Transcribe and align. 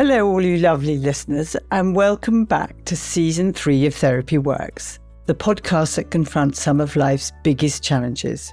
Hello, 0.00 0.26
all 0.26 0.40
you 0.40 0.56
lovely 0.56 0.96
listeners, 0.96 1.54
and 1.72 1.94
welcome 1.94 2.46
back 2.46 2.86
to 2.86 2.96
season 2.96 3.52
three 3.52 3.84
of 3.84 3.94
Therapy 3.94 4.38
Works, 4.38 4.98
the 5.26 5.34
podcast 5.34 5.96
that 5.96 6.10
confronts 6.10 6.58
some 6.58 6.80
of 6.80 6.96
life's 6.96 7.32
biggest 7.44 7.82
challenges. 7.82 8.50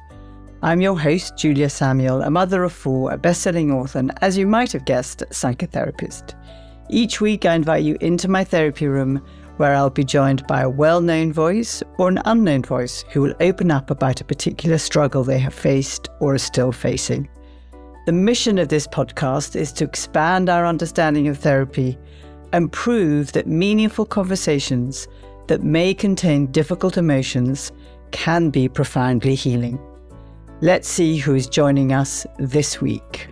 I'm 0.61 0.81
your 0.81 0.99
host, 0.99 1.37
Julia 1.37 1.69
Samuel, 1.69 2.21
a 2.23 2.29
mother 2.29 2.65
of 2.65 2.73
four, 2.73 3.13
a 3.13 3.17
best 3.17 3.43
selling 3.43 3.71
author, 3.71 3.99
and 3.99 4.11
as 4.21 4.37
you 4.37 4.45
might 4.45 4.73
have 4.73 4.83
guessed, 4.83 5.21
a 5.21 5.27
psychotherapist. 5.27 6.33
Each 6.89 7.21
week, 7.21 7.45
I 7.45 7.53
invite 7.53 7.85
you 7.85 7.97
into 8.01 8.27
my 8.27 8.43
therapy 8.43 8.87
room 8.87 9.25
where 9.55 9.73
I'll 9.73 9.89
be 9.89 10.03
joined 10.03 10.45
by 10.47 10.63
a 10.63 10.69
well 10.69 10.99
known 10.99 11.31
voice 11.31 11.81
or 11.97 12.09
an 12.09 12.19
unknown 12.25 12.63
voice 12.63 13.05
who 13.13 13.21
will 13.21 13.35
open 13.39 13.71
up 13.71 13.89
about 13.89 14.19
a 14.19 14.25
particular 14.25 14.77
struggle 14.77 15.23
they 15.23 15.39
have 15.39 15.53
faced 15.53 16.09
or 16.19 16.33
are 16.33 16.39
still 16.39 16.73
facing. 16.73 17.29
The 18.07 18.13
mission 18.13 18.57
of 18.57 18.69
this 18.69 18.87
podcast 18.87 19.53
is 19.53 19.73
to 19.73 19.83
expand 19.83 20.47
our 20.47 20.65
understanding 20.65 21.27
of 21.27 21.39
therapy 21.39 21.97
and 22.53 22.71
prove 22.71 23.33
that 23.33 23.47
meaningful 23.47 24.05
conversations 24.05 25.09
that 25.47 25.61
may 25.61 25.93
contain 25.93 26.49
difficult 26.53 26.95
emotions 26.95 27.69
can 28.11 28.49
be 28.49 28.69
profoundly 28.69 29.35
healing. 29.35 29.77
Let's 30.61 30.87
see 30.87 31.17
who 31.17 31.35
is 31.35 31.49
joining 31.49 31.91
us 31.91 32.25
this 32.39 32.79
week. 32.79 33.27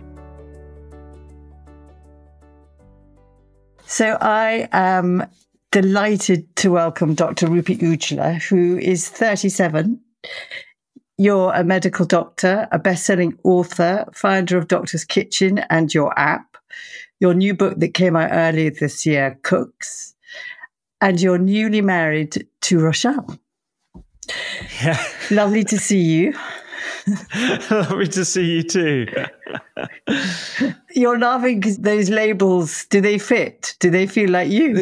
So, 3.86 4.18
I 4.20 4.68
am 4.72 5.24
delighted 5.70 6.54
to 6.56 6.72
welcome 6.72 7.14
Dr. 7.14 7.46
Rupy 7.46 7.78
Aujla, 7.78 8.42
who 8.42 8.76
is 8.76 9.08
37. 9.08 10.02
You're 11.18 11.52
a 11.54 11.64
medical 11.64 12.04
doctor, 12.04 12.68
a 12.72 12.78
best 12.78 13.06
selling 13.06 13.38
author, 13.42 14.04
founder 14.12 14.58
of 14.58 14.68
Doctor's 14.68 15.04
Kitchen 15.04 15.58
and 15.70 15.92
your 15.92 16.16
app. 16.18 16.56
Your 17.20 17.32
new 17.32 17.54
book 17.54 17.78
that 17.78 17.94
came 17.94 18.14
out 18.16 18.30
earlier 18.30 18.70
this 18.70 19.06
year, 19.06 19.38
Cooks, 19.42 20.14
and 21.00 21.18
you're 21.18 21.38
newly 21.38 21.80
married 21.80 22.46
to 22.62 22.78
Rochelle. 22.78 23.38
Yeah. 24.82 25.02
Lovely 25.30 25.64
to 25.64 25.78
see 25.78 26.00
you. 26.00 26.34
Lovely 27.70 28.08
to 28.08 28.24
see 28.24 28.44
you 28.44 28.62
too. 28.62 29.06
You're 30.94 31.18
laughing 31.18 31.60
because 31.60 31.78
those 31.78 32.10
labels, 32.10 32.84
do 32.86 33.00
they 33.00 33.18
fit? 33.18 33.76
Do 33.80 33.90
they 33.90 34.06
feel 34.06 34.30
like 34.30 34.50
you? 34.50 34.74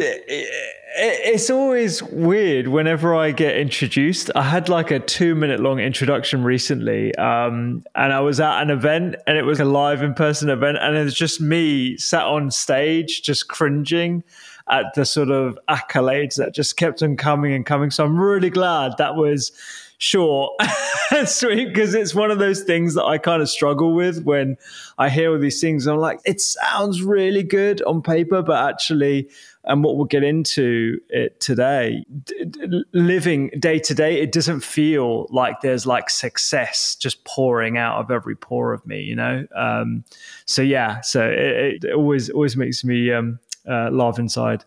It's 0.97 1.49
always 1.49 2.01
weird 2.01 2.69
whenever 2.69 3.13
I 3.13 3.31
get 3.31 3.57
introduced. 3.57 4.31
I 4.33 4.43
had 4.43 4.69
like 4.69 4.91
a 4.91 4.99
two 4.99 5.35
minute 5.35 5.59
long 5.59 5.79
introduction 5.79 6.41
recently, 6.41 7.13
um, 7.15 7.83
and 7.95 8.13
I 8.13 8.21
was 8.21 8.39
at 8.39 8.61
an 8.61 8.69
event 8.69 9.17
and 9.27 9.37
it 9.37 9.43
was 9.43 9.59
a 9.59 9.65
live 9.65 10.01
in 10.01 10.13
person 10.13 10.49
event, 10.49 10.77
and 10.79 10.95
it 10.95 11.03
was 11.03 11.13
just 11.13 11.41
me 11.41 11.97
sat 11.97 12.23
on 12.23 12.49
stage 12.49 13.23
just 13.23 13.49
cringing 13.49 14.23
at 14.69 14.93
the 14.95 15.03
sort 15.03 15.31
of 15.31 15.59
accolades 15.67 16.35
that 16.35 16.55
just 16.55 16.77
kept 16.77 17.03
on 17.03 17.17
coming 17.17 17.51
and 17.51 17.65
coming. 17.65 17.91
So 17.91 18.05
I'm 18.05 18.17
really 18.17 18.49
glad 18.49 18.93
that 18.97 19.15
was 19.15 19.51
short 19.97 20.53
and 21.11 21.27
sweet 21.27 21.67
because 21.67 21.93
it's 21.93 22.13
one 22.15 22.31
of 22.31 22.39
those 22.39 22.61
things 22.61 22.95
that 22.95 23.03
I 23.03 23.17
kind 23.17 23.41
of 23.41 23.49
struggle 23.49 23.93
with 23.93 24.23
when 24.23 24.57
I 24.97 25.09
hear 25.09 25.31
all 25.31 25.39
these 25.39 25.61
things. 25.61 25.87
I'm 25.87 25.97
like, 25.97 26.19
it 26.25 26.41
sounds 26.41 27.01
really 27.01 27.43
good 27.43 27.81
on 27.83 28.01
paper, 28.01 28.41
but 28.41 28.69
actually, 28.69 29.29
and 29.65 29.83
what 29.83 29.95
we'll 29.95 30.05
get 30.05 30.23
into 30.23 30.99
it 31.09 31.39
today, 31.39 32.05
d- 32.23 32.45
d- 32.45 32.83
living 32.93 33.51
day 33.59 33.79
to 33.79 33.93
day, 33.93 34.21
it 34.21 34.31
doesn't 34.31 34.61
feel 34.61 35.27
like 35.29 35.61
there's 35.61 35.85
like 35.85 36.09
success 36.09 36.95
just 36.95 37.23
pouring 37.25 37.77
out 37.77 37.99
of 37.99 38.11
every 38.11 38.35
pore 38.35 38.73
of 38.73 38.85
me, 38.85 39.01
you 39.01 39.15
know? 39.15 39.45
Um, 39.55 40.03
so 40.45 40.61
yeah, 40.61 41.01
so 41.01 41.27
it, 41.27 41.83
it, 41.83 41.93
always, 41.93 42.29
always 42.29 42.55
makes 42.55 42.83
me 42.83 43.11
um, 43.11 43.39
uh, 43.69 43.89
laugh 43.89 44.19
inside. 44.19 44.63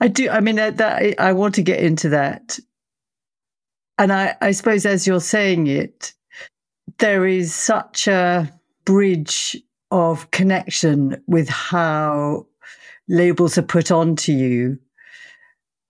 I 0.00 0.08
do. 0.08 0.30
I 0.30 0.40
mean, 0.40 0.56
that, 0.56 0.78
that 0.78 1.20
I 1.20 1.32
want 1.32 1.54
to 1.56 1.62
get 1.62 1.80
into 1.80 2.08
that 2.10 2.58
and 3.98 4.12
I, 4.12 4.36
I 4.40 4.50
suppose 4.50 4.86
as 4.86 5.06
you're 5.06 5.20
saying 5.20 5.68
it, 5.68 6.12
there 6.98 7.26
is 7.26 7.54
such 7.54 8.08
a 8.08 8.52
bridge 8.84 9.56
of 9.90 10.30
connection 10.30 11.22
with 11.26 11.48
how 11.48 12.46
labels 13.08 13.58
are 13.58 13.62
put 13.62 13.90
onto 13.90 14.32
you 14.32 14.78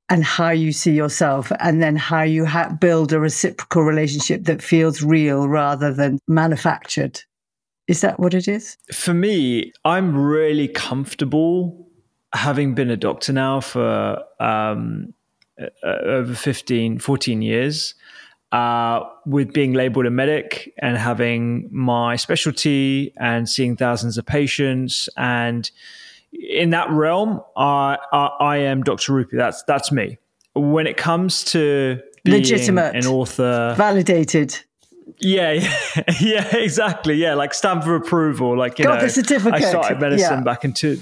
and 0.09 0.25
how 0.25 0.51
you 0.51 0.73
see 0.73 0.93
yourself, 0.93 1.51
and 1.59 1.83
then 1.83 1.97
how 1.97 2.23
you 2.23 2.45
ha- 2.45 2.69
build 2.69 3.13
a 3.15 3.21
reciprocal 3.21 3.83
relationship 3.83 4.45
that 4.45 4.61
feels 4.61 5.03
real 5.03 5.49
rather 5.49 5.95
than 5.95 6.19
manufactured. 6.29 7.23
Is 7.89 8.03
that 8.03 8.21
what 8.21 8.35
it 8.35 8.47
is? 8.47 8.77
For 8.93 9.15
me, 9.15 9.73
I'm 9.85 10.15
really 10.15 10.69
comfortable 10.69 11.89
having 12.35 12.75
been 12.75 12.91
a 12.91 12.97
doctor 12.97 13.33
now 13.33 13.61
for 13.61 14.23
um, 14.41 15.15
over 15.83 16.35
15, 16.35 16.99
14 16.99 17.43
years. 17.43 17.95
Uh, 18.51 19.09
with 19.25 19.55
being 19.55 19.73
labeled 19.73 20.05
a 20.05 20.11
medic 20.11 20.75
and 20.83 20.99
having 20.99 21.71
my 21.73 22.17
specialty 22.17 23.11
and 23.17 23.49
seeing 23.49 23.79
thousands 23.79 24.19
of 24.19 24.27
patients 24.27 25.09
and 25.17 25.71
in 26.33 26.71
that 26.71 26.91
realm, 26.91 27.43
I, 27.57 27.99
I, 28.13 28.27
I 28.41 28.57
am 28.59 28.83
Dr. 28.83 29.13
Rupy. 29.13 29.37
That's 29.37 29.63
that's 29.65 29.93
me. 29.93 30.19
When 30.55 30.87
it 30.87 30.97
comes 30.97 31.45
to 31.45 32.01
legitimate, 32.25 32.97
an 32.97 33.07
author, 33.07 33.75
validated. 33.77 34.59
Yeah, 35.19 35.53
yeah, 35.97 36.05
yeah, 36.21 36.57
exactly. 36.57 37.15
Yeah, 37.15 37.35
like 37.35 37.55
stamp 37.55 37.83
of 37.83 37.89
approval. 37.89 38.57
Like 38.57 38.79
you 38.79 38.85
got 38.85 38.97
know, 38.97 39.07
the 39.07 39.11
certificate. 39.11 39.55
I 39.55 39.69
started 39.69 40.01
medicine 40.01 40.39
yeah. 40.39 40.43
back 40.43 40.65
in 40.65 40.73
two, 40.73 40.99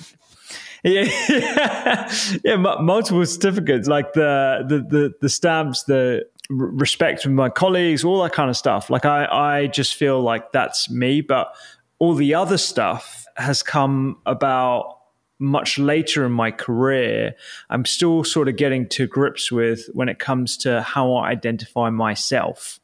yeah, 0.82 1.08
yeah, 1.28 2.12
yeah, 2.44 2.56
multiple 2.56 3.24
certificates, 3.26 3.88
like 3.88 4.12
the 4.14 4.64
the 4.66 4.78
the, 4.78 5.14
the 5.20 5.28
stamps, 5.28 5.84
the 5.84 6.26
respect 6.48 7.22
from 7.22 7.34
my 7.34 7.48
colleagues, 7.48 8.04
all 8.04 8.22
that 8.22 8.32
kind 8.32 8.50
of 8.50 8.56
stuff. 8.56 8.90
Like 8.90 9.04
I, 9.04 9.26
I 9.26 9.66
just 9.69 9.94
feel 9.94 10.20
like 10.20 10.52
that's 10.52 10.90
me, 10.90 11.20
but 11.20 11.54
all 11.98 12.14
the 12.14 12.34
other 12.34 12.58
stuff 12.58 13.26
has 13.36 13.62
come 13.62 14.19
about 14.26 15.00
much 15.40 15.78
later 15.78 16.24
in 16.24 16.32
my 16.32 16.50
career. 16.50 17.34
I'm 17.70 17.84
still 17.84 18.22
sort 18.22 18.48
of 18.48 18.56
getting 18.56 18.88
to 18.90 19.06
grips 19.06 19.50
with 19.50 19.88
when 19.92 20.08
it 20.08 20.18
comes 20.20 20.56
to 20.58 20.82
how 20.82 21.14
I 21.14 21.30
identify 21.30 21.90
myself 21.90 22.78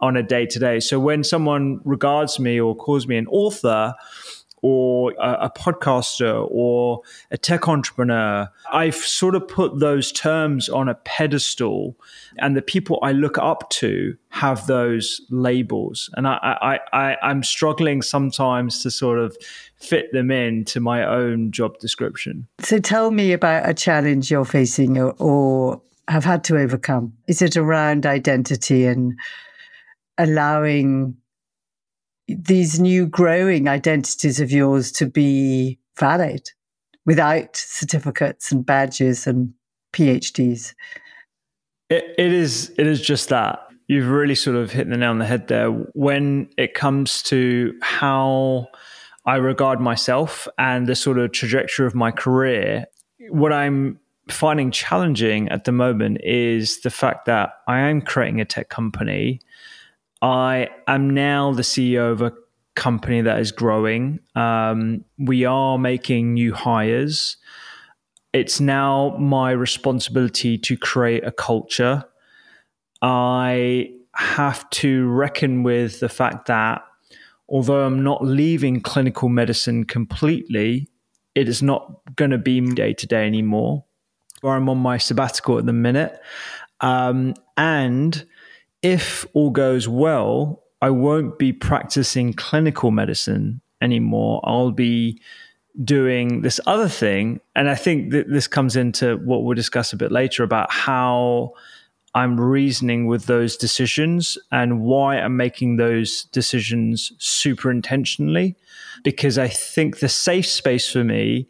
on 0.00 0.16
a 0.16 0.22
day 0.22 0.46
to 0.46 0.58
day. 0.58 0.80
So 0.80 1.00
when 1.00 1.24
someone 1.24 1.80
regards 1.84 2.38
me 2.38 2.60
or 2.60 2.74
calls 2.74 3.06
me 3.06 3.16
an 3.16 3.26
author, 3.26 3.94
or 4.62 5.12
a, 5.20 5.32
a, 5.44 5.50
podcaster 5.50 6.44
or 6.50 7.00
a 7.30 7.38
tech 7.38 7.68
entrepreneur. 7.68 8.50
I've 8.72 8.96
sort 8.96 9.34
of 9.34 9.46
put 9.46 9.78
those 9.78 10.10
terms 10.10 10.68
on 10.68 10.88
a 10.88 10.94
pedestal, 10.94 11.96
and 12.38 12.56
the 12.56 12.62
people 12.62 12.98
I 13.02 13.12
look 13.12 13.38
up 13.38 13.68
to 13.70 14.16
have 14.30 14.66
those 14.66 15.20
labels. 15.30 16.10
And 16.14 16.26
I, 16.26 16.58
I, 16.60 16.78
I, 16.92 17.16
I'm 17.22 17.42
struggling 17.42 18.02
sometimes 18.02 18.82
to 18.82 18.90
sort 18.90 19.18
of 19.18 19.36
fit 19.76 20.12
them 20.12 20.30
in 20.30 20.64
to 20.64 20.80
my 20.80 21.04
own 21.04 21.52
job 21.52 21.78
description. 21.78 22.46
So 22.60 22.78
tell 22.78 23.10
me 23.10 23.32
about 23.32 23.68
a 23.68 23.74
challenge 23.74 24.30
you're 24.30 24.44
facing 24.44 24.98
or, 24.98 25.14
or 25.18 25.80
have 26.08 26.24
had 26.24 26.44
to 26.44 26.56
overcome. 26.56 27.12
Is 27.26 27.42
it 27.42 27.56
around 27.56 28.06
identity 28.06 28.86
and 28.86 29.18
allowing 30.18 31.16
these 32.28 32.80
new 32.80 33.06
growing 33.06 33.68
identities 33.68 34.40
of 34.40 34.50
yours 34.50 34.90
to 34.92 35.06
be 35.06 35.78
valid 35.98 36.50
without 37.04 37.56
certificates 37.56 38.50
and 38.50 38.64
badges 38.64 39.26
and 39.26 39.52
PhDs? 39.92 40.74
It, 41.88 42.04
it 42.18 42.32
is. 42.32 42.72
It 42.78 42.86
is 42.86 43.00
just 43.00 43.28
that 43.28 43.60
you've 43.88 44.08
really 44.08 44.34
sort 44.34 44.56
of 44.56 44.72
hit 44.72 44.88
the 44.88 44.96
nail 44.96 45.10
on 45.10 45.18
the 45.18 45.26
head 45.26 45.48
there. 45.48 45.70
When 45.70 46.48
it 46.56 46.74
comes 46.74 47.22
to 47.24 47.78
how 47.80 48.68
I 49.26 49.36
regard 49.36 49.80
myself 49.80 50.46
and 50.58 50.86
the 50.86 50.94
sort 50.94 51.18
of 51.18 51.32
trajectory 51.32 51.86
of 51.86 51.94
my 51.94 52.10
career, 52.10 52.86
what 53.28 53.52
I'm 53.52 53.98
finding 54.28 54.70
challenging 54.70 55.48
at 55.50 55.64
the 55.64 55.72
moment 55.72 56.18
is 56.22 56.80
the 56.80 56.90
fact 56.90 57.26
that 57.26 57.54
I 57.66 57.80
am 57.80 58.00
creating 58.00 58.40
a 58.40 58.44
tech 58.44 58.68
company 58.68 59.40
I 60.22 60.68
am 60.86 61.10
now 61.10 61.52
the 61.52 61.62
CEO 61.62 62.10
of 62.10 62.22
a 62.22 62.32
company 62.74 63.20
that 63.20 63.38
is 63.38 63.52
growing. 63.52 64.20
Um, 64.34 65.04
we 65.18 65.44
are 65.44 65.78
making 65.78 66.34
new 66.34 66.54
hires. 66.54 67.36
It's 68.32 68.60
now 68.60 69.16
my 69.18 69.50
responsibility 69.50 70.58
to 70.58 70.76
create 70.76 71.24
a 71.24 71.32
culture. 71.32 72.04
I 73.02 73.90
have 74.14 74.68
to 74.70 75.06
reckon 75.08 75.62
with 75.62 76.00
the 76.00 76.08
fact 76.08 76.46
that 76.46 76.82
although 77.48 77.84
I'm 77.84 78.02
not 78.02 78.24
leaving 78.24 78.80
clinical 78.80 79.28
medicine 79.28 79.84
completely, 79.84 80.88
it 81.34 81.48
is 81.48 81.62
not 81.62 82.00
going 82.16 82.30
to 82.30 82.38
be 82.38 82.60
day 82.60 82.92
to 82.94 83.06
day 83.06 83.26
anymore. 83.26 83.84
Or 84.42 84.56
I'm 84.56 84.68
on 84.68 84.78
my 84.78 84.98
sabbatical 84.98 85.58
at 85.58 85.66
the 85.66 85.72
minute. 85.72 86.20
Um, 86.80 87.34
and 87.56 88.26
if 88.82 89.26
all 89.32 89.50
goes 89.50 89.88
well, 89.88 90.62
I 90.82 90.90
won't 90.90 91.38
be 91.38 91.52
practicing 91.52 92.34
clinical 92.34 92.90
medicine 92.90 93.60
anymore. 93.80 94.40
I'll 94.44 94.72
be 94.72 95.20
doing 95.82 96.42
this 96.42 96.60
other 96.66 96.88
thing. 96.88 97.40
And 97.54 97.68
I 97.68 97.74
think 97.74 98.12
that 98.12 98.30
this 98.30 98.46
comes 98.46 98.76
into 98.76 99.16
what 99.18 99.42
we'll 99.42 99.54
discuss 99.54 99.92
a 99.92 99.96
bit 99.96 100.12
later 100.12 100.42
about 100.42 100.70
how 100.70 101.52
I'm 102.16 102.40
reasoning 102.40 103.06
with 103.06 103.26
those 103.26 103.58
decisions 103.58 104.38
and 104.50 104.80
why 104.80 105.18
I'm 105.18 105.36
making 105.36 105.76
those 105.76 106.24
decisions 106.32 107.12
super 107.18 107.70
intentionally. 107.70 108.56
Because 109.04 109.36
I 109.36 109.48
think 109.48 109.98
the 109.98 110.08
safe 110.08 110.46
space 110.46 110.90
for 110.90 111.04
me 111.04 111.46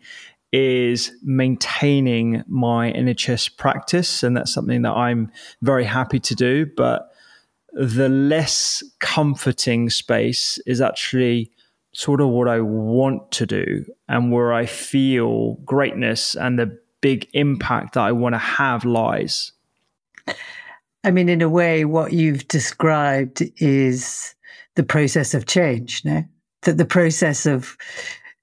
is 0.50 1.12
maintaining 1.22 2.42
my 2.48 2.92
NHS 2.92 3.56
practice. 3.56 4.24
And 4.24 4.36
that's 4.36 4.52
something 4.52 4.82
that 4.82 4.90
I'm 4.90 5.30
very 5.62 5.84
happy 5.84 6.18
to 6.18 6.34
do. 6.34 6.66
But 6.76 7.12
the 7.72 8.08
less 8.08 8.82
comforting 8.98 9.88
space 9.88 10.58
is 10.66 10.80
actually 10.80 11.52
sort 11.94 12.20
of 12.20 12.30
what 12.30 12.48
I 12.48 12.58
want 12.60 13.30
to 13.32 13.46
do 13.46 13.84
and 14.08 14.32
where 14.32 14.52
I 14.52 14.66
feel 14.66 15.54
greatness 15.64 16.34
and 16.34 16.58
the 16.58 16.76
big 17.00 17.28
impact 17.34 17.94
that 17.94 18.00
I 18.00 18.10
want 18.10 18.34
to 18.34 18.38
have 18.38 18.84
lies. 18.84 19.52
I 21.04 21.10
mean, 21.10 21.28
in 21.28 21.42
a 21.42 21.48
way, 21.48 21.84
what 21.84 22.12
you've 22.12 22.48
described 22.48 23.42
is 23.58 24.34
the 24.74 24.82
process 24.82 25.34
of 25.34 25.46
change, 25.46 26.04
no? 26.04 26.24
That 26.62 26.78
the 26.78 26.84
process 26.84 27.46
of 27.46 27.76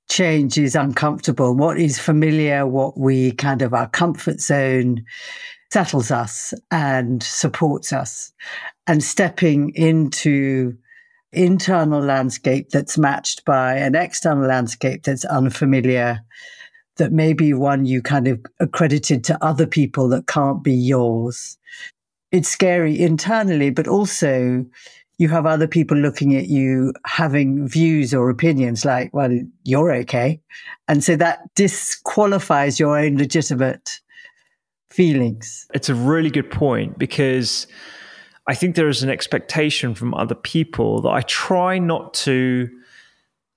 change 0.10 0.58
is 0.58 0.76
uncomfortable. 0.76 1.56
What 1.56 1.80
is 1.80 2.00
familiar, 2.00 2.66
what 2.66 2.98
we 2.98 3.32
kind 3.34 3.62
of 3.62 3.74
our 3.74 3.90
comfort 3.90 4.40
zone 4.40 5.04
settles 5.72 6.12
us 6.12 6.54
and 6.72 7.24
supports 7.24 7.92
us. 7.92 8.32
And 8.86 9.04
stepping 9.04 9.72
into 9.76 10.78
internal 11.32 12.02
landscape 12.02 12.70
that's 12.70 12.98
matched 12.98 13.44
by 13.44 13.76
an 13.76 13.96
external 13.96 14.48
landscape 14.48 15.04
that's 15.04 15.26
unfamiliar, 15.26 16.22
that 16.98 17.12
may 17.12 17.34
be 17.34 17.54
one 17.54 17.86
you 17.86 18.02
kind 18.02 18.28
of 18.28 18.40
accredited 18.60 19.24
to 19.26 19.44
other 19.44 19.66
people 19.66 20.08
that 20.10 20.28
can't 20.28 20.64
be 20.64 20.74
yours. 20.74 21.58
It's 22.32 22.50
scary 22.50 23.00
internally, 23.00 23.70
but 23.70 23.88
also 23.88 24.66
you 25.18 25.30
have 25.30 25.46
other 25.46 25.68
people 25.68 25.98
looking 25.98 26.36
at 26.36 26.48
you 26.48 26.94
having 27.06 27.68
views 27.68 28.14
or 28.14 28.30
opinions 28.30 28.84
like, 28.84 29.14
well, 29.14 29.40
you're 29.64 29.94
okay. 29.94 30.40
And 30.88 31.04
so 31.04 31.16
that 31.16 31.54
disqualifies 31.56 32.80
your 32.80 32.98
own 32.98 33.18
legitimate 33.18 34.00
feelings. 34.90 35.68
It's 35.74 35.90
a 35.90 35.96
really 35.96 36.30
good 36.30 36.50
point 36.52 36.98
because 36.98 37.68
I 38.48 38.56
think 38.56 38.76
there 38.76 38.90
is 38.90 39.04
an 39.04 39.10
expectation 39.10 39.96
from 39.96 40.14
other 40.14 40.36
people 40.36 41.02
that 41.02 41.10
I 41.10 41.22
try 41.22 41.80
not 41.80 42.14
to 42.16 42.70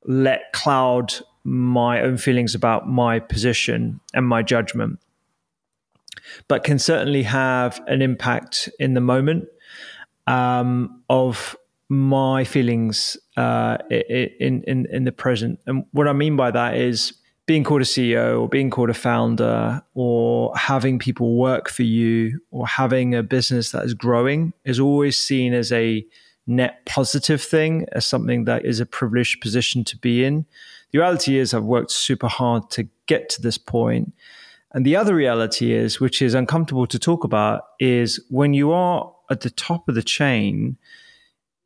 let 0.05 0.53
cloud 0.53 1.15
my 1.47 2.01
own 2.01 2.17
feelings 2.17 2.55
about 2.55 2.89
my 2.89 3.21
position 3.21 4.01
and 4.13 4.27
my 4.27 4.43
judgment, 4.43 4.99
but 6.49 6.65
can 6.65 6.79
certainly 6.79 7.23
have 7.23 7.81
an 7.87 8.03
impact 8.03 8.69
in 8.79 8.95
the 8.95 9.01
moment 9.01 9.47
um, 10.27 11.03
of 11.09 11.57
my 11.89 12.43
feelings 12.43 13.17
uh, 13.37 13.79
in, 13.91 14.63
in 14.65 14.87
in 14.87 15.05
the 15.05 15.13
present. 15.13 15.61
And 15.67 15.85
what 15.93 16.09
I 16.09 16.13
mean 16.13 16.37
by 16.37 16.51
that 16.51 16.77
is 16.77 17.13
being 17.47 17.63
called 17.63 17.83
a 17.83 17.85
CEO 17.85 18.41
or 18.41 18.49
being 18.49 18.71
called 18.71 18.91
a 18.91 18.95
founder 18.95 19.81
or 19.95 20.53
having 20.57 20.99
people 20.99 21.37
work 21.37 21.69
for 21.69 21.85
you 21.85 22.41
or 22.51 22.67
having 22.67 23.15
a 23.15 23.23
business 23.23 23.71
that 23.71 23.85
is 23.85 23.95
growing 23.95 24.53
is 24.65 24.81
always 24.81 25.17
seen 25.17 25.55
as 25.55 25.71
a 25.71 26.05
net 26.49 26.85
positive 26.87 27.41
thing, 27.41 27.87
as 27.93 28.05
something 28.05 28.45
that 28.45 28.65
is 28.65 28.81
a 28.81 28.87
privileged 28.87 29.41
position 29.41 29.85
to 29.85 29.97
be 29.97 30.25
in. 30.25 30.45
The 30.93 30.99
reality 30.99 31.38
is, 31.38 31.53
I've 31.53 31.65
worked 31.65 31.91
super 31.91 32.29
hard 32.29 32.71
to 32.71 32.88
get 33.06 33.29
to 33.31 33.43
this 33.43 33.59
point. 33.59 34.12
And 34.73 34.85
the 34.85 34.97
other 34.97 35.15
reality 35.15 35.73
is, 35.73 36.00
which 36.00 36.21
is 36.21 36.35
uncomfortable 36.35 36.87
to 36.87 36.99
talk 36.99 37.25
about, 37.25 37.62
is 37.81 38.21
when 38.29 38.55
you 38.55 38.73
are 38.73 39.12
at 39.31 39.41
the 39.41 39.50
top 39.50 39.88
of 39.88 39.94
the 39.94 40.03
chain, 40.03 40.77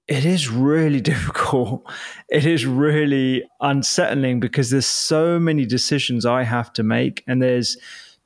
it 0.08 0.25
is 0.25 0.50
really 0.50 1.00
difficult. 1.12 1.82
It 2.28 2.46
is 2.46 2.67
really 2.67 3.44
unsettling 3.61 4.40
because 4.40 4.70
there's 4.70 4.87
so 4.87 5.38
many 5.38 5.64
decisions 5.64 6.26
I 6.26 6.43
have 6.43 6.72
to 6.75 6.82
make, 6.82 7.22
and 7.26 7.43
there's 7.43 7.76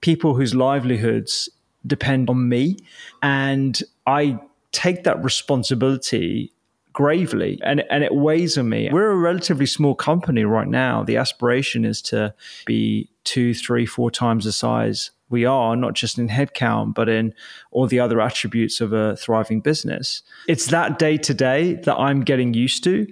people 0.00 0.34
whose 0.34 0.54
livelihoods 0.54 1.48
depend 1.86 2.30
on 2.30 2.48
me. 2.48 2.78
And 3.22 3.80
I 4.06 4.38
take 4.72 5.04
that 5.04 5.22
responsibility 5.22 6.52
gravely 6.94 7.58
and, 7.62 7.84
and 7.90 8.02
it 8.02 8.14
weighs 8.14 8.56
on 8.56 8.70
me. 8.70 8.88
We're 8.90 9.10
a 9.10 9.16
relatively 9.16 9.66
small 9.66 9.94
company 9.94 10.44
right 10.44 10.68
now. 10.68 11.02
The 11.04 11.18
aspiration 11.18 11.84
is 11.84 12.00
to 12.02 12.34
be 12.64 13.10
two, 13.24 13.52
three, 13.52 13.84
four 13.84 14.10
times 14.10 14.44
the 14.44 14.52
size 14.52 15.10
we 15.28 15.44
are, 15.44 15.76
not 15.76 15.94
just 15.94 16.18
in 16.18 16.28
headcount, 16.28 16.94
but 16.94 17.08
in 17.08 17.34
all 17.72 17.86
the 17.86 18.00
other 18.00 18.20
attributes 18.20 18.80
of 18.80 18.92
a 18.92 19.16
thriving 19.16 19.60
business. 19.60 20.22
It's 20.46 20.66
that 20.68 20.98
day 20.98 21.16
to 21.18 21.34
day 21.34 21.74
that 21.74 21.96
I'm 21.96 22.22
getting 22.22 22.54
used 22.54 22.84
to. 22.84 23.06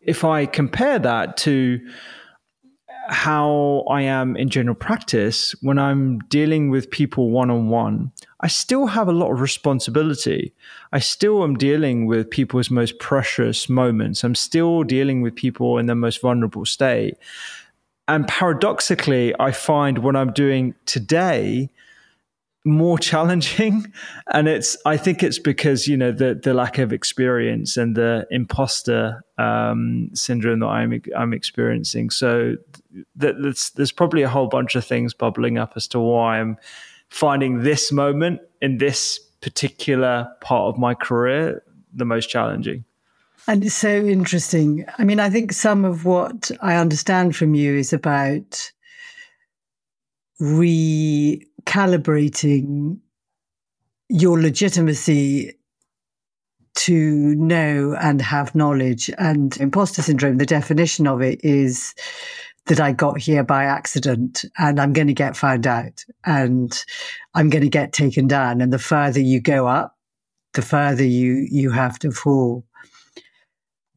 If 0.00 0.24
I 0.24 0.44
compare 0.46 0.98
that 0.98 1.36
to 1.38 1.80
how 3.08 3.84
I 3.88 4.02
am 4.02 4.36
in 4.36 4.50
general 4.50 4.74
practice, 4.74 5.54
when 5.62 5.78
I'm 5.78 6.18
dealing 6.28 6.70
with 6.70 6.90
people 6.90 7.30
one 7.30 7.50
on 7.50 7.68
one, 7.68 8.12
I 8.40 8.48
still 8.48 8.86
have 8.86 9.08
a 9.08 9.12
lot 9.12 9.32
of 9.32 9.40
responsibility. 9.40 10.52
I 10.92 10.98
still 10.98 11.42
am 11.42 11.56
dealing 11.56 12.06
with 12.06 12.30
people's 12.30 12.70
most 12.70 12.98
precious 12.98 13.68
moments. 13.68 14.24
I'm 14.24 14.34
still 14.34 14.82
dealing 14.82 15.22
with 15.22 15.34
people 15.34 15.78
in 15.78 15.86
their 15.86 15.96
most 15.96 16.20
vulnerable 16.20 16.66
state. 16.66 17.16
And 18.06 18.28
paradoxically, 18.28 19.34
I 19.40 19.52
find 19.52 19.98
what 19.98 20.16
I'm 20.16 20.32
doing 20.32 20.74
today 20.86 21.70
more 22.64 22.98
challenging. 22.98 23.92
And 24.30 24.46
it's 24.46 24.76
i 24.84 24.98
think 24.98 25.22
it's 25.22 25.38
because 25.38 25.88
you 25.88 25.96
know 25.96 26.12
the 26.12 26.34
the 26.34 26.52
lack 26.52 26.76
of 26.76 26.92
experience 26.92 27.78
and 27.78 27.96
the 27.96 28.26
imposter 28.30 29.24
um, 29.38 30.10
syndrome 30.12 30.60
that 30.60 30.66
i'm 30.66 31.02
i'm 31.16 31.32
experiencing. 31.32 32.10
So 32.10 32.56
there's, 33.16 33.70
there's 33.70 33.92
probably 33.92 34.22
a 34.22 34.28
whole 34.28 34.48
bunch 34.48 34.74
of 34.74 34.84
things 34.84 35.14
bubbling 35.14 35.56
up 35.56 35.72
as 35.76 35.88
to 35.88 35.98
why 35.98 36.40
i'm 36.40 36.58
finding 37.08 37.62
this 37.62 37.90
moment 37.90 38.40
in 38.60 38.78
this 38.78 39.18
particular 39.40 40.28
part 40.40 40.74
of 40.74 40.78
my 40.78 40.94
career 40.94 41.62
the 41.94 42.04
most 42.04 42.28
challenging. 42.28 42.84
And 43.46 43.64
it's 43.64 43.74
so 43.74 44.04
interesting. 44.04 44.84
I 44.98 45.04
mean, 45.04 45.20
I 45.20 45.30
think 45.30 45.52
some 45.52 45.84
of 45.84 46.04
what 46.04 46.50
I 46.60 46.74
understand 46.76 47.34
from 47.34 47.54
you 47.54 47.76
is 47.76 47.94
about 47.94 48.72
recalibrating 51.68 52.98
your 54.08 54.40
legitimacy 54.40 55.52
to 56.74 57.34
know 57.34 57.96
and 58.00 58.22
have 58.22 58.54
knowledge. 58.54 59.10
And 59.18 59.56
imposter 59.58 60.02
syndrome, 60.02 60.38
the 60.38 60.46
definition 60.46 61.06
of 61.06 61.20
it 61.20 61.40
is 61.44 61.94
that 62.66 62.80
I 62.80 62.92
got 62.92 63.18
here 63.18 63.44
by 63.44 63.64
accident 63.64 64.44
and 64.58 64.80
I'm 64.80 64.92
going 64.92 65.06
to 65.08 65.14
get 65.14 65.36
found 65.36 65.66
out 65.66 66.04
and 66.24 66.72
I'm 67.34 67.50
going 67.50 67.64
to 67.64 67.68
get 67.68 67.92
taken 67.92 68.26
down. 68.26 68.60
And 68.60 68.72
the 68.72 68.78
further 68.78 69.20
you 69.20 69.40
go 69.40 69.66
up, 69.66 69.96
the 70.54 70.62
further 70.62 71.04
you, 71.04 71.46
you 71.50 71.70
have 71.70 71.98
to 72.00 72.10
fall. 72.10 72.64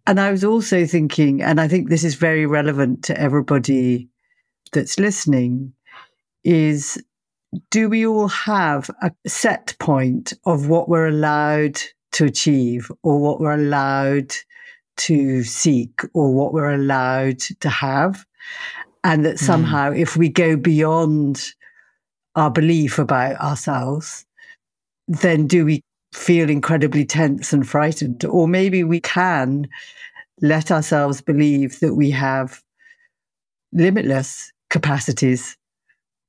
And 0.07 0.19
I 0.19 0.31
was 0.31 0.43
also 0.43 0.85
thinking, 0.85 1.41
and 1.41 1.61
I 1.61 1.67
think 1.67 1.89
this 1.89 2.03
is 2.03 2.15
very 2.15 2.45
relevant 2.45 3.03
to 3.05 3.19
everybody 3.19 4.09
that's 4.73 4.99
listening, 4.99 5.73
is 6.43 7.01
do 7.70 7.89
we 7.89 8.05
all 8.05 8.27
have 8.27 8.89
a 9.01 9.12
set 9.27 9.75
point 9.79 10.34
of 10.46 10.67
what 10.67 10.88
we're 10.88 11.08
allowed 11.08 11.79
to 12.13 12.25
achieve 12.25 12.91
or 13.03 13.20
what 13.20 13.39
we're 13.39 13.53
allowed 13.53 14.34
to 14.98 15.43
seek 15.43 16.01
or 16.13 16.34
what 16.34 16.53
we're 16.53 16.74
allowed 16.74 17.39
to 17.39 17.70
have? 17.70 18.25
And 19.03 19.25
that 19.25 19.39
hmm. 19.39 19.46
somehow, 19.46 19.91
mm. 19.91 20.00
if 20.00 20.15
we 20.15 20.29
go 20.29 20.55
beyond 20.55 21.53
our 22.36 22.51
belief 22.51 23.00
about 23.00 23.36
ourselves, 23.41 24.25
then 25.08 25.48
do 25.48 25.65
we 25.65 25.84
feel 26.13 26.50
incredibly 26.50 27.05
tense 27.05 27.53
and 27.53 27.67
frightened. 27.67 28.25
Or 28.25 28.48
maybe 28.48 28.84
we 28.84 29.00
can 29.00 29.67
let 30.41 30.72
ourselves 30.72 31.22
believe 31.22 31.79
that 31.79 31.96
we 31.96 32.12
have 32.12 32.62
limitless 33.72 34.51
capacities 34.70 35.55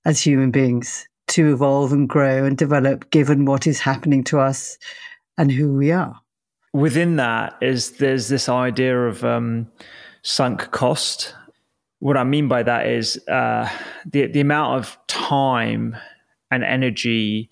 as 0.05 0.21
human 0.21 0.51
beings 0.51 1.07
to 1.29 1.53
evolve 1.53 1.93
and 1.93 2.09
grow 2.09 2.45
and 2.45 2.57
develop 2.57 3.11
given 3.11 3.45
what 3.45 3.67
is 3.67 3.81
happening 3.81 4.25
to 4.25 4.39
us 4.39 4.79
and 5.39 5.51
who 5.51 5.73
we 5.75 5.91
are. 5.91 6.21
Within 6.73 7.17
that 7.17 7.57
is 7.61 7.93
there's 7.93 8.29
this 8.29 8.49
idea 8.49 9.07
of 9.07 9.25
um, 9.25 9.71
sunk 10.23 10.71
cost. 10.71 11.35
What 11.99 12.17
I 12.17 12.25
mean 12.25 12.49
by 12.49 12.63
that 12.63 12.87
is 12.87 13.17
uh, 13.29 13.69
the 14.11 14.27
the 14.27 14.41
amount 14.41 14.79
of 14.79 14.99
time 15.07 15.97
and 16.51 16.65
energy 16.65 17.51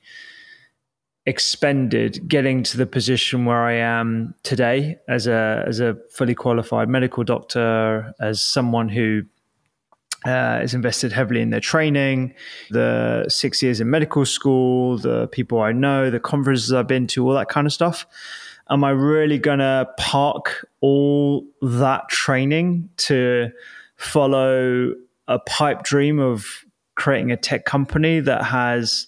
expended 1.27 2.27
getting 2.27 2.63
to 2.63 2.77
the 2.77 2.87
position 2.87 3.45
where 3.45 3.63
I 3.63 3.75
am 3.75 4.35
today 4.43 4.99
as 5.07 5.27
a 5.27 5.65
as 5.67 5.81
a 5.81 5.97
fully 6.11 6.35
qualified 6.35 6.89
medical 6.89 7.25
doctor, 7.25 8.15
as 8.21 8.41
someone 8.41 8.89
who 8.89 9.23
uh, 10.25 10.61
has 10.61 10.75
invested 10.75 11.13
heavily 11.13 11.41
in 11.41 11.51
their 11.51 11.61
training, 11.61 12.35
the 12.71 13.25
six 13.29 13.63
years 13.63 13.81
in 13.81 13.89
medical 13.89 14.27
school, 14.27 14.99
the 14.99 15.29
people 15.29 15.61
I 15.61 15.73
know, 15.73 16.11
the 16.11 16.21
conferences 16.21 16.73
I've 16.73 16.87
been 16.87 17.07
to, 17.09 17.27
all 17.27 17.35
that 17.35 17.49
kind 17.49 17.67
of 17.67 17.73
stuff. 17.73 18.07
Am 18.69 18.85
I 18.85 18.91
really 18.91 19.39
going 19.39 19.59
to 19.59 19.89
park 19.99 20.67
all 20.81 21.45
that 21.63 22.09
training 22.09 22.91
to 22.99 23.51
follow 23.97 24.95
a 25.27 25.39
pipe 25.41 25.83
dream 25.83 26.19
of 26.19 26.47
creating 26.95 27.33
a 27.33 27.37
tech 27.37 27.65
company 27.65 28.21
that 28.21 28.45
has 28.45 29.07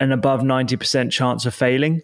an 0.00 0.12
above 0.12 0.40
90% 0.40 1.10
chance 1.10 1.46
of 1.46 1.54
failing? 1.54 2.02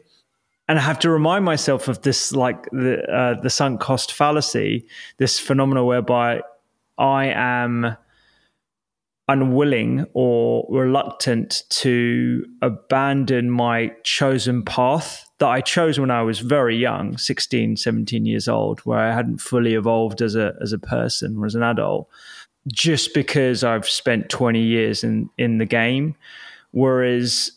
and 0.69 0.78
I 0.78 0.83
have 0.83 1.00
to 1.00 1.11
remind 1.11 1.45
myself 1.45 1.88
of 1.88 2.02
this, 2.02 2.30
like 2.30 2.71
the 2.71 3.02
uh, 3.12 3.40
the 3.40 3.50
sunk 3.50 3.80
cost 3.80 4.12
fallacy, 4.12 4.87
this 5.16 5.40
phenomenon 5.40 5.85
whereby 5.85 6.42
I 6.97 7.26
am 7.26 7.97
unwilling 9.30 10.04
or 10.12 10.66
reluctant 10.68 11.62
to 11.70 12.44
abandon 12.62 13.49
my 13.49 13.92
chosen 14.02 14.64
path 14.64 15.30
that 15.38 15.46
I 15.46 15.60
chose 15.60 16.00
when 16.00 16.10
I 16.10 16.22
was 16.22 16.40
very 16.40 16.76
young, 16.76 17.16
16, 17.16 17.76
17 17.76 18.26
years 18.26 18.49
old, 18.49 18.80
where 18.80 18.99
I 18.99 19.14
hadn't 19.14 19.38
fully 19.38 19.75
evolved 19.75 20.20
as 20.20 20.34
a 20.34 20.54
as 20.60 20.72
a 20.72 20.78
person 20.78 21.37
or 21.38 21.46
as 21.46 21.54
an 21.54 21.62
adult, 21.62 22.08
just 22.66 23.14
because 23.14 23.62
I've 23.62 23.88
spent 23.88 24.30
20 24.30 24.60
years 24.60 25.04
in 25.04 25.30
in 25.38 25.58
the 25.58 25.66
game. 25.66 26.16
Whereas 26.72 27.52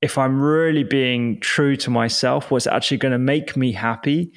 if 0.00 0.16
I'm 0.16 0.40
really 0.40 0.84
being 0.84 1.40
true 1.40 1.76
to 1.76 1.90
myself, 1.90 2.50
what's 2.50 2.68
actually 2.68 2.98
going 2.98 3.12
to 3.12 3.18
make 3.18 3.56
me 3.56 3.72
happy 3.72 4.32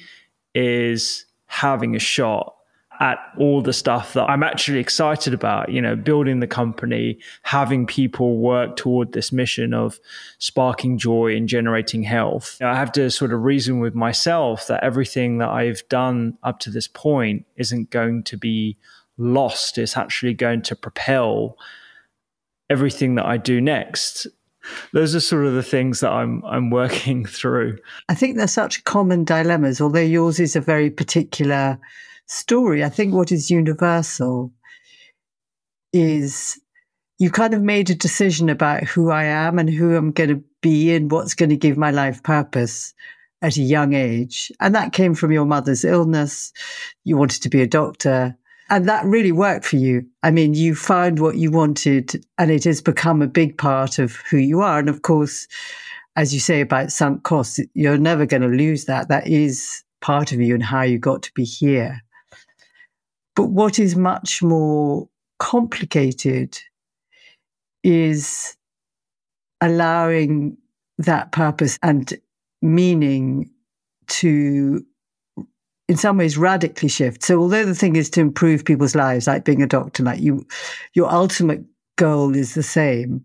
is 0.54 1.24
having 1.46 1.94
a 1.94 2.00
shot 2.00 2.57
at 3.00 3.18
all 3.38 3.62
the 3.62 3.72
stuff 3.72 4.12
that 4.14 4.28
I'm 4.28 4.42
actually 4.42 4.80
excited 4.80 5.32
about, 5.32 5.70
you 5.70 5.80
know, 5.80 5.94
building 5.94 6.40
the 6.40 6.48
company, 6.48 7.18
having 7.42 7.86
people 7.86 8.38
work 8.38 8.76
toward 8.76 9.12
this 9.12 9.30
mission 9.30 9.72
of 9.72 10.00
sparking 10.38 10.98
joy 10.98 11.36
and 11.36 11.48
generating 11.48 12.02
health. 12.02 12.58
I 12.60 12.74
have 12.74 12.90
to 12.92 13.10
sort 13.10 13.32
of 13.32 13.44
reason 13.44 13.78
with 13.78 13.94
myself 13.94 14.66
that 14.66 14.82
everything 14.82 15.38
that 15.38 15.48
I've 15.48 15.88
done 15.88 16.38
up 16.42 16.58
to 16.60 16.70
this 16.70 16.88
point 16.88 17.46
isn't 17.56 17.90
going 17.90 18.24
to 18.24 18.36
be 18.36 18.76
lost. 19.16 19.78
It's 19.78 19.96
actually 19.96 20.34
going 20.34 20.62
to 20.62 20.74
propel 20.74 21.56
everything 22.68 23.14
that 23.14 23.26
I 23.26 23.36
do 23.36 23.60
next. 23.60 24.26
Those 24.92 25.14
are 25.14 25.20
sort 25.20 25.46
of 25.46 25.54
the 25.54 25.62
things 25.62 26.00
that 26.00 26.10
I'm 26.10 26.44
I'm 26.44 26.70
working 26.70 27.24
through. 27.26 27.78
I 28.08 28.14
think 28.14 28.36
they're 28.36 28.48
such 28.48 28.82
common 28.84 29.24
dilemmas, 29.24 29.80
although 29.80 30.00
yours 30.00 30.40
is 30.40 30.56
a 30.56 30.60
very 30.60 30.90
particular 30.90 31.78
story, 32.28 32.84
I 32.84 32.88
think 32.88 33.14
what 33.14 33.32
is 33.32 33.50
universal 33.50 34.52
is 35.92 36.60
you 37.18 37.30
kind 37.30 37.54
of 37.54 37.62
made 37.62 37.90
a 37.90 37.94
decision 37.94 38.48
about 38.48 38.84
who 38.84 39.10
I 39.10 39.24
am 39.24 39.58
and 39.58 39.68
who 39.68 39.96
I'm 39.96 40.12
going 40.12 40.30
to 40.30 40.44
be 40.60 40.94
and 40.94 41.10
what's 41.10 41.34
going 41.34 41.50
to 41.50 41.56
give 41.56 41.76
my 41.76 41.90
life 41.90 42.22
purpose 42.22 42.94
at 43.42 43.56
a 43.56 43.62
young 43.62 43.94
age. 43.94 44.52
And 44.60 44.74
that 44.74 44.92
came 44.92 45.14
from 45.14 45.32
your 45.32 45.44
mother's 45.44 45.84
illness. 45.84 46.52
You 47.04 47.16
wanted 47.16 47.42
to 47.42 47.48
be 47.48 47.62
a 47.62 47.66
doctor. 47.66 48.36
And 48.70 48.88
that 48.88 49.04
really 49.04 49.32
worked 49.32 49.64
for 49.64 49.76
you. 49.76 50.06
I 50.22 50.30
mean, 50.30 50.54
you 50.54 50.74
found 50.74 51.20
what 51.20 51.36
you 51.36 51.50
wanted 51.50 52.24
and 52.36 52.50
it 52.50 52.64
has 52.64 52.82
become 52.82 53.22
a 53.22 53.26
big 53.26 53.56
part 53.56 53.98
of 53.98 54.16
who 54.30 54.36
you 54.36 54.60
are. 54.60 54.78
And 54.78 54.88
of 54.88 55.02
course, 55.02 55.48
as 56.16 56.34
you 56.34 56.40
say 56.40 56.60
about 56.60 56.92
sunk 56.92 57.22
costs, 57.22 57.60
you're 57.74 57.96
never 57.96 58.26
going 58.26 58.42
to 58.42 58.48
lose 58.48 58.84
that. 58.84 59.08
That 59.08 59.26
is 59.26 59.82
part 60.00 60.32
of 60.32 60.40
you 60.40 60.54
and 60.54 60.62
how 60.62 60.82
you 60.82 60.98
got 60.98 61.22
to 61.22 61.32
be 61.34 61.44
here. 61.44 62.02
But 63.38 63.50
what 63.50 63.78
is 63.78 63.94
much 63.94 64.42
more 64.42 65.08
complicated 65.38 66.58
is 67.84 68.56
allowing 69.60 70.56
that 70.98 71.30
purpose 71.30 71.78
and 71.80 72.12
meaning 72.62 73.48
to 74.08 74.84
in 75.86 75.96
some 75.96 76.18
ways 76.18 76.36
radically 76.36 76.88
shift. 76.88 77.22
So 77.22 77.38
although 77.38 77.64
the 77.64 77.76
thing 77.76 77.94
is 77.94 78.10
to 78.10 78.20
improve 78.20 78.64
people's 78.64 78.96
lives, 78.96 79.28
like 79.28 79.44
being 79.44 79.62
a 79.62 79.68
doctor, 79.68 80.02
like 80.02 80.20
you, 80.20 80.44
your 80.94 81.08
ultimate 81.08 81.62
goal 81.94 82.34
is 82.34 82.54
the 82.54 82.64
same. 82.64 83.24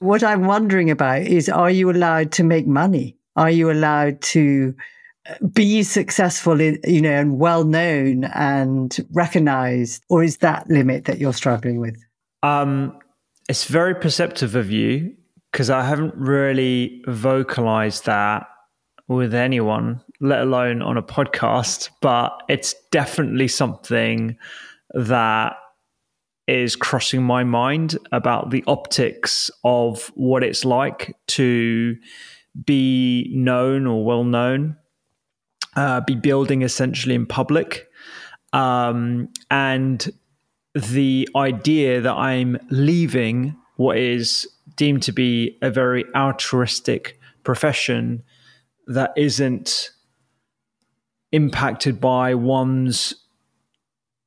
What 0.00 0.24
I'm 0.24 0.44
wondering 0.46 0.90
about 0.90 1.22
is, 1.22 1.48
are 1.48 1.70
you 1.70 1.88
allowed 1.88 2.32
to 2.32 2.42
make 2.42 2.66
money? 2.66 3.16
Are 3.36 3.48
you 3.48 3.70
allowed 3.70 4.20
to 4.22 4.74
be 5.52 5.82
successful 5.82 6.60
in, 6.60 6.78
you 6.84 7.00
know, 7.00 7.12
and 7.12 7.38
well 7.38 7.64
known 7.64 8.24
and 8.24 8.96
recognized, 9.12 10.02
or 10.08 10.22
is 10.22 10.38
that 10.38 10.68
limit 10.68 11.04
that 11.06 11.18
you're 11.18 11.32
struggling 11.32 11.80
with? 11.80 11.96
Um, 12.42 12.98
it's 13.48 13.64
very 13.64 13.94
perceptive 13.94 14.54
of 14.54 14.70
you 14.70 15.14
because 15.50 15.70
I 15.70 15.84
haven't 15.84 16.14
really 16.14 17.02
vocalized 17.06 18.06
that 18.06 18.46
with 19.08 19.34
anyone, 19.34 20.02
let 20.20 20.40
alone 20.40 20.82
on 20.82 20.96
a 20.96 21.02
podcast, 21.02 21.90
but 22.00 22.42
it's 22.48 22.74
definitely 22.90 23.48
something 23.48 24.36
that 24.94 25.56
is 26.46 26.76
crossing 26.76 27.22
my 27.22 27.44
mind 27.44 27.96
about 28.12 28.50
the 28.50 28.64
optics 28.66 29.50
of 29.64 30.10
what 30.14 30.44
it's 30.44 30.64
like 30.64 31.16
to 31.26 31.96
be 32.64 33.30
known 33.34 33.86
or 33.86 34.04
well 34.04 34.24
known 34.24 34.76
uh, 35.76 36.00
be 36.00 36.14
building 36.14 36.62
essentially 36.62 37.14
in 37.14 37.26
public. 37.26 37.88
Um, 38.52 39.28
and 39.50 40.12
the 40.74 41.28
idea 41.36 42.00
that 42.00 42.14
I'm 42.14 42.58
leaving 42.70 43.56
what 43.76 43.96
is 43.96 44.48
deemed 44.76 45.02
to 45.04 45.12
be 45.12 45.58
a 45.62 45.70
very 45.70 46.04
altruistic 46.14 47.18
profession 47.42 48.22
that 48.86 49.12
isn't 49.16 49.90
impacted 51.32 52.00
by 52.00 52.34
one's 52.34 53.14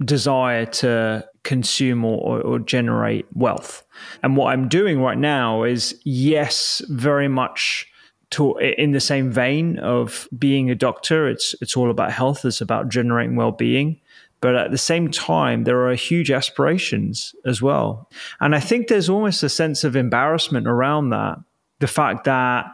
desire 0.04 0.66
to 0.66 1.26
consume 1.44 2.04
or, 2.04 2.18
or, 2.20 2.42
or, 2.42 2.60
generate 2.60 3.26
wealth. 3.34 3.84
And 4.22 4.36
what 4.36 4.52
I'm 4.52 4.68
doing 4.68 5.02
right 5.02 5.18
now 5.18 5.64
is, 5.64 6.00
yes, 6.04 6.82
very 6.90 7.28
much 7.28 7.88
to 8.32 8.58
in 8.58 8.92
the 8.92 9.00
same 9.00 9.32
vein 9.32 9.80
of 9.80 10.28
being 10.38 10.70
a 10.70 10.76
doctor 10.76 11.30
it's 11.30 11.56
it's 11.62 11.78
all 11.78 11.90
about 11.90 12.12
health 12.12 12.44
it's 12.46 12.62
about 12.62 12.90
generating 12.90 13.36
well-being. 13.36 14.00
But 14.40 14.56
at 14.56 14.70
the 14.72 14.78
same 14.78 15.10
time 15.10 15.64
there 15.64 15.88
are 15.88 15.96
huge 15.96 16.30
aspirations 16.30 17.34
as 17.46 17.62
well. 17.62 18.10
And 18.40 18.56
i 18.56 18.60
think 18.60 18.88
there's 18.88 19.10
almost 19.10 19.44
a 19.44 19.50
sense 19.50 19.84
of 19.84 19.96
embarrassment 19.96 20.68
around 20.68 21.10
that. 21.10 21.38
The 21.80 21.88
fact 21.88 22.26
that 22.26 22.66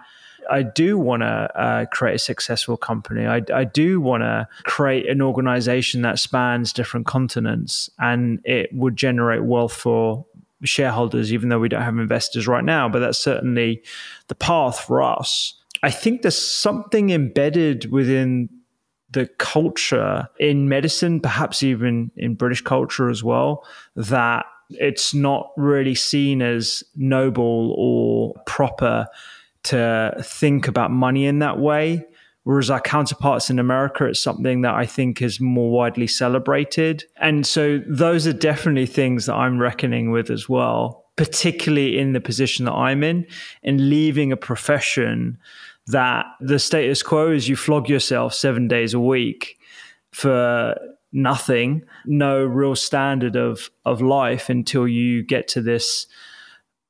I 0.50 0.64
do 0.64 0.98
want 0.98 1.22
to 1.22 1.60
uh, 1.60 1.86
create 1.86 2.16
a 2.16 2.20
successful 2.20 2.78
company. 2.78 3.26
I, 3.26 3.42
I 3.54 3.64
do 3.64 4.02
want 4.02 4.24
to 4.24 4.48
create 4.64 5.08
an 5.10 5.22
organization 5.22 6.02
that 6.02 6.20
spans 6.20 6.74
different 6.74 7.06
continents 7.06 7.90
and 8.00 8.40
it 8.44 8.74
would 8.74 8.96
generate 8.96 9.44
wealth 9.44 9.74
for 9.74 10.26
shareholders, 10.64 11.34
even 11.34 11.50
though 11.50 11.60
we 11.60 11.70
don't 11.70 11.82
have 11.82 11.98
investors 11.98 12.48
right 12.48 12.64
now. 12.64 12.90
But 12.90 13.00
that's 13.00 13.20
certainly 13.20 13.84
the 14.28 14.36
path 14.36 14.80
for 14.80 15.02
us. 15.02 15.60
I 15.82 15.92
think 15.92 16.22
there's 16.22 16.38
something 16.38 17.10
embedded 17.10 17.92
within 17.92 18.50
the 19.12 19.28
culture 19.38 20.28
in 20.40 20.70
medicine, 20.70 21.20
perhaps 21.20 21.62
even 21.62 22.12
in 22.16 22.36
British 22.36 22.62
culture 22.62 23.10
as 23.10 23.24
well, 23.24 23.66
that 23.96 24.46
it's 24.70 25.14
not 25.14 25.52
really 25.56 25.94
seen 25.94 26.42
as 26.42 26.84
noble 26.96 27.76
or 27.78 28.34
proper 28.46 29.08
to 29.64 30.16
think 30.22 30.68
about 30.68 30.92
money 30.92 31.26
in 31.26 31.40
that 31.40 31.60
way. 31.60 32.06
Whereas 32.44 32.70
our 32.70 32.82
counterparts 32.82 33.50
in 33.50 33.58
America, 33.58 34.06
it's 34.06 34.20
something 34.20 34.62
that 34.62 34.76
I 34.76 34.86
think 34.86 35.22
is 35.22 35.40
more 35.40 35.72
widely 35.72 36.08
celebrated. 36.08 37.06
And 37.18 37.48
so 37.48 37.80
those 37.88 38.28
are 38.28 38.34
definitely 38.34 38.86
things 38.86 39.28
that 39.28 39.36
I'm 39.36 39.60
reckoning 39.60 40.12
with 40.12 40.30
as 40.30 40.50
well, 40.50 41.06
particularly 41.16 41.98
in 41.98 42.12
the 42.12 42.20
position 42.20 42.66
that 42.66 42.74
I'm 42.74 43.04
in, 43.04 43.26
in 43.62 43.90
leaving 43.90 44.32
a 44.32 44.38
profession 44.38 45.38
that 45.88 46.26
the 46.40 46.60
status 46.60 47.02
quo 47.02 47.32
is 47.32 47.48
you 47.48 47.56
flog 47.56 47.90
yourself 47.90 48.34
seven 48.34 48.68
days 48.68 48.94
a 48.94 49.00
week 49.00 49.58
for 50.12 50.76
nothing, 51.14 51.84
no 52.06 52.44
real 52.44 52.76
standard 52.76 53.36
of, 53.36 53.70
of 53.86 54.02
life 54.02 54.50
until 54.50 54.88
you 54.88 55.24
get 55.24 55.48
to 55.50 55.62
this 55.62 56.08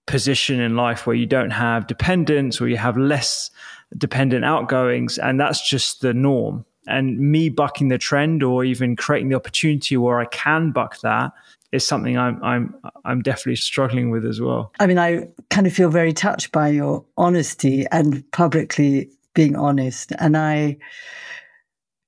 position 0.06 0.60
in 0.60 0.76
life 0.76 1.06
where 1.08 1.16
you 1.16 1.26
don't 1.26 1.52
have 1.52 1.88
dependents 1.88 2.60
or 2.60 2.68
you 2.68 2.78
have 2.78 2.98
less 2.98 3.50
dependent 3.98 4.46
outgoings, 4.46 5.18
and 5.18 5.40
that's 5.40 5.68
just 5.68 6.02
the 6.02 6.14
norm. 6.14 6.66
And 6.86 7.18
me 7.18 7.48
bucking 7.50 7.88
the 7.88 7.98
trend 7.98 8.44
or 8.44 8.66
even 8.66 8.96
creating 8.98 9.30
the 9.30 9.36
opportunity 9.36 9.96
where 9.96 10.20
I 10.20 10.26
can 10.26 10.72
buck 10.72 11.00
that 11.00 11.32
is 11.72 11.86
something 11.86 12.18
I'm 12.18 12.42
I'm 12.44 12.76
I'm 13.04 13.22
definitely 13.22 13.56
struggling 13.56 14.12
with 14.12 14.26
as 14.26 14.40
well. 14.40 14.72
I 14.80 14.88
mean, 14.88 15.00
I 15.00 15.28
kind 15.50 15.66
of 15.66 15.74
feel 15.74 15.90
very 15.90 16.14
touched 16.14 16.52
by 16.52 16.70
your 16.70 17.04
honesty 17.18 17.86
and 17.92 18.30
publicly 18.32 19.10
being 19.34 19.56
honest. 19.56 20.12
And 20.20 20.38
I, 20.38 20.78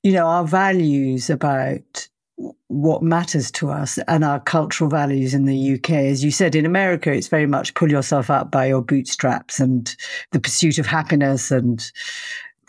you 0.03 0.11
know, 0.11 0.27
our 0.27 0.45
values 0.45 1.29
about 1.29 2.07
what 2.67 3.01
matters 3.01 3.49
to 3.49 3.69
us 3.69 3.97
and 4.07 4.25
our 4.25 4.39
cultural 4.39 4.89
values 4.89 5.33
in 5.33 5.45
the 5.45 5.75
UK. 5.75 5.91
As 5.91 6.23
you 6.23 6.31
said, 6.31 6.55
in 6.55 6.65
America, 6.65 7.11
it's 7.11 7.29
very 7.29 7.47
much 7.47 7.73
pull 7.73 7.89
yourself 7.89 8.29
up 8.29 8.51
by 8.51 8.65
your 8.65 8.81
bootstraps 8.81 9.59
and 9.59 9.95
the 10.31 10.39
pursuit 10.39 10.77
of 10.77 10.85
happiness 10.85 11.51
and 11.51 11.91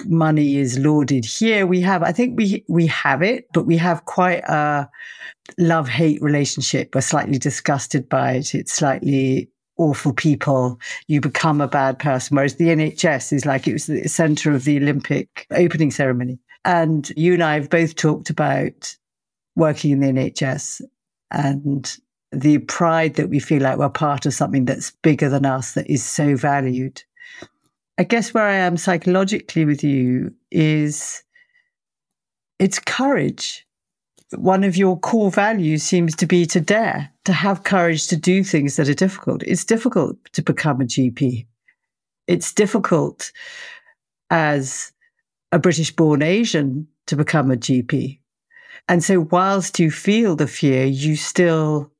money 0.04 0.56
is 0.56 0.78
lauded. 0.78 1.24
Here 1.24 1.66
we 1.66 1.80
have, 1.80 2.02
I 2.02 2.12
think 2.12 2.36
we 2.36 2.64
we 2.68 2.86
have 2.86 3.22
it, 3.22 3.48
but 3.52 3.64
we 3.64 3.76
have 3.78 4.04
quite 4.04 4.44
a 4.44 4.88
love 5.58 5.88
hate 5.88 6.20
relationship. 6.22 6.94
We're 6.94 7.00
slightly 7.00 7.38
disgusted 7.38 8.08
by 8.08 8.32
it. 8.32 8.54
It's 8.54 8.72
slightly 8.72 9.48
awful 9.78 10.12
people. 10.12 10.78
You 11.06 11.20
become 11.20 11.60
a 11.60 11.68
bad 11.68 11.98
person. 11.98 12.36
Whereas 12.36 12.56
the 12.56 12.68
NHS 12.68 13.32
is 13.32 13.46
like 13.46 13.66
it 13.66 13.72
was 13.74 13.86
the 13.86 14.08
center 14.08 14.52
of 14.52 14.64
the 14.64 14.76
Olympic 14.76 15.46
opening 15.50 15.90
ceremony. 15.90 16.38
And 16.64 17.10
you 17.16 17.34
and 17.34 17.42
I 17.42 17.54
have 17.54 17.70
both 17.70 17.94
talked 17.94 18.30
about 18.30 18.96
working 19.56 19.90
in 19.90 20.00
the 20.00 20.08
NHS 20.08 20.82
and 21.30 21.96
the 22.32 22.58
pride 22.58 23.14
that 23.14 23.30
we 23.30 23.40
feel 23.40 23.62
like 23.62 23.78
we're 23.78 23.88
part 23.88 24.26
of 24.26 24.34
something 24.34 24.66
that's 24.66 24.90
bigger 25.02 25.28
than 25.28 25.46
us, 25.46 25.72
that 25.72 25.90
is 25.90 26.04
so 26.04 26.36
valued. 26.36 27.02
I 27.98 28.04
guess 28.04 28.34
where 28.34 28.44
I 28.44 28.56
am 28.56 28.76
psychologically 28.76 29.64
with 29.64 29.82
you 29.82 30.34
is 30.50 31.22
it's 32.58 32.78
courage. 32.78 33.66
One 34.36 34.64
of 34.64 34.76
your 34.76 34.98
core 34.98 35.30
values 35.30 35.82
seems 35.82 36.14
to 36.16 36.26
be 36.26 36.46
to 36.46 36.60
dare, 36.60 37.10
to 37.24 37.32
have 37.32 37.64
courage 37.64 38.08
to 38.08 38.16
do 38.16 38.44
things 38.44 38.76
that 38.76 38.88
are 38.88 38.94
difficult. 38.94 39.42
It's 39.44 39.64
difficult 39.64 40.16
to 40.32 40.42
become 40.42 40.80
a 40.80 40.84
GP. 40.84 41.46
It's 42.26 42.52
difficult 42.52 43.32
as 44.30 44.92
a 45.52 45.58
British 45.58 45.94
born 45.94 46.22
Asian 46.22 46.88
to 47.06 47.16
become 47.16 47.50
a 47.50 47.56
GP. 47.56 48.18
And 48.88 49.02
so, 49.02 49.20
whilst 49.30 49.78
you 49.78 49.90
feel 49.90 50.36
the 50.36 50.46
fear, 50.46 50.84
you 50.84 51.16
still 51.16 51.90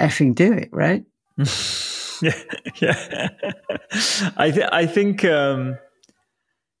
effing 0.00 0.34
do 0.34 0.52
it, 0.52 0.68
right? 0.72 1.04
yeah, 2.22 2.32
yeah. 2.76 3.28
I 4.36 4.50
th- 4.50 4.68
I 4.72 4.86
think 4.86 5.24
um, 5.24 5.78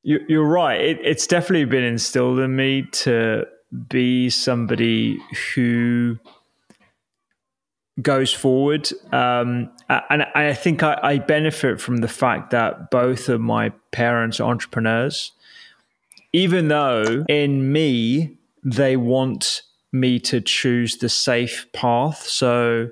you, 0.02 0.20
you're 0.28 0.46
right. 0.46 0.80
It, 0.80 0.98
it's 1.02 1.26
definitely 1.26 1.66
been 1.66 1.84
instilled 1.84 2.38
in 2.38 2.56
me 2.56 2.82
to 2.92 3.46
be 3.88 4.30
somebody 4.30 5.18
who 5.54 6.18
goes 8.00 8.32
forward. 8.32 8.90
Um, 9.12 9.70
and 9.88 10.26
I 10.34 10.54
think 10.54 10.82
I, 10.82 10.98
I, 11.02 11.18
benefit 11.18 11.80
from 11.80 11.98
the 11.98 12.08
fact 12.08 12.50
that 12.50 12.90
both 12.90 13.28
of 13.28 13.40
my 13.40 13.70
parents 13.90 14.38
are 14.38 14.48
entrepreneurs, 14.50 15.32
even 16.32 16.68
though 16.68 17.24
in 17.28 17.72
me, 17.72 18.36
they 18.66 18.96
want 18.96 19.62
me 19.92 20.18
to 20.18 20.40
choose 20.40 20.96
the 20.96 21.08
safe 21.08 21.66
path. 21.72 22.22
So 22.26 22.88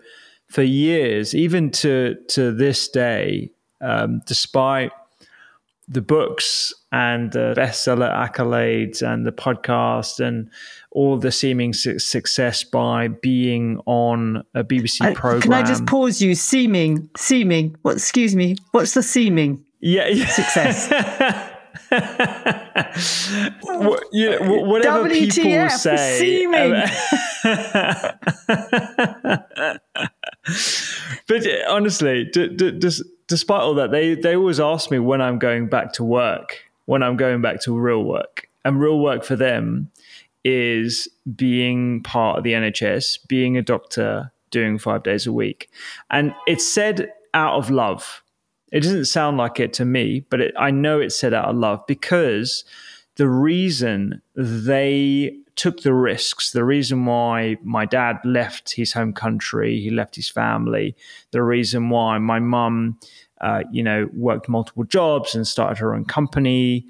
for 0.49 0.62
years, 0.62 1.35
even 1.35 1.71
to 1.73 2.16
to 2.28 2.52
this 2.52 2.88
day, 2.88 3.50
um, 3.81 4.23
despite 4.26 4.93
the 5.87 6.00
books 6.00 6.73
and 6.93 7.33
the 7.33 7.54
bestseller 7.59 8.11
accolades 8.11 9.02
and 9.02 9.26
the 9.26 9.33
podcast 9.33 10.25
and 10.25 10.49
all 10.93 11.19
the 11.19 11.31
seeming 11.31 11.75
su- 11.75 11.99
success 11.99 12.64
by 12.64 13.09
being 13.09 13.78
on 13.85 14.45
a 14.54 14.64
BBC 14.64 15.02
I, 15.02 15.12
program. 15.12 15.43
Can 15.43 15.52
I 15.52 15.62
just 15.62 15.85
pause 15.85 16.23
you? 16.23 16.35
Seeming, 16.35 17.11
seeming. 17.19 17.76
What? 17.83 17.97
Excuse 17.97 18.35
me. 18.35 18.57
What's 18.71 18.95
the 18.95 19.02
seeming? 19.02 19.62
Yeah, 19.81 20.07
yeah. 20.07 20.28
success. 20.28 21.50
what, 23.63 24.05
you 24.13 24.31
know, 24.31 24.63
whatever 24.63 25.09
WTF, 25.09 25.35
people 25.35 25.71
say. 25.71 26.19
Seeming. 26.19 26.73
but 31.27 31.47
honestly, 31.68 32.25
d- 32.33 32.49
d- 32.49 32.71
d- 32.73 33.03
despite 33.27 33.61
all 33.61 33.75
that, 33.75 33.90
they 33.90 34.14
they 34.14 34.37
always 34.37 34.61
ask 34.61 34.90
me 34.90 34.99
when 34.99 35.21
I'm 35.21 35.38
going 35.38 35.68
back 35.68 35.92
to 35.95 36.05
work, 36.05 36.61
when 36.87 37.03
I'm 37.03 37.16
going 37.16 37.42
back 37.42 37.61
to 37.62 37.79
real 37.79 38.05
work, 38.05 38.49
and 38.64 38.81
real 38.81 39.01
work 39.01 39.25
for 39.25 39.37
them 39.37 39.90
is 40.45 41.09
being 41.35 42.03
part 42.03 42.38
of 42.38 42.45
the 42.45 42.53
NHS, 42.53 43.27
being 43.29 43.57
a 43.57 43.62
doctor, 43.62 44.33
doing 44.51 44.79
five 44.79 45.03
days 45.03 45.27
a 45.27 45.33
week, 45.33 45.71
and 46.11 46.35
it's 46.47 46.66
said 46.66 47.12
out 47.33 47.55
of 47.55 47.71
love. 47.71 48.23
It 48.72 48.81
doesn't 48.81 49.05
sound 49.07 49.37
like 49.37 49.61
it 49.61 49.72
to 49.74 49.85
me, 49.85 50.24
but 50.31 50.40
it, 50.40 50.55
I 50.59 50.70
know 50.70 51.00
it's 51.00 51.16
said 51.16 51.35
out 51.35 51.48
of 51.48 51.57
love 51.57 51.85
because 51.87 52.64
the 53.16 53.29
reason 53.29 54.20
they 54.35 55.37
took 55.57 55.83
the 55.83 55.94
risks. 55.94 56.50
The 56.50 56.64
reason 56.64 57.07
why 57.07 57.57
my 57.62 57.87
dad 57.87 58.18
left 58.24 58.72
his 58.72 58.92
home 58.92 59.12
country, 59.12 59.81
he 59.81 59.90
left 59.90 60.16
his 60.16 60.29
family. 60.29 60.96
The 61.31 61.42
reason 61.42 61.90
why 61.90 62.18
my 62.18 62.40
mum, 62.40 62.98
uh, 63.40 63.62
you 63.70 63.83
know, 63.83 64.09
worked 64.12 64.48
multiple 64.48 64.85
jobs 64.85 65.35
and 65.35 65.46
started 65.46 65.79
her 65.79 65.94
own 65.94 66.05
company. 66.05 66.87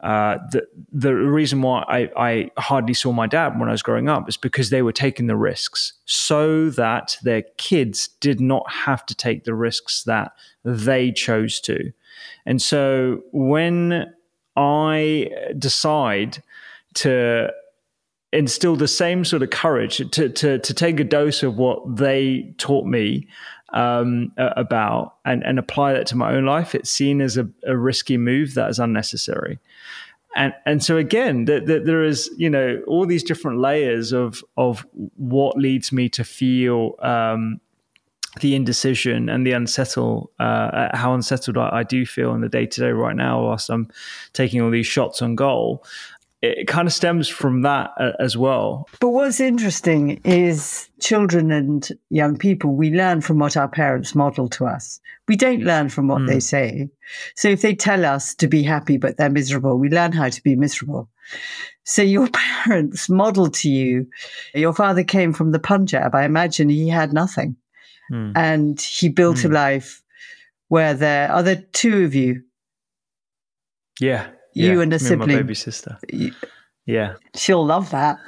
Uh, 0.00 0.38
the 0.50 0.66
the 0.92 1.14
reason 1.14 1.62
why 1.62 1.82
I, 1.88 2.10
I 2.16 2.50
hardly 2.58 2.94
saw 2.94 3.12
my 3.12 3.26
dad 3.26 3.58
when 3.58 3.68
I 3.68 3.72
was 3.72 3.82
growing 3.82 4.08
up 4.08 4.28
is 4.28 4.36
because 4.36 4.70
they 4.70 4.82
were 4.82 4.92
taking 4.92 5.26
the 5.26 5.36
risks 5.36 5.94
so 6.04 6.68
that 6.70 7.16
their 7.22 7.42
kids 7.56 8.08
did 8.20 8.40
not 8.40 8.70
have 8.70 9.06
to 9.06 9.14
take 9.14 9.44
the 9.44 9.54
risks 9.54 10.04
that 10.04 10.32
they 10.64 11.12
chose 11.12 11.60
to. 11.60 11.92
And 12.44 12.60
so 12.60 13.22
when 13.32 14.12
I 14.54 15.30
decide 15.58 16.42
to 16.94 17.52
instill 18.32 18.76
the 18.76 18.88
same 18.88 19.24
sort 19.24 19.42
of 19.42 19.50
courage 19.50 19.98
to 20.10 20.28
to 20.28 20.58
to 20.58 20.74
take 20.74 21.00
a 21.00 21.04
dose 21.04 21.42
of 21.42 21.56
what 21.56 21.96
they 21.96 22.54
taught 22.58 22.86
me 22.86 23.26
um, 23.72 24.32
about 24.36 25.16
and 25.24 25.42
and 25.44 25.58
apply 25.58 25.92
that 25.92 26.06
to 26.08 26.16
my 26.16 26.34
own 26.34 26.44
life. 26.44 26.74
It's 26.74 26.90
seen 26.90 27.20
as 27.20 27.36
a, 27.36 27.48
a 27.66 27.76
risky 27.76 28.16
move 28.16 28.54
that 28.54 28.70
is 28.70 28.78
unnecessary. 28.78 29.58
And, 30.36 30.52
and 30.66 30.84
so 30.84 30.98
again, 30.98 31.46
that 31.46 31.66
the, 31.66 31.80
there 31.80 32.04
is 32.04 32.30
you 32.36 32.50
know 32.50 32.82
all 32.86 33.06
these 33.06 33.24
different 33.24 33.58
layers 33.58 34.12
of 34.12 34.44
of 34.56 34.86
what 35.16 35.56
leads 35.56 35.92
me 35.92 36.08
to 36.10 36.24
feel 36.24 36.94
um, 37.00 37.60
the 38.40 38.54
indecision 38.54 39.30
and 39.30 39.46
the 39.46 39.52
unsettle, 39.52 40.30
uh, 40.38 40.94
how 40.94 41.14
unsettled 41.14 41.56
I, 41.56 41.70
I, 41.72 41.82
do 41.84 42.04
feel 42.04 42.34
in 42.34 42.42
the 42.42 42.50
day 42.50 42.66
to 42.66 42.80
day 42.80 42.90
right 42.90 43.16
now, 43.16 43.44
whilst 43.44 43.70
I'm 43.70 43.88
taking 44.34 44.60
all 44.60 44.70
these 44.70 44.86
shots 44.86 45.22
on 45.22 45.36
goal 45.36 45.82
it 46.42 46.68
kind 46.68 46.86
of 46.86 46.92
stems 46.92 47.28
from 47.28 47.62
that 47.62 47.90
uh, 47.98 48.12
as 48.20 48.36
well. 48.36 48.86
But 49.00 49.10
what's 49.10 49.40
interesting 49.40 50.20
is 50.24 50.90
children 51.00 51.50
and 51.50 51.88
young 52.10 52.36
people, 52.36 52.74
we 52.74 52.90
learn 52.90 53.22
from 53.22 53.38
what 53.38 53.56
our 53.56 53.68
parents 53.68 54.14
model 54.14 54.48
to 54.50 54.66
us. 54.66 55.00
We 55.28 55.36
don't 55.36 55.62
learn 55.62 55.88
from 55.88 56.08
what 56.08 56.22
mm. 56.22 56.26
they 56.26 56.34
hmm. 56.34 56.40
say. 56.40 56.88
So 57.34 57.48
if 57.48 57.62
they 57.62 57.74
tell 57.74 58.04
us 58.04 58.34
to 58.36 58.48
be 58.48 58.62
happy, 58.62 58.98
but 58.98 59.16
they're 59.16 59.30
miserable, 59.30 59.78
we 59.78 59.88
learn 59.88 60.12
how 60.12 60.28
to 60.28 60.42
be 60.42 60.56
miserable. 60.56 61.08
So 61.84 62.02
your 62.02 62.28
parents 62.32 63.08
model 63.08 63.50
to 63.50 63.70
you, 63.70 64.06
your 64.54 64.74
father 64.74 65.04
came 65.04 65.32
from 65.32 65.52
the 65.52 65.58
Punjab. 65.58 66.14
I 66.14 66.24
imagine 66.24 66.68
he 66.68 66.88
had 66.88 67.12
nothing. 67.12 67.56
Mm. 68.12 68.32
And 68.36 68.80
he 68.80 69.08
built 69.08 69.38
mm. 69.38 69.46
a 69.46 69.48
hmm. 69.48 69.54
life 69.54 70.02
where 70.68 70.94
there 70.94 71.32
are 71.32 71.42
there 71.42 71.64
two 71.72 72.04
of 72.04 72.14
you. 72.14 72.42
Yeah 73.98 74.28
you 74.56 74.80
and 74.80 74.92
a 74.92 74.98
sibling, 74.98 75.30
and 75.30 75.38
baby 75.40 75.54
sister. 75.54 75.98
yeah, 76.86 77.14
she'll 77.34 77.64
love 77.64 77.90
that. 77.90 78.18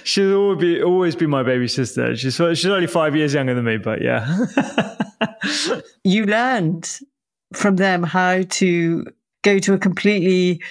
she'll 0.04 0.36
always 0.36 0.60
be 0.60 0.82
always 0.82 1.16
be 1.16 1.26
my 1.26 1.42
baby 1.42 1.68
sister. 1.68 2.16
She's 2.16 2.36
she's 2.36 2.66
only 2.66 2.86
five 2.86 3.14
years 3.14 3.34
younger 3.34 3.54
than 3.54 3.64
me, 3.64 3.76
but 3.76 4.00
yeah. 4.00 4.46
you 6.04 6.24
learned 6.24 6.98
from 7.52 7.76
them 7.76 8.02
how 8.02 8.42
to 8.42 9.04
go 9.42 9.58
to 9.58 9.74
a 9.74 9.78
completely 9.78 10.62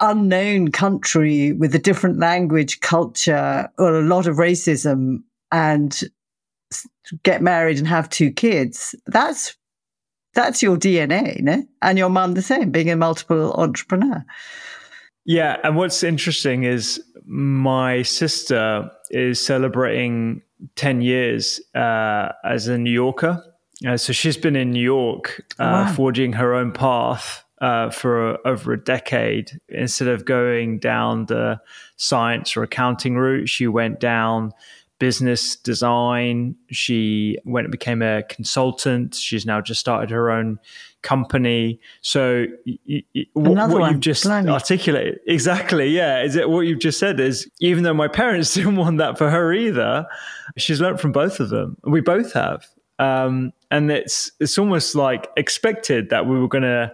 unknown 0.00 0.70
country 0.70 1.52
with 1.52 1.74
a 1.74 1.78
different 1.78 2.18
language, 2.18 2.80
culture, 2.80 3.70
or 3.78 3.98
a 3.98 4.02
lot 4.02 4.26
of 4.26 4.36
racism, 4.36 5.22
and 5.52 6.02
get 7.22 7.42
married 7.42 7.78
and 7.78 7.86
have 7.86 8.08
two 8.08 8.32
kids. 8.32 8.94
That's 9.06 9.56
that's 10.34 10.62
your 10.62 10.76
DNA, 10.76 11.40
no? 11.40 11.64
And 11.80 11.98
your 11.98 12.08
mum 12.08 12.34
the 12.34 12.42
same, 12.42 12.70
being 12.70 12.90
a 12.90 12.96
multiple 12.96 13.52
entrepreneur. 13.54 14.24
Yeah, 15.24 15.58
and 15.62 15.76
what's 15.76 16.02
interesting 16.02 16.64
is 16.64 17.02
my 17.24 18.02
sister 18.02 18.90
is 19.10 19.40
celebrating 19.40 20.42
10 20.76 21.00
years 21.00 21.60
uh, 21.74 22.32
as 22.44 22.68
a 22.68 22.78
New 22.78 22.90
Yorker. 22.90 23.44
Uh, 23.86 23.96
so 23.96 24.12
she's 24.12 24.36
been 24.36 24.56
in 24.56 24.70
New 24.70 24.82
York, 24.82 25.44
uh, 25.58 25.84
wow. 25.86 25.92
forging 25.92 26.32
her 26.34 26.54
own 26.54 26.72
path 26.72 27.44
uh, 27.60 27.90
for 27.90 28.38
over 28.46 28.72
a 28.72 28.82
decade. 28.82 29.60
Instead 29.68 30.08
of 30.08 30.24
going 30.24 30.78
down 30.78 31.26
the 31.26 31.60
science 31.96 32.56
or 32.56 32.62
accounting 32.62 33.16
route, 33.16 33.48
she 33.48 33.66
went 33.66 34.00
down 34.00 34.52
business 35.02 35.56
design. 35.56 36.54
She 36.70 37.36
went 37.44 37.64
and 37.64 37.72
became 37.72 38.02
a 38.02 38.22
consultant. 38.22 39.16
She's 39.16 39.44
now 39.44 39.60
just 39.60 39.80
started 39.80 40.10
her 40.10 40.30
own 40.30 40.60
company. 41.02 41.80
So 42.02 42.46
y- 42.64 43.02
y- 43.12 43.24
what, 43.32 43.68
what 43.70 43.90
you've 43.90 43.98
just 43.98 44.24
articulated 44.24 45.18
exactly, 45.26 45.88
yeah, 45.88 46.22
is 46.22 46.36
it 46.36 46.48
what 46.48 46.68
you've 46.68 46.78
just 46.78 47.00
said? 47.00 47.18
Is 47.18 47.50
even 47.60 47.82
though 47.82 47.92
my 47.94 48.06
parents 48.06 48.54
didn't 48.54 48.76
want 48.76 48.98
that 48.98 49.18
for 49.18 49.28
her 49.28 49.52
either, 49.52 50.06
she's 50.56 50.80
learned 50.80 51.00
from 51.00 51.10
both 51.10 51.40
of 51.40 51.48
them. 51.48 51.76
We 51.82 52.00
both 52.00 52.32
have, 52.34 52.64
um, 53.00 53.52
and 53.72 53.90
it's 53.90 54.30
it's 54.38 54.56
almost 54.56 54.94
like 54.94 55.30
expected 55.36 56.10
that 56.10 56.28
we 56.28 56.38
were 56.38 56.46
going 56.46 56.62
to 56.62 56.92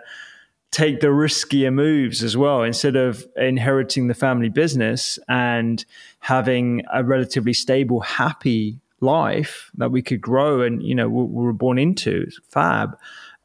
take 0.71 1.01
the 1.01 1.09
riskier 1.09 1.73
moves 1.73 2.23
as 2.23 2.39
well 2.39 2.63
instead 2.63 2.97
of 2.97 3.27
inheriting 3.37 4.09
the 4.09 4.15
family 4.15 4.49
business 4.49 5.19
and 5.29 5.85
having 6.21 6.83
a 6.93 7.05
relatively 7.05 7.53
stable 7.53 8.01
happy 8.01 8.81
life 9.01 9.71
that 9.77 9.91
we 9.91 10.03
could 10.03 10.21
grow 10.21 10.61
and 10.61 10.83
you 10.83 10.95
know 10.95 11.09
we 11.09 11.25
were 11.45 11.53
born 11.53 11.79
into 11.79 12.27
fab 12.49 12.97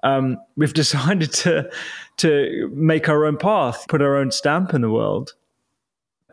um, 0.04 0.38
we've 0.56 0.74
decided 0.84 1.32
to 1.32 1.70
to 2.18 2.70
make 2.74 3.08
our 3.08 3.26
own 3.26 3.38
path 3.38 3.86
put 3.88 4.02
our 4.02 4.18
own 4.18 4.32
stamp 4.32 4.74
in 4.74 4.82
the 4.82 4.90
world 4.90 5.34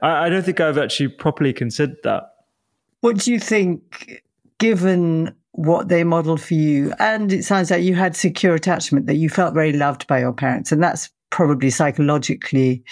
I, 0.02 0.26
I 0.26 0.28
don't 0.28 0.42
think 0.42 0.60
i've 0.60 0.78
actually 0.78 1.08
properly 1.08 1.52
considered 1.52 1.98
that 2.04 2.34
what 3.00 3.18
do 3.18 3.32
you 3.32 3.38
think 3.38 4.22
given 4.58 5.34
what 5.52 5.88
they 5.88 6.04
modeled 6.04 6.40
for 6.40 6.54
you. 6.54 6.92
And 6.98 7.32
it 7.32 7.44
sounds 7.44 7.70
like 7.70 7.82
you 7.82 7.94
had 7.94 8.16
secure 8.16 8.54
attachment, 8.54 9.06
that 9.06 9.16
you 9.16 9.28
felt 9.28 9.54
very 9.54 9.72
loved 9.72 10.06
by 10.06 10.20
your 10.20 10.32
parents. 10.32 10.72
And 10.72 10.82
that's 10.82 11.10
probably 11.30 11.70
psychologically 11.70 12.84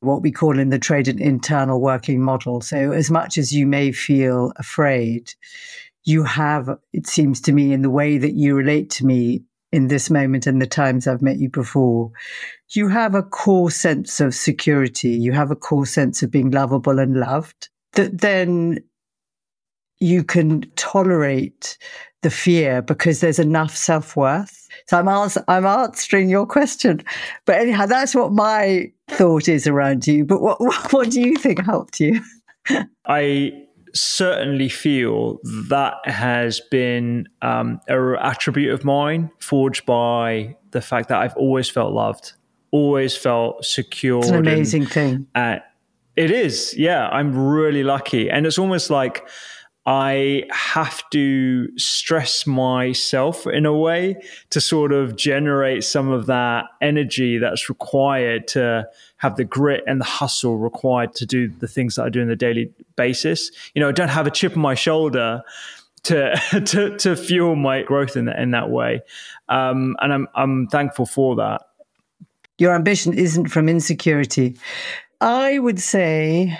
what 0.00 0.22
we 0.22 0.30
call 0.30 0.58
in 0.58 0.70
the 0.70 0.78
trade 0.78 1.08
an 1.08 1.20
internal 1.20 1.80
working 1.80 2.22
model. 2.22 2.60
So, 2.60 2.92
as 2.92 3.10
much 3.10 3.38
as 3.38 3.52
you 3.52 3.66
may 3.66 3.92
feel 3.92 4.52
afraid, 4.56 5.32
you 6.04 6.22
have, 6.24 6.68
it 6.92 7.06
seems 7.06 7.40
to 7.42 7.52
me, 7.52 7.72
in 7.72 7.82
the 7.82 7.90
way 7.90 8.18
that 8.18 8.34
you 8.34 8.54
relate 8.54 8.90
to 8.90 9.06
me 9.06 9.42
in 9.72 9.88
this 9.88 10.10
moment 10.10 10.46
and 10.46 10.62
the 10.62 10.66
times 10.66 11.06
I've 11.06 11.22
met 11.22 11.38
you 11.38 11.48
before, 11.48 12.10
you 12.70 12.88
have 12.88 13.14
a 13.14 13.22
core 13.22 13.70
sense 13.70 14.20
of 14.20 14.34
security. 14.34 15.10
You 15.10 15.32
have 15.32 15.50
a 15.50 15.56
core 15.56 15.86
sense 15.86 16.22
of 16.22 16.30
being 16.30 16.50
lovable 16.50 16.98
and 16.98 17.16
loved 17.16 17.68
that 17.92 18.20
then 18.20 18.78
you 19.98 20.22
can 20.22 20.62
tolerate 20.76 21.78
the 22.26 22.30
fear 22.30 22.82
because 22.82 23.20
there's 23.20 23.38
enough 23.38 23.76
self 23.76 24.16
worth. 24.16 24.68
So 24.88 24.98
I'm, 24.98 25.06
ans- 25.06 25.38
I'm 25.46 25.64
answering 25.64 26.28
your 26.28 26.44
question. 26.44 27.04
But 27.44 27.60
anyhow, 27.60 27.86
that's 27.86 28.16
what 28.16 28.32
my 28.32 28.90
thought 29.06 29.46
is 29.46 29.68
around 29.68 30.08
you. 30.08 30.24
But 30.24 30.42
what, 30.42 30.60
what, 30.60 30.92
what 30.92 31.10
do 31.10 31.20
you 31.20 31.36
think 31.36 31.64
helped 31.64 32.00
you? 32.00 32.20
I 33.06 33.62
certainly 33.94 34.68
feel 34.68 35.38
that 35.68 35.94
has 36.04 36.60
been 36.72 37.28
um, 37.42 37.80
an 37.86 38.16
attribute 38.20 38.74
of 38.74 38.84
mine 38.84 39.30
forged 39.38 39.86
by 39.86 40.56
the 40.72 40.80
fact 40.80 41.08
that 41.10 41.20
I've 41.20 41.36
always 41.36 41.70
felt 41.70 41.92
loved, 41.92 42.32
always 42.72 43.16
felt 43.16 43.64
secure. 43.64 44.18
It's 44.18 44.30
an 44.30 44.34
amazing 44.34 44.82
and, 44.82 44.90
thing. 44.90 45.26
Uh, 45.36 45.58
it 46.16 46.32
is. 46.32 46.74
Yeah. 46.76 47.06
I'm 47.08 47.38
really 47.38 47.84
lucky. 47.84 48.28
And 48.28 48.46
it's 48.46 48.58
almost 48.58 48.90
like, 48.90 49.24
I 49.86 50.42
have 50.50 51.08
to 51.10 51.68
stress 51.78 52.44
myself 52.44 53.46
in 53.46 53.64
a 53.64 53.72
way 53.72 54.16
to 54.50 54.60
sort 54.60 54.92
of 54.92 55.14
generate 55.14 55.84
some 55.84 56.10
of 56.10 56.26
that 56.26 56.64
energy 56.82 57.38
that's 57.38 57.68
required 57.68 58.48
to 58.48 58.88
have 59.18 59.36
the 59.36 59.44
grit 59.44 59.84
and 59.86 60.00
the 60.00 60.04
hustle 60.04 60.58
required 60.58 61.14
to 61.14 61.26
do 61.26 61.48
the 61.48 61.68
things 61.68 61.94
that 61.94 62.02
I 62.02 62.08
do 62.08 62.20
on 62.20 62.28
a 62.28 62.36
daily 62.36 62.72
basis. 62.96 63.52
You 63.74 63.80
know, 63.80 63.88
I 63.88 63.92
don't 63.92 64.08
have 64.08 64.26
a 64.26 64.30
chip 64.30 64.56
on 64.56 64.62
my 64.62 64.74
shoulder 64.74 65.42
to 66.02 66.36
to, 66.66 66.96
to 66.96 67.16
fuel 67.16 67.54
my 67.54 67.82
growth 67.82 68.16
in 68.16 68.24
that 68.24 68.40
in 68.40 68.50
that 68.50 68.70
way, 68.70 69.02
um, 69.48 69.96
and 70.00 70.12
I'm 70.12 70.28
I'm 70.34 70.66
thankful 70.66 71.06
for 71.06 71.36
that. 71.36 71.62
Your 72.58 72.74
ambition 72.74 73.12
isn't 73.12 73.48
from 73.48 73.68
insecurity. 73.68 74.56
I 75.20 75.58
would 75.60 75.78
say 75.78 76.58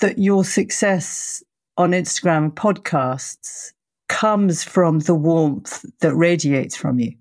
that 0.00 0.18
your 0.18 0.44
success 0.44 1.42
on 1.76 1.90
Instagram 1.90 2.52
podcasts 2.52 3.72
comes 4.08 4.62
from 4.64 5.00
the 5.00 5.14
warmth 5.14 5.84
that 6.00 6.14
radiates 6.14 6.76
from 6.76 6.98
you. 6.98 7.12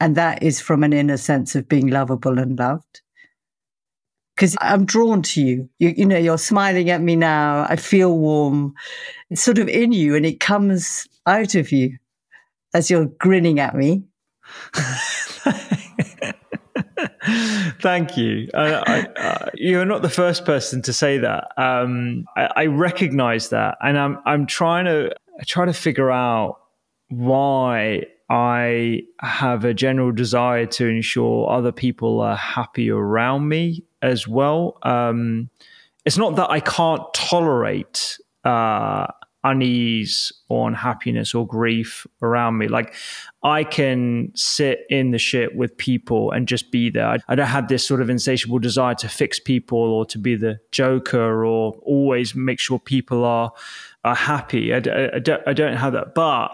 And 0.00 0.16
that 0.16 0.42
is 0.42 0.60
from 0.60 0.82
an 0.82 0.92
inner 0.92 1.16
sense 1.16 1.54
of 1.54 1.68
being 1.68 1.88
lovable 1.88 2.38
and 2.38 2.58
loved. 2.58 3.02
Because 4.34 4.56
I'm 4.60 4.86
drawn 4.86 5.20
to 5.22 5.42
you. 5.42 5.68
you. 5.78 5.92
You 5.96 6.06
know, 6.06 6.16
you're 6.16 6.38
smiling 6.38 6.88
at 6.88 7.02
me 7.02 7.16
now. 7.16 7.66
I 7.68 7.76
feel 7.76 8.16
warm. 8.16 8.74
It's 9.28 9.42
sort 9.42 9.58
of 9.58 9.68
in 9.68 9.92
you 9.92 10.16
and 10.16 10.24
it 10.24 10.40
comes 10.40 11.06
out 11.26 11.54
of 11.54 11.72
you 11.72 11.98
as 12.72 12.90
you're 12.90 13.06
grinning 13.06 13.60
at 13.60 13.74
me. 13.74 14.04
Thank 17.22 18.16
you. 18.16 18.48
Uh, 18.54 18.82
I, 18.86 19.00
uh, 19.16 19.50
you're 19.54 19.84
not 19.84 20.02
the 20.02 20.08
first 20.08 20.44
person 20.44 20.80
to 20.82 20.92
say 20.92 21.18
that. 21.18 21.48
Um, 21.56 22.24
I, 22.36 22.48
I 22.56 22.66
recognize 22.66 23.50
that, 23.50 23.76
and 23.82 23.98
I'm 23.98 24.18
I'm 24.24 24.46
trying 24.46 24.86
to 24.86 25.14
try 25.46 25.66
to 25.66 25.72
figure 25.72 26.10
out 26.10 26.60
why 27.08 28.04
I 28.30 29.02
have 29.20 29.64
a 29.64 29.74
general 29.74 30.12
desire 30.12 30.66
to 30.66 30.86
ensure 30.86 31.50
other 31.50 31.72
people 31.72 32.20
are 32.20 32.36
happy 32.36 32.90
around 32.90 33.48
me 33.48 33.84
as 34.02 34.26
well. 34.26 34.78
Um, 34.82 35.50
it's 36.04 36.16
not 36.16 36.36
that 36.36 36.48
I 36.50 36.60
can't 36.60 37.02
tolerate 37.12 38.18
uh, 38.44 39.08
unease 39.42 40.32
or 40.48 40.68
unhappiness 40.68 41.34
or 41.34 41.46
grief 41.46 42.06
around 42.22 42.58
me. 42.58 42.68
Like 42.68 42.94
I 43.42 43.64
can 43.64 44.32
sit 44.34 44.80
in 44.90 45.12
the 45.12 45.18
shit 45.18 45.56
with 45.56 45.76
people 45.76 46.30
and 46.30 46.46
just 46.46 46.70
be 46.70 46.90
there. 46.90 47.06
I, 47.06 47.18
I, 47.28 47.34
don't 47.34 47.46
have 47.46 47.68
this 47.68 47.86
sort 47.86 48.02
of 48.02 48.10
insatiable 48.10 48.58
desire 48.58 48.94
to 48.96 49.08
fix 49.08 49.40
people 49.40 49.78
or 49.78 50.04
to 50.06 50.18
be 50.18 50.36
the 50.36 50.58
joker 50.72 51.44
or 51.44 51.72
always 51.82 52.34
make 52.34 52.60
sure 52.60 52.78
people 52.78 53.24
are 53.24 53.52
are 54.04 54.14
happy. 54.14 54.74
I, 54.74 54.78
I, 54.78 55.16
I 55.16 55.18
don't, 55.18 55.42
I 55.46 55.52
don't 55.52 55.76
have 55.76 55.94
that. 55.94 56.14
But 56.14 56.50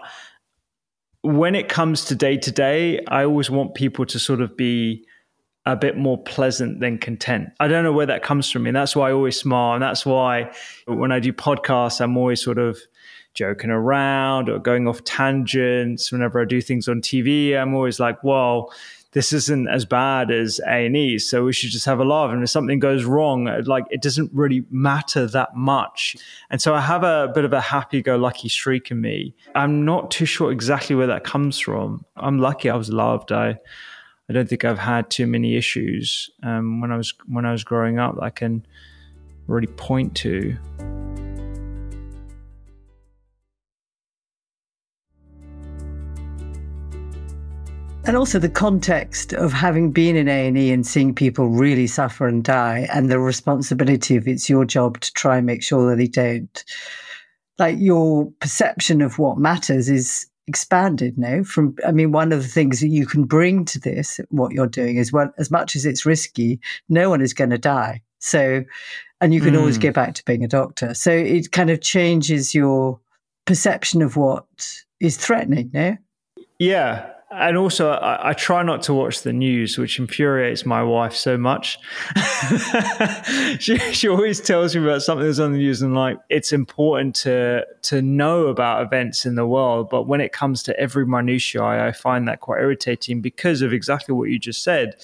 when 1.21 1.55
it 1.55 1.67
comes 1.67 2.05
to 2.05 2.15
day 2.15 2.37
to 2.37 2.51
day, 2.51 3.01
I 3.07 3.25
always 3.25 3.49
want 3.49 3.75
people 3.75 4.05
to 4.05 4.19
sort 4.19 4.41
of 4.41 4.55
be 4.55 5.05
a 5.67 5.75
bit 5.75 5.97
more 5.97 6.17
pleasant 6.17 6.79
than 6.79 6.97
content. 6.97 7.49
I 7.59 7.67
don't 7.67 7.83
know 7.83 7.91
where 7.91 8.05
that 8.05 8.23
comes 8.23 8.49
from. 8.49 8.65
And 8.65 8.75
that's 8.75 8.95
why 8.95 9.09
I 9.09 9.11
always 9.11 9.37
smile. 9.37 9.73
And 9.73 9.83
that's 9.83 10.05
why 10.05 10.51
when 10.85 11.11
I 11.11 11.19
do 11.19 11.33
podcasts, 11.33 11.99
I'm 11.99 12.17
always 12.17 12.41
sort 12.41 12.57
of 12.57 12.79
joking 13.33 13.69
around 13.69 14.49
or 14.49 14.59
going 14.59 14.87
off 14.87 15.03
tangents. 15.03 16.11
Whenever 16.11 16.41
I 16.41 16.45
do 16.45 16.61
things 16.61 16.87
on 16.87 17.01
TV, 17.01 17.55
I'm 17.55 17.75
always 17.75 17.99
like, 17.99 18.23
well, 18.23 18.71
this 19.11 19.33
isn't 19.33 19.67
as 19.67 19.83
bad 19.83 20.31
as 20.31 20.59
A&E, 20.67 21.17
so 21.19 21.43
we 21.43 21.53
should 21.53 21.71
just 21.71 21.85
have 21.85 21.99
a 21.99 22.05
laugh. 22.05 22.31
And 22.31 22.43
if 22.43 22.49
something 22.49 22.79
goes 22.79 23.03
wrong, 23.03 23.45
like 23.65 23.85
it 23.89 24.01
doesn't 24.01 24.31
really 24.33 24.63
matter 24.69 25.27
that 25.27 25.55
much. 25.55 26.15
And 26.49 26.61
so 26.61 26.75
I 26.75 26.81
have 26.81 27.03
a 27.03 27.31
bit 27.33 27.43
of 27.43 27.51
a 27.51 27.61
happy-go-lucky 27.61 28.49
streak 28.49 28.91
in 28.91 29.01
me. 29.01 29.33
I'm 29.55 29.85
not 29.85 30.11
too 30.11 30.25
sure 30.25 30.51
exactly 30.51 30.95
where 30.95 31.07
that 31.07 31.23
comes 31.23 31.57
from. 31.59 32.05
I'm 32.15 32.39
lucky 32.39 32.69
I 32.69 32.75
was 32.75 32.89
loved. 32.89 33.31
I 33.31 33.57
I 34.29 34.33
don't 34.33 34.49
think 34.49 34.65
I've 34.65 34.77
had 34.77 35.09
too 35.09 35.25
many 35.25 35.55
issues 35.55 36.29
um, 36.43 36.81
when 36.81 36.91
I 36.91 36.97
was 36.97 37.13
when 37.27 37.45
I 37.45 37.53
was 37.53 37.63
growing 37.63 37.97
up 37.97 38.15
that 38.15 38.23
I 38.23 38.29
can 38.29 38.65
really 39.47 39.67
point 39.67 40.15
to. 40.17 40.57
And 48.03 48.15
also 48.15 48.39
the 48.39 48.49
context 48.49 49.33
of 49.33 49.51
having 49.51 49.91
been 49.91 50.15
in 50.15 50.29
A 50.29 50.47
and 50.47 50.57
E 50.57 50.71
and 50.71 50.87
seeing 50.87 51.13
people 51.13 51.49
really 51.49 51.87
suffer 51.87 52.27
and 52.27 52.43
die, 52.43 52.87
and 52.93 53.09
the 53.09 53.19
responsibility 53.19 54.15
of 54.15 54.27
it's 54.27 54.49
your 54.49 54.63
job 54.65 54.99
to 55.01 55.13
try 55.13 55.37
and 55.37 55.45
make 55.45 55.63
sure 55.63 55.89
that 55.89 55.97
they 55.97 56.07
don't. 56.07 56.63
Like 57.59 57.77
your 57.79 58.31
perception 58.39 59.01
of 59.01 59.19
what 59.19 59.37
matters 59.37 59.89
is 59.89 60.27
expanded 60.47 61.17
now 61.17 61.43
from 61.43 61.75
i 61.85 61.91
mean 61.91 62.11
one 62.11 62.31
of 62.31 62.41
the 62.41 62.47
things 62.47 62.79
that 62.79 62.87
you 62.87 63.05
can 63.05 63.25
bring 63.25 63.65
to 63.65 63.79
this 63.79 64.19
what 64.29 64.53
you're 64.53 64.65
doing 64.65 64.95
is 64.95 65.11
well 65.11 65.31
as 65.37 65.51
much 65.51 65.75
as 65.75 65.85
it's 65.85 66.05
risky 66.05 66.59
no 66.87 67.09
one 67.09 67.21
is 67.21 67.33
going 67.33 67.49
to 67.49 67.57
die 67.57 68.01
so 68.19 68.63
and 69.19 69.33
you 69.33 69.41
can 69.41 69.53
mm. 69.53 69.59
always 69.59 69.75
hmm. 69.75 69.81
get 69.81 69.93
back 69.93 70.13
to 70.13 70.23
being 70.25 70.43
a 70.43 70.47
doctor 70.47 70.93
so 70.93 71.11
it 71.11 71.51
kind 71.51 71.69
of 71.69 71.81
changes 71.81 72.55
your 72.55 72.99
perception 73.45 74.01
of 74.01 74.15
what 74.15 74.45
is 74.99 75.17
threatening 75.17 75.69
no 75.73 75.97
yeah 76.59 77.09
and 77.29 77.57
also 77.57 77.91
I, 77.91 78.29
I, 78.29 78.33
try 78.33 78.63
not 78.63 78.81
to 78.83 78.93
watch 78.93 79.23
the 79.23 79.33
news, 79.33 79.77
which 79.77 79.99
infuriates 79.99 80.65
my 80.65 80.81
wife 80.81 81.13
so 81.13 81.37
much. 81.37 81.77
she 83.59 83.77
she 83.77 84.07
always 84.07 84.39
tells 84.39 84.75
me 84.75 84.81
about 84.81 85.01
something 85.01 85.25
that's 85.25 85.39
on 85.39 85.51
the 85.51 85.57
news, 85.57 85.81
and 85.81 85.93
like 85.93 86.17
it's 86.29 86.53
important 86.53 87.15
to 87.17 87.65
to 87.83 88.01
know 88.01 88.47
about 88.47 88.81
events 88.81 89.25
in 89.25 89.35
the 89.35 89.45
world, 89.45 89.89
but 89.89 90.03
when 90.03 90.21
it 90.21 90.31
comes 90.31 90.63
to 90.63 90.79
every 90.79 91.05
minutiae, 91.05 91.63
I 91.63 91.91
find 91.91 92.27
that 92.27 92.39
quite 92.39 92.61
irritating 92.61 93.21
because 93.21 93.61
of 93.61 93.73
exactly 93.73 94.15
what 94.15 94.29
you 94.29 94.39
just 94.39 94.63
said. 94.63 94.95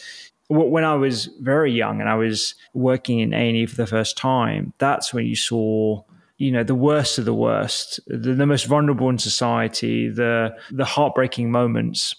When 0.50 0.84
I 0.84 0.96
was 0.96 1.30
very 1.40 1.72
young 1.72 2.00
and 2.00 2.10
I 2.10 2.16
was 2.16 2.56
working 2.74 3.20
in 3.20 3.34
A 3.34 3.48
and 3.50 3.58
E 3.58 3.66
for 3.66 3.78
the 3.78 3.88
first 3.88 4.18
time, 4.18 4.74
that's 4.78 5.14
when 5.14 5.26
you 5.26 5.36
saw 5.36 6.04
you 6.44 6.52
know 6.52 6.64
the 6.64 6.76
worst 6.76 7.18
of 7.18 7.26
the 7.26 7.34
worst, 7.34 8.02
the, 8.06 8.34
the 8.34 8.46
most 8.46 8.66
vulnerable 8.66 9.10
in 9.10 9.18
society, 9.18 10.10
the 10.10 10.54
the 10.72 10.84
heartbreaking 10.84 11.50
moments. 11.50 12.16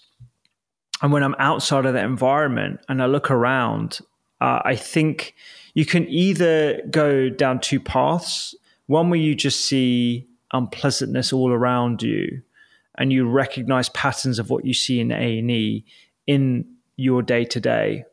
And 1.01 1.11
when 1.13 1.23
I'm 1.23 1.35
outside 1.37 1.85
of 1.85 1.93
that 1.93 2.05
environment 2.05 2.79
and 2.89 3.03
I 3.03 3.05
look 3.05 3.29
around, 3.29 3.99
uh, 4.41 4.61
I 4.65 4.75
think 4.75 5.35
you 5.75 5.85
can 5.85 6.07
either 6.09 6.81
go 6.89 7.29
down 7.29 7.59
two 7.59 7.79
paths. 7.79 8.55
One 8.87 9.09
where 9.09 9.19
you 9.19 9.35
just 9.35 9.65
see 9.65 10.27
unpleasantness 10.53 11.31
all 11.31 11.51
around 11.51 12.01
you, 12.01 12.41
and 12.97 13.13
you 13.13 13.29
recognize 13.29 13.89
patterns 13.89 14.39
of 14.39 14.49
what 14.49 14.65
you 14.65 14.73
see 14.73 14.99
in 14.99 15.11
A 15.11 15.39
and 15.39 15.51
E 15.51 15.85
in 16.25 16.65
your 16.95 17.21
day 17.21 17.45
to 17.45 17.59
day. 17.59 18.05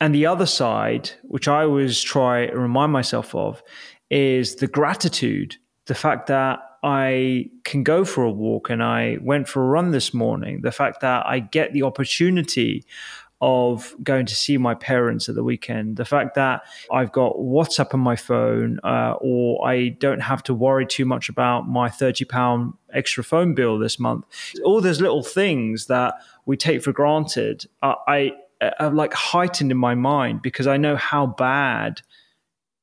And 0.00 0.14
the 0.14 0.26
other 0.26 0.46
side, 0.46 1.10
which 1.22 1.48
I 1.48 1.62
always 1.62 2.02
try 2.02 2.40
and 2.40 2.58
remind 2.58 2.92
myself 2.92 3.34
of, 3.34 3.62
is 4.10 4.56
the 4.56 4.66
gratitude, 4.66 5.56
the 5.86 5.94
fact 5.94 6.26
that 6.28 6.60
I 6.82 7.50
can 7.64 7.82
go 7.82 8.04
for 8.04 8.24
a 8.24 8.30
walk 8.30 8.70
and 8.70 8.82
I 8.82 9.18
went 9.20 9.48
for 9.48 9.62
a 9.62 9.66
run 9.66 9.90
this 9.90 10.14
morning, 10.14 10.60
the 10.62 10.72
fact 10.72 11.00
that 11.00 11.26
I 11.26 11.40
get 11.40 11.72
the 11.72 11.82
opportunity 11.82 12.84
of 13.40 13.94
going 14.02 14.24
to 14.24 14.34
see 14.34 14.56
my 14.56 14.74
parents 14.74 15.28
at 15.28 15.34
the 15.34 15.44
weekend, 15.44 15.96
the 15.96 16.04
fact 16.04 16.34
that 16.36 16.62
I've 16.90 17.12
got 17.12 17.36
WhatsApp 17.36 17.92
on 17.92 18.00
my 18.00 18.16
phone, 18.16 18.80
uh, 18.82 19.14
or 19.20 19.66
I 19.68 19.88
don't 19.88 20.20
have 20.20 20.42
to 20.44 20.54
worry 20.54 20.86
too 20.86 21.04
much 21.04 21.28
about 21.28 21.68
my 21.68 21.88
£30 21.88 22.72
extra 22.94 23.22
phone 23.22 23.54
bill 23.54 23.78
this 23.78 23.98
month, 23.98 24.24
all 24.64 24.80
those 24.80 25.00
little 25.00 25.22
things 25.22 25.86
that 25.86 26.14
we 26.46 26.56
take 26.56 26.82
for 26.82 26.92
granted, 26.92 27.66
uh, 27.82 27.96
I 28.06 28.32
have 28.78 28.94
like 28.94 29.12
heightened 29.12 29.70
in 29.70 29.76
my 29.76 29.94
mind 29.94 30.40
because 30.40 30.66
I 30.66 30.78
know 30.78 30.96
how 30.96 31.26
bad 31.26 32.00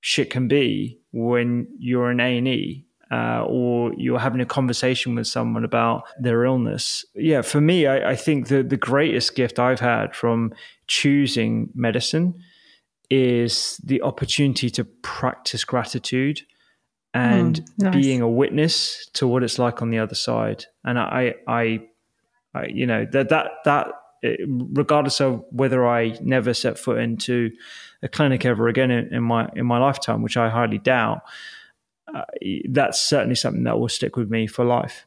shit 0.01 0.29
can 0.29 0.47
be 0.47 0.99
when 1.13 1.67
you're 1.77 2.11
in 2.11 2.19
A&E 2.19 2.85
uh, 3.11 3.45
or 3.47 3.93
you're 3.95 4.19
having 4.19 4.41
a 4.41 4.45
conversation 4.45 5.13
with 5.13 5.27
someone 5.27 5.63
about 5.63 6.05
their 6.19 6.43
illness. 6.43 7.05
Yeah, 7.13 7.43
for 7.43 7.61
me, 7.61 7.85
I, 7.85 8.11
I 8.11 8.15
think 8.15 8.47
the, 8.47 8.63
the 8.63 8.77
greatest 8.77 9.35
gift 9.35 9.59
I've 9.59 9.79
had 9.79 10.15
from 10.15 10.53
choosing 10.87 11.69
medicine 11.75 12.33
is 13.11 13.79
the 13.83 14.01
opportunity 14.01 14.71
to 14.71 14.83
practice 14.83 15.63
gratitude 15.63 16.41
and 17.13 17.61
mm, 17.61 17.83
nice. 17.83 17.93
being 17.93 18.21
a 18.21 18.29
witness 18.29 19.07
to 19.13 19.27
what 19.27 19.43
it's 19.43 19.59
like 19.59 19.83
on 19.83 19.91
the 19.91 19.99
other 19.99 20.15
side. 20.15 20.65
And 20.83 20.97
I, 20.97 21.35
I, 21.47 21.81
I 22.55 22.65
you 22.65 22.87
know, 22.87 23.05
that 23.11 23.29
that 23.29 23.51
that 23.65 23.87
regardless 24.47 25.21
of 25.21 25.43
whether 25.51 25.87
I 25.87 26.17
never 26.21 26.53
set 26.53 26.79
foot 26.79 26.97
into 26.97 27.51
a 28.03 28.09
clinic 28.09 28.45
ever 28.45 28.67
again 28.67 28.91
in, 28.91 29.13
in 29.13 29.23
my 29.23 29.49
in 29.55 29.65
my 29.65 29.79
lifetime, 29.79 30.21
which 30.21 30.37
I 30.37 30.49
highly 30.49 30.77
doubt 30.77 31.21
uh, 32.13 32.23
that's 32.69 33.01
certainly 33.01 33.35
something 33.35 33.63
that 33.63 33.79
will 33.79 33.89
stick 33.89 34.15
with 34.15 34.29
me 34.29 34.47
for 34.47 34.65
life. 34.65 35.05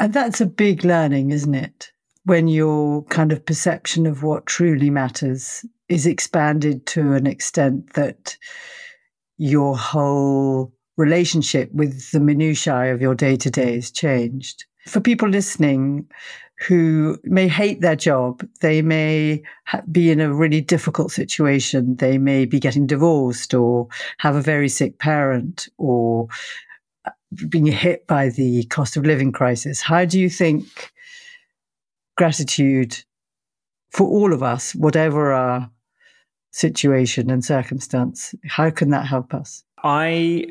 And 0.00 0.12
that's 0.12 0.40
a 0.40 0.46
big 0.46 0.84
learning, 0.84 1.30
isn't 1.30 1.54
it? 1.54 1.92
When 2.24 2.48
your 2.48 3.04
kind 3.04 3.32
of 3.32 3.44
perception 3.44 4.06
of 4.06 4.22
what 4.22 4.46
truly 4.46 4.90
matters 4.90 5.64
is 5.88 6.06
expanded 6.06 6.86
to 6.86 7.12
an 7.12 7.26
extent 7.26 7.92
that 7.92 8.36
your 9.36 9.76
whole 9.76 10.72
relationship 10.96 11.72
with 11.72 12.10
the 12.12 12.20
minutiae 12.20 12.92
of 12.92 13.00
your 13.00 13.14
day 13.14 13.36
to 13.36 13.50
day 13.50 13.76
is 13.76 13.90
changed. 13.90 14.64
For 14.86 15.00
people 15.00 15.28
listening, 15.28 16.08
who 16.56 17.18
may 17.24 17.48
hate 17.48 17.80
their 17.80 17.96
job. 17.96 18.46
They 18.60 18.80
may 18.80 19.42
be 19.90 20.10
in 20.10 20.20
a 20.20 20.32
really 20.32 20.60
difficult 20.60 21.10
situation. 21.10 21.96
They 21.96 22.18
may 22.18 22.44
be 22.44 22.60
getting 22.60 22.86
divorced 22.86 23.54
or 23.54 23.88
have 24.18 24.36
a 24.36 24.42
very 24.42 24.68
sick 24.68 24.98
parent 24.98 25.68
or 25.78 26.28
uh, 27.04 27.10
being 27.48 27.66
hit 27.66 28.06
by 28.06 28.28
the 28.28 28.64
cost 28.64 28.96
of 28.96 29.04
living 29.04 29.32
crisis. 29.32 29.80
How 29.80 30.04
do 30.04 30.18
you 30.18 30.30
think 30.30 30.92
gratitude 32.16 33.02
for 33.90 34.06
all 34.06 34.32
of 34.32 34.42
us, 34.42 34.74
whatever 34.74 35.32
our 35.32 35.70
situation 36.54 37.30
and 37.30 37.44
circumstance, 37.44 38.34
how 38.46 38.70
can 38.70 38.90
that 38.90 39.06
help 39.06 39.34
us? 39.34 39.64
I 39.82 40.46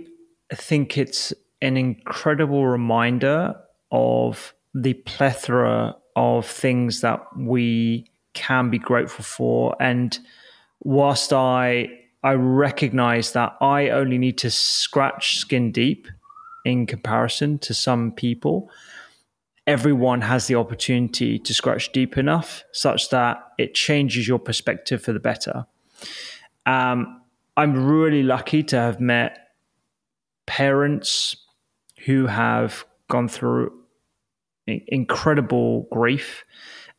think 0.54 0.98
it's 0.98 1.34
an 1.62 1.78
incredible 1.78 2.68
reminder 2.68 3.56
of 3.92 4.54
the 4.74 4.94
plethora 4.94 5.96
of 6.16 6.46
things 6.46 7.02
that 7.02 7.22
we 7.38 8.10
can 8.34 8.70
be 8.70 8.80
grateful 8.80 9.24
for. 9.24 9.76
And 9.80 10.18
whilst 10.82 11.34
I 11.34 11.90
I 12.24 12.34
recognize 12.34 13.34
that 13.34 13.56
I 13.60 13.90
only 13.90 14.18
need 14.18 14.38
to 14.40 14.50
scratch 14.50 15.38
skin 15.38 15.72
deep 15.72 16.08
in 16.64 16.86
comparison 16.86 17.60
to 17.60 17.74
some 17.74 18.14
people, 18.14 18.70
everyone 19.68 20.22
has 20.22 20.48
the 20.48 20.56
opportunity 20.56 21.38
to 21.38 21.54
scratch 21.54 21.92
deep 21.92 22.18
enough 22.18 22.64
such 22.72 23.10
that 23.10 23.44
it 23.58 23.74
changes 23.74 24.26
your 24.26 24.40
perspective 24.40 25.04
for 25.04 25.12
the 25.12 25.20
better. 25.20 25.66
Um, 26.66 27.22
I'm 27.58 27.86
really 27.86 28.24
lucky 28.24 28.64
to 28.64 28.78
have 28.78 29.02
met 29.02 29.50
parents 30.46 31.36
who 32.06 32.28
have 32.28 32.86
gone 33.10 33.28
through 33.28 33.83
incredible 34.68 35.88
grief 35.92 36.44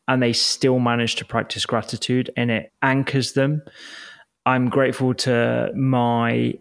and 0.06 0.22
they 0.22 0.32
still 0.32 0.78
manage 0.78 1.16
to 1.16 1.24
practice 1.24 1.64
gratitude 1.66 2.30
and 2.36 2.50
it 2.50 2.72
anchors 2.82 3.32
them. 3.32 3.62
I'm 4.46 4.68
grateful 4.68 5.14
to 5.14 5.70
my 5.74 6.54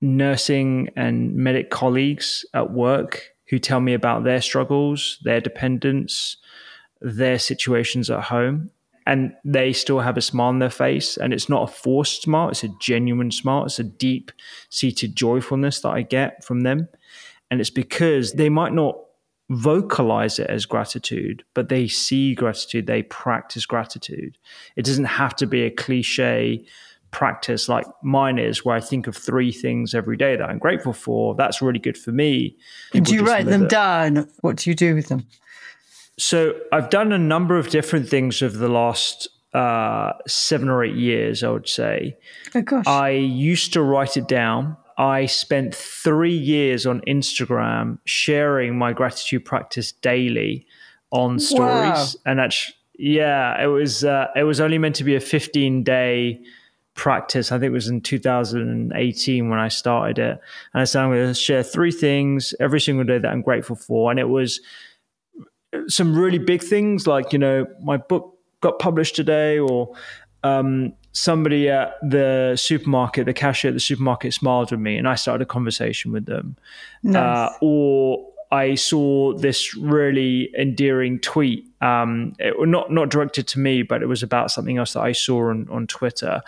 nursing 0.00 0.88
and 0.96 1.34
medic 1.34 1.70
colleagues 1.70 2.44
at 2.54 2.72
work 2.72 3.22
who 3.50 3.58
tell 3.58 3.80
me 3.80 3.92
about 3.92 4.24
their 4.24 4.40
struggles, 4.40 5.18
their 5.24 5.40
dependence, 5.40 6.36
their 7.00 7.38
situations 7.38 8.08
at 8.08 8.24
home. 8.24 8.70
And 9.06 9.32
they 9.44 9.72
still 9.72 10.00
have 10.00 10.16
a 10.16 10.22
smile 10.22 10.48
on 10.48 10.60
their 10.60 10.70
face. 10.70 11.16
And 11.16 11.34
it's 11.34 11.48
not 11.48 11.68
a 11.68 11.72
forced 11.72 12.22
smile, 12.22 12.50
it's 12.50 12.62
a 12.62 12.68
genuine 12.80 13.32
smile. 13.32 13.64
It's 13.64 13.78
a 13.78 13.84
deep 13.84 14.30
seated 14.68 15.16
joyfulness 15.16 15.80
that 15.80 15.88
I 15.88 16.02
get 16.02 16.44
from 16.44 16.60
them. 16.60 16.88
And 17.50 17.60
it's 17.60 17.70
because 17.70 18.34
they 18.34 18.48
might 18.48 18.72
not 18.72 18.96
vocalize 19.50 20.38
it 20.38 20.46
as 20.48 20.64
gratitude, 20.64 21.44
but 21.54 21.68
they 21.68 21.88
see 21.88 22.34
gratitude, 22.34 22.86
they 22.86 23.02
practice 23.02 23.66
gratitude. 23.66 24.38
It 24.76 24.84
doesn't 24.84 25.04
have 25.04 25.34
to 25.36 25.46
be 25.46 25.62
a 25.62 25.70
cliche 25.70 26.64
practice 27.10 27.68
like 27.68 27.86
mine 28.04 28.38
is, 28.38 28.64
where 28.64 28.76
I 28.76 28.80
think 28.80 29.08
of 29.08 29.16
three 29.16 29.50
things 29.50 29.92
every 29.92 30.16
day 30.16 30.36
that 30.36 30.48
I'm 30.48 30.58
grateful 30.58 30.92
for. 30.92 31.34
That's 31.34 31.60
really 31.60 31.80
good 31.80 31.98
for 31.98 32.12
me. 32.12 32.56
People 32.92 33.10
do 33.10 33.14
you 33.16 33.24
write 33.24 33.46
them 33.46 33.64
it. 33.64 33.68
down? 33.68 34.28
What 34.40 34.56
do 34.56 34.70
you 34.70 34.76
do 34.76 34.94
with 34.94 35.08
them? 35.08 35.26
So 36.16 36.54
I've 36.70 36.90
done 36.90 37.12
a 37.12 37.18
number 37.18 37.58
of 37.58 37.70
different 37.70 38.08
things 38.08 38.42
over 38.42 38.56
the 38.56 38.68
last 38.68 39.28
uh, 39.52 40.12
seven 40.28 40.68
or 40.68 40.84
eight 40.84 40.94
years, 40.94 41.42
I 41.42 41.50
would 41.50 41.68
say. 41.68 42.16
Oh 42.54 42.62
gosh. 42.62 42.86
I 42.86 43.10
used 43.10 43.72
to 43.72 43.82
write 43.82 44.16
it 44.16 44.28
down 44.28 44.76
I 44.98 45.26
spent 45.26 45.74
three 45.74 46.36
years 46.36 46.86
on 46.86 47.00
Instagram 47.02 47.98
sharing 48.04 48.76
my 48.78 48.92
gratitude 48.92 49.44
practice 49.44 49.92
daily 49.92 50.66
on 51.10 51.38
stories, 51.38 51.60
wow. 51.66 52.06
and 52.26 52.40
actually, 52.40 52.76
yeah, 52.98 53.62
it 53.62 53.66
was 53.66 54.04
uh, 54.04 54.26
it 54.36 54.44
was 54.44 54.60
only 54.60 54.78
meant 54.78 54.96
to 54.96 55.04
be 55.04 55.14
a 55.14 55.20
15 55.20 55.82
day 55.82 56.40
practice. 56.94 57.50
I 57.50 57.58
think 57.58 57.70
it 57.70 57.72
was 57.72 57.88
in 57.88 58.00
2018 58.00 59.48
when 59.48 59.58
I 59.58 59.68
started 59.68 60.18
it, 60.18 60.40
and 60.74 60.80
I 60.80 60.84
said 60.84 61.02
I'm 61.02 61.10
going 61.10 61.28
to 61.28 61.34
share 61.34 61.62
three 61.62 61.92
things 61.92 62.54
every 62.60 62.80
single 62.80 63.04
day 63.04 63.18
that 63.18 63.28
I'm 63.28 63.42
grateful 63.42 63.76
for, 63.76 64.10
and 64.10 64.20
it 64.20 64.28
was 64.28 64.60
some 65.88 66.16
really 66.16 66.38
big 66.38 66.62
things 66.62 67.06
like 67.06 67.32
you 67.32 67.38
know 67.38 67.66
my 67.82 67.96
book 67.96 68.38
got 68.60 68.78
published 68.78 69.16
today, 69.16 69.58
or 69.58 69.94
um, 70.42 70.92
somebody 71.12 71.68
at 71.68 71.94
the 72.02 72.54
supermarket, 72.56 73.26
the 73.26 73.32
cashier 73.32 73.70
at 73.70 73.74
the 73.74 73.80
supermarket 73.80 74.32
smiled 74.34 74.70
with 74.70 74.80
me 74.80 74.96
and 74.96 75.08
I 75.08 75.16
started 75.16 75.42
a 75.42 75.46
conversation 75.46 76.12
with 76.12 76.26
them. 76.26 76.56
Nice. 77.02 77.16
Uh, 77.16 77.52
or 77.60 78.26
I 78.52 78.74
saw 78.74 79.32
this 79.36 79.76
really 79.76 80.50
endearing 80.58 81.20
tweet, 81.20 81.66
um, 81.80 82.34
it, 82.38 82.54
not 82.68 82.90
not 82.90 83.08
directed 83.08 83.46
to 83.48 83.60
me, 83.60 83.82
but 83.82 84.02
it 84.02 84.06
was 84.06 84.22
about 84.22 84.50
something 84.50 84.76
else 84.76 84.94
that 84.94 85.02
I 85.02 85.12
saw 85.12 85.50
on, 85.50 85.68
on 85.70 85.86
Twitter 85.86 86.42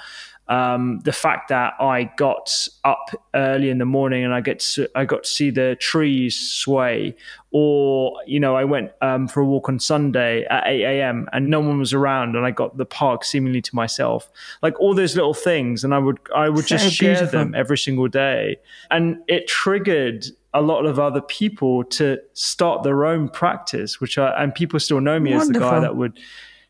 um, 0.49 1.01
the 1.05 1.13
fact 1.13 1.49
that 1.49 1.75
I 1.81 2.11
got 2.17 2.69
up 2.85 3.11
early 3.35 3.71
in 3.71 3.79
the 3.79 3.85
morning 3.85 4.25
and 4.25 4.35
I 4.35 4.41
get 4.41 4.59
to, 4.61 4.89
I 4.95 5.05
got 5.05 5.23
to 5.23 5.29
see 5.29 5.51
the 5.51 5.77
trees 5.81 6.37
sway, 6.39 7.17
or 7.53 8.15
you 8.27 8.41
know 8.41 8.57
I 8.57 8.65
went 8.65 8.91
um, 9.01 9.29
for 9.29 9.41
a 9.41 9.47
walk 9.47 9.69
on 9.69 9.79
Sunday 9.79 10.45
at 10.47 10.65
eight 10.67 10.83
a.m. 10.85 11.29
and 11.33 11.49
no 11.49 11.61
one 11.61 11.79
was 11.79 11.93
around 11.93 12.37
and 12.37 12.45
I 12.45 12.51
got 12.51 12.77
the 12.77 12.85
park 12.85 13.25
seemingly 13.25 13.63
to 13.63 13.75
myself, 13.75 14.31
like 14.63 14.79
all 14.81 14.95
those 14.95 15.15
little 15.15 15.35
things, 15.35 15.85
and 15.85 15.95
I 15.95 15.99
would 15.99 16.19
I 16.35 16.49
would 16.49 16.65
so 16.67 16.77
just 16.77 16.99
beautiful. 16.99 17.27
share 17.27 17.27
them 17.31 17.55
every 17.55 17.79
single 17.79 18.09
day, 18.09 18.57
and 18.91 19.19
it 19.29 19.47
triggered 19.47 20.27
a 20.55 20.61
lot 20.61 20.85
of 20.85 20.99
other 20.99 21.23
people 21.23 21.83
to 21.85 22.19
start 22.35 22.83
their 22.83 23.07
own 23.07 23.29
practice, 23.29 24.01
which 24.01 24.19
I 24.19 24.43
and 24.43 24.55
people 24.55 24.79
still 24.81 25.01
know 25.01 25.19
me 25.19 25.31
Wonderful. 25.31 25.63
as 25.63 25.71
the 25.71 25.77
guy 25.77 25.81
that 25.81 25.97
would 25.97 26.19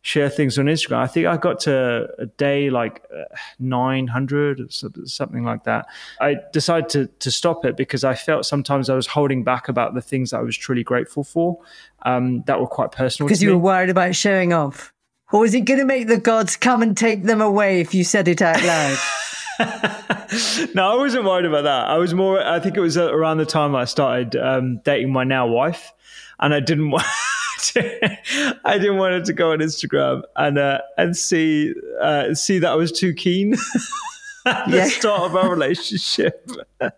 share 0.02 0.28
things 0.28 0.58
on 0.58 0.66
Instagram. 0.66 0.98
I 0.98 1.06
think 1.06 1.26
I 1.26 1.36
got 1.36 1.60
to 1.60 2.08
a 2.18 2.26
day 2.26 2.70
like 2.70 3.04
uh, 3.16 3.24
900 3.60 4.60
or 4.60 4.66
something 5.06 5.44
like 5.44 5.64
that. 5.64 5.86
I 6.20 6.36
decided 6.52 6.88
to, 6.90 7.06
to 7.06 7.30
stop 7.30 7.64
it 7.64 7.76
because 7.76 8.04
I 8.04 8.14
felt 8.14 8.44
sometimes 8.44 8.90
I 8.90 8.94
was 8.94 9.06
holding 9.06 9.44
back 9.44 9.68
about 9.68 9.94
the 9.94 10.02
things 10.02 10.30
that 10.30 10.38
I 10.38 10.42
was 10.42 10.56
truly 10.56 10.82
grateful 10.82 11.24
for 11.24 11.58
um, 12.02 12.42
that 12.46 12.60
were 12.60 12.66
quite 12.66 12.90
personal. 12.90 13.28
Because 13.28 13.42
you 13.42 13.50
me. 13.50 13.54
were 13.54 13.60
worried 13.60 13.90
about 13.90 14.14
showing 14.14 14.52
off. 14.52 14.92
Or 15.32 15.40
was 15.40 15.54
it 15.54 15.62
going 15.62 15.80
to 15.80 15.86
make 15.86 16.08
the 16.08 16.18
gods 16.18 16.56
come 16.56 16.82
and 16.82 16.96
take 16.96 17.22
them 17.22 17.40
away 17.40 17.80
if 17.80 17.94
you 17.94 18.04
said 18.04 18.28
it 18.28 18.42
out 18.42 18.62
loud? 18.62 18.98
no, 20.74 20.92
I 20.92 20.96
wasn't 20.96 21.24
worried 21.24 21.44
about 21.44 21.62
that. 21.62 21.88
I 21.88 21.98
was 21.98 22.14
more, 22.14 22.42
I 22.42 22.58
think 22.58 22.76
it 22.76 22.80
was 22.80 22.96
around 22.96 23.38
the 23.38 23.46
time 23.46 23.74
I 23.74 23.84
started 23.84 24.34
um, 24.36 24.78
dating 24.78 25.12
my 25.12 25.24
now 25.24 25.46
wife, 25.46 25.92
and 26.40 26.52
I 26.54 26.60
didn't 26.60 26.90
want. 26.90 27.04
I 28.64 28.79
didn't 28.79 28.98
want 28.98 29.14
her 29.14 29.20
to 29.22 29.33
go 29.33 29.53
on 29.53 29.59
Instagram 29.59 30.22
and 30.37 30.59
uh, 30.59 30.81
and 30.96 31.16
see 31.16 31.75
uh, 32.01 32.35
see 32.35 32.59
that 32.59 32.70
I 32.70 32.75
was 32.75 32.92
too 32.92 33.14
keen 33.14 33.55
at 34.46 34.68
the 34.68 34.77
yeah. 34.77 34.85
start 34.87 35.22
of 35.22 35.37
our 35.37 35.51
relationship. 35.51 36.51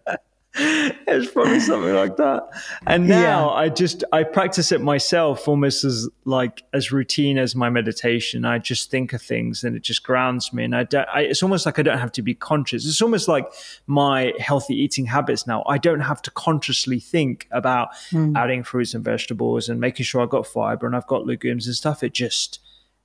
it's 0.57 1.33
probably 1.33 1.59
something 1.59 1.95
like 1.95 2.17
that. 2.17 2.45
And 2.87 3.09
now 3.09 3.51
yeah. 3.51 3.55
I 3.57 3.69
just 3.69 4.05
I 4.13 4.23
practice 4.23 4.71
it 4.71 4.81
myself 4.81 5.49
almost 5.49 5.83
as 5.83 6.09
like 6.25 6.63
as 6.73 6.93
routine 6.93 7.39
as 7.39 7.57
my 7.57 7.71
meditation. 7.71 8.45
I 8.45 8.59
just 8.59 8.89
think 8.89 9.13
of 9.13 9.21
things 9.21 9.65
and 9.65 9.75
it 9.75 9.83
just 9.83 10.05
grounds 10.05 10.53
me. 10.53 10.63
And 10.63 10.77
I, 10.77 10.85
don't, 10.85 11.09
I 11.13 11.23
it's 11.23 11.43
almost 11.43 11.67
like 11.67 11.81
I 11.81 11.83
don't 11.83 11.99
have 11.99 12.13
to 12.13 12.23
be 12.23 12.35
conscious. 12.35 12.87
It's 12.87 13.03
almost 13.03 13.27
like 13.27 13.53
my 13.89 14.33
healthy 14.39 14.75
eating 14.75 15.07
habits 15.07 15.45
now. 15.45 15.65
I 15.67 15.77
don't 15.77 16.01
have 16.01 16.23
to 16.23 16.31
consciously 16.31 17.01
think 17.01 17.49
about 17.51 17.89
mm. 18.13 18.37
adding 18.37 18.63
fruits 18.63 18.95
and 18.95 19.05
vegetables 19.05 19.69
and 19.69 19.81
making 19.81 20.05
sure 20.05 20.23
I've 20.23 20.31
got 20.31 20.47
fiber 20.47 20.87
and 20.87 20.95
I've 20.95 21.09
got 21.09 21.27
legumes 21.27 21.67
and 21.67 21.75
stuff. 21.75 22.05
It 22.05 22.15
just 22.15 22.61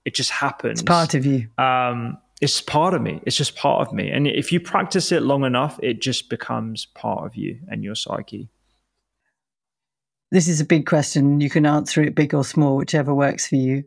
it 0.05 0.13
just 0.13 0.29
happens. 0.29 0.81
It's 0.81 0.87
part 0.87 1.15
of 1.15 1.25
you. 1.25 1.47
Um, 1.57 2.19
it's 2.41 2.61
part 2.61 2.93
of 2.93 3.01
me. 3.01 3.21
It's 3.25 3.35
just 3.35 3.55
part 3.55 3.85
of 3.85 3.93
me. 3.93 4.09
And 4.09 4.27
if 4.27 4.51
you 4.51 4.59
practice 4.59 5.11
it 5.11 5.23
long 5.23 5.43
enough, 5.43 5.79
it 5.83 6.01
just 6.01 6.29
becomes 6.29 6.85
part 6.85 7.25
of 7.25 7.35
you 7.35 7.59
and 7.67 7.83
your 7.83 7.95
psyche. 7.95 8.49
This 10.31 10.47
is 10.47 10.61
a 10.61 10.65
big 10.65 10.85
question. 10.85 11.41
You 11.41 11.49
can 11.49 11.65
answer 11.65 12.01
it 12.01 12.15
big 12.15 12.33
or 12.33 12.45
small, 12.45 12.77
whichever 12.77 13.13
works 13.13 13.47
for 13.47 13.55
you. 13.55 13.83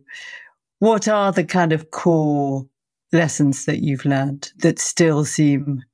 What 0.81 1.09
are 1.09 1.33
the 1.33 1.45
kind 1.45 1.73
of 1.73 1.93
core 1.93 2.67
lessons 3.13 3.67
that 3.67 3.83
you've 3.83 4.05
learned 4.05 4.53
that 4.59 4.79
still 4.79 5.25
seem 5.25 5.85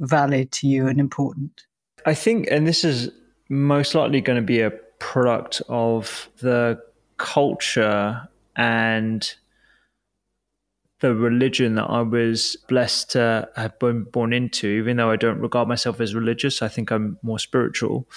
valid 0.00 0.52
to 0.52 0.68
you 0.68 0.86
and 0.86 1.00
important? 1.00 1.62
I 2.04 2.14
think, 2.14 2.46
and 2.50 2.66
this 2.66 2.84
is 2.84 3.10
most 3.48 3.94
likely 3.94 4.20
going 4.20 4.36
to 4.36 4.46
be 4.46 4.60
a 4.60 4.70
product 4.98 5.62
of 5.68 6.28
the 6.40 6.80
culture 7.16 8.28
and 8.56 9.34
the 11.00 11.14
religion 11.14 11.74
that 11.74 11.84
I 11.84 12.00
was 12.00 12.56
blessed 12.68 13.10
to 13.12 13.48
have 13.54 13.78
been 13.78 14.04
born 14.04 14.32
into, 14.32 14.66
even 14.66 14.96
though 14.96 15.10
I 15.10 15.16
don't 15.16 15.38
regard 15.40 15.68
myself 15.68 16.00
as 16.00 16.14
religious, 16.14 16.62
I 16.62 16.68
think 16.68 16.90
I'm 16.90 17.18
more 17.22 17.38
spiritual. 17.38 18.08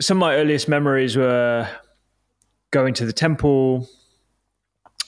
Some 0.00 0.18
of 0.18 0.20
my 0.20 0.34
earliest 0.36 0.68
memories 0.68 1.16
were 1.16 1.68
going 2.72 2.92
to 2.94 3.06
the 3.06 3.12
temple, 3.12 3.88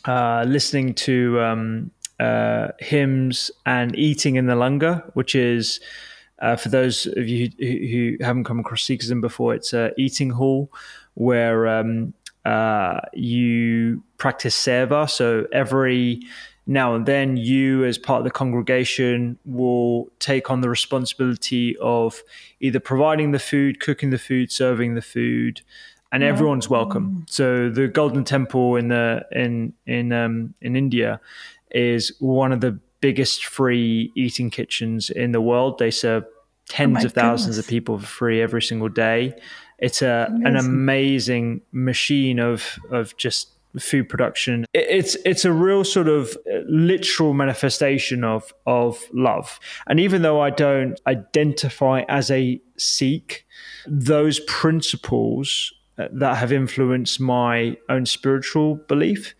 uh, 0.06 0.44
listening 0.48 0.94
to 0.94 1.40
um, 1.40 1.90
uh, 2.18 2.68
hymns, 2.78 3.50
and 3.66 3.94
eating 3.96 4.36
in 4.36 4.46
the 4.46 4.54
langar, 4.54 5.10
which 5.14 5.34
is. 5.34 5.80
Uh, 6.40 6.54
for 6.54 6.68
those 6.68 7.04
of 7.16 7.26
you 7.26 7.50
who, 7.58 7.66
who, 7.66 8.24
haven't 8.24 8.44
come 8.44 8.60
across 8.60 8.82
Sikhism 8.82 9.20
before, 9.20 9.56
it's 9.56 9.72
a 9.72 9.90
eating 9.98 10.30
hall 10.30 10.70
where 11.14 11.66
um, 11.66 12.14
uh, 12.44 13.00
you 13.12 14.04
practice 14.18 14.56
seva. 14.56 15.10
So 15.10 15.46
every 15.52 16.20
now 16.68 16.94
and 16.94 17.06
then 17.06 17.36
you 17.36 17.84
as 17.84 17.96
part 17.96 18.18
of 18.18 18.24
the 18.24 18.30
congregation 18.30 19.38
will 19.46 20.08
take 20.20 20.50
on 20.50 20.60
the 20.60 20.68
responsibility 20.68 21.76
of 21.78 22.22
either 22.60 22.78
providing 22.78 23.32
the 23.32 23.38
food 23.38 23.80
cooking 23.80 24.10
the 24.10 24.18
food 24.18 24.52
serving 24.52 24.94
the 24.94 25.02
food 25.02 25.62
and 26.12 26.22
yeah. 26.22 26.28
everyone's 26.28 26.68
welcome 26.68 27.24
so 27.28 27.70
the 27.70 27.88
golden 27.88 28.22
temple 28.22 28.76
in 28.76 28.88
the 28.88 29.24
in 29.32 29.72
in 29.86 30.12
um, 30.12 30.54
in 30.60 30.76
india 30.76 31.20
is 31.70 32.12
one 32.20 32.52
of 32.52 32.60
the 32.60 32.78
biggest 33.00 33.46
free 33.46 34.12
eating 34.14 34.50
kitchens 34.50 35.08
in 35.10 35.32
the 35.32 35.40
world 35.40 35.78
they 35.78 35.90
serve 35.90 36.24
tens 36.68 37.02
oh 37.02 37.06
of 37.06 37.12
thousands 37.12 37.56
goodness. 37.56 37.66
of 37.66 37.70
people 37.70 37.98
for 37.98 38.06
free 38.06 38.42
every 38.42 38.62
single 38.62 38.88
day 38.88 39.34
it's 39.78 40.02
a 40.02 40.26
amazing. 40.28 40.46
an 40.46 40.56
amazing 40.56 41.60
machine 41.72 42.38
of 42.38 42.78
of 42.90 43.16
just 43.16 43.57
food 43.78 44.08
production. 44.08 44.64
It's 44.74 45.16
it's 45.24 45.44
a 45.44 45.52
real 45.52 45.84
sort 45.84 46.08
of 46.08 46.36
uh, 46.50 46.60
literal 46.68 47.34
manifestation 47.34 48.24
of 48.24 48.52
of 48.66 49.02
love. 49.12 49.60
And 49.86 50.00
even 50.00 50.22
though 50.22 50.40
I 50.40 50.50
don't 50.50 51.00
identify 51.06 52.02
as 52.08 52.30
a 52.30 52.60
Sikh, 52.76 53.46
those 53.86 54.40
principles 54.40 55.72
uh, 55.98 56.08
that 56.12 56.36
have 56.36 56.52
influenced 56.52 57.20
my 57.20 57.76
own 57.88 58.06
spiritual 58.06 58.76
belief 58.88 59.34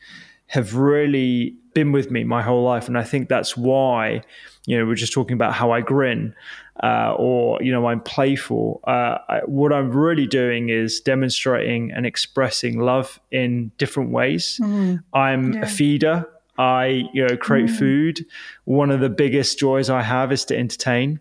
have 0.49 0.75
really 0.75 1.57
been 1.75 1.93
with 1.93 2.11
me 2.11 2.25
my 2.25 2.43
whole 2.43 2.65
life. 2.65 2.89
And 2.89 2.99
I 2.99 3.05
think 3.05 3.29
that's 3.29 3.57
why, 3.57 4.23
you 4.67 4.77
know, 4.77 4.87
we're 4.87 4.95
just 4.95 5.13
talking 5.13 5.35
about 5.35 5.53
how 5.53 5.71
I 5.71 5.81
grin 5.81 6.35
uh, 6.83 7.15
or 7.17 7.63
you 7.63 7.73
know 7.73 7.87
I'm 7.87 8.01
playful. 8.01 8.81
Uh, 8.87 9.19
I, 9.29 9.41
what 9.47 9.73
I'm 9.73 9.91
really 9.91 10.27
doing 10.27 10.69
is 10.69 11.01
demonstrating 11.01 11.93
and 11.93 12.07
expressing 12.07 12.79
love 12.79 13.21
in 13.31 13.73
different 13.79 14.11
ways. 14.11 14.61
Mm. 14.63 15.03
I'm 15.13 15.55
yeah. 15.55 15.63
a 15.63 15.67
feeder. 15.67 16.29
I 16.57 17.05
you 17.13 17.27
know 17.27 17.37
create 17.37 17.67
mm. 17.67 17.79
food. 17.79 18.27
One 18.65 18.91
of 18.91 19.01
the 19.01 19.11
biggest 19.11 19.59
joys 19.59 19.91
I 19.91 20.03
have 20.03 20.33
is 20.33 20.45
to 20.47 20.57
entertain. 20.57 21.21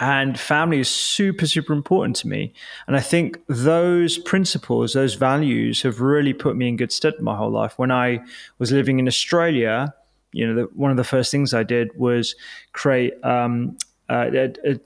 And 0.00 0.38
family 0.38 0.78
is 0.78 0.88
super, 0.88 1.44
super 1.46 1.72
important 1.72 2.14
to 2.16 2.28
me. 2.28 2.52
And 2.86 2.96
I 2.96 3.00
think 3.00 3.40
those 3.48 4.16
principles, 4.16 4.92
those 4.92 5.14
values 5.14 5.82
have 5.82 6.00
really 6.00 6.32
put 6.32 6.56
me 6.56 6.68
in 6.68 6.76
good 6.76 6.92
stead 6.92 7.14
my 7.20 7.36
whole 7.36 7.50
life. 7.50 7.76
When 7.80 7.90
I 7.90 8.20
was 8.60 8.70
living 8.70 9.00
in 9.00 9.08
Australia, 9.08 9.92
you 10.32 10.46
know, 10.46 10.54
the, 10.54 10.68
one 10.74 10.92
of 10.92 10.96
the 10.96 11.04
first 11.04 11.32
things 11.32 11.52
I 11.52 11.64
did 11.64 11.90
was 11.96 12.36
create 12.72 13.12
um, 13.24 13.76
uh, 14.08 14.30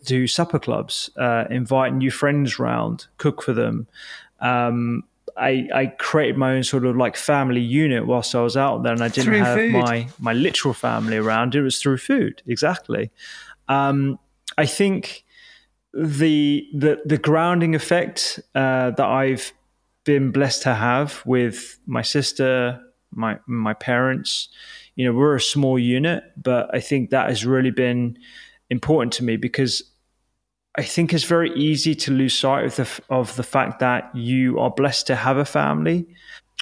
do 0.05 0.27
supper 0.27 0.59
clubs, 0.59 1.11
uh, 1.17 1.45
invite 1.51 1.95
new 1.95 2.11
friends 2.11 2.59
round, 2.59 3.07
cook 3.19 3.43
for 3.43 3.53
them. 3.53 3.87
Um, 4.41 5.05
I, 5.37 5.69
I, 5.75 5.87
created 5.87 6.37
my 6.37 6.55
own 6.55 6.65
sort 6.65 6.85
of 6.85 6.97
like 6.97 7.17
family 7.17 7.61
unit 7.61 8.07
whilst 8.07 8.35
I 8.35 8.43
was 8.43 8.57
out 8.57 8.83
there, 8.83 8.93
and 8.93 9.03
I 9.03 9.09
didn't 9.09 9.25
through 9.25 9.39
have 9.39 9.57
food. 9.57 9.73
my 9.73 10.09
my 10.19 10.33
literal 10.33 10.75
family 10.75 11.17
around. 11.17 11.55
It 11.55 11.63
was 11.63 11.81
through 11.81 11.99
food, 11.99 12.43
exactly. 12.47 13.11
Um, 13.69 14.19
I 14.59 14.67
think 14.67 15.25
the 15.95 16.67
the 16.75 17.01
the 17.05 17.19
grounding 17.19 17.75
effect 17.75 18.41
uh, 18.55 18.91
that 18.91 19.07
I've 19.07 19.53
been 20.05 20.33
blessed 20.33 20.63
to 20.63 20.75
have 20.75 21.23
with 21.25 21.79
my 21.87 22.03
sister, 22.03 22.81
my 23.11 23.39
my 23.47 23.75
parents. 23.75 24.49
You 24.97 25.07
know, 25.07 25.17
we're 25.17 25.37
a 25.37 25.41
small 25.41 25.79
unit, 25.79 26.25
but 26.37 26.75
I 26.75 26.81
think 26.81 27.11
that 27.11 27.29
has 27.29 27.47
really 27.47 27.71
been 27.71 28.19
important 28.73 29.13
to 29.15 29.25
me 29.25 29.37
because 29.37 29.83
I 30.75 30.83
think 30.83 31.13
it's 31.13 31.25
very 31.25 31.53
easy 31.55 31.95
to 31.95 32.11
lose 32.11 32.37
sight 32.37 32.65
of 32.65 32.77
the 32.77 33.03
of 33.11 33.37
the 33.37 33.43
fact 33.43 33.79
that 33.79 34.15
you 34.17 34.59
are 34.59 34.71
blessed 34.71 35.07
to 35.09 35.17
have 35.17 35.37
a 35.37 35.45
family. 35.45 36.07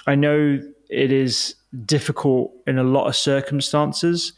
I 0.05 0.15
know 0.15 0.59
it 0.89 1.11
is 1.11 1.55
difficult 1.85 2.51
in 2.67 2.77
a 2.77 2.83
lot 2.83 3.07
of 3.07 3.15
circumstances, 3.15 4.33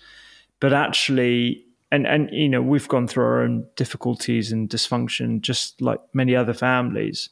but 0.59 0.71
actually 0.71 1.65
and 1.93 2.07
and 2.07 2.29
you 2.31 2.49
know 2.49 2.61
we've 2.61 2.87
gone 2.87 3.07
through 3.07 3.23
our 3.23 3.41
own 3.43 3.65
difficulties 3.75 4.51
and 4.51 4.69
dysfunction 4.69 5.41
just 5.41 5.81
like 5.81 5.99
many 6.13 6.35
other 6.35 6.53
families 6.53 7.29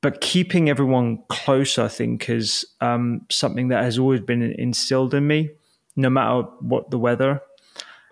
but 0.00 0.20
keeping 0.20 0.70
everyone 0.70 1.18
close 1.28 1.76
i 1.76 1.88
think 1.88 2.30
is 2.30 2.64
um, 2.80 3.26
something 3.30 3.68
that 3.68 3.82
has 3.82 3.98
always 3.98 4.20
been 4.20 4.42
instilled 4.42 5.12
in 5.12 5.26
me 5.26 5.50
no 5.96 6.08
matter 6.08 6.42
what 6.60 6.90
the 6.90 6.98
weather 6.98 7.42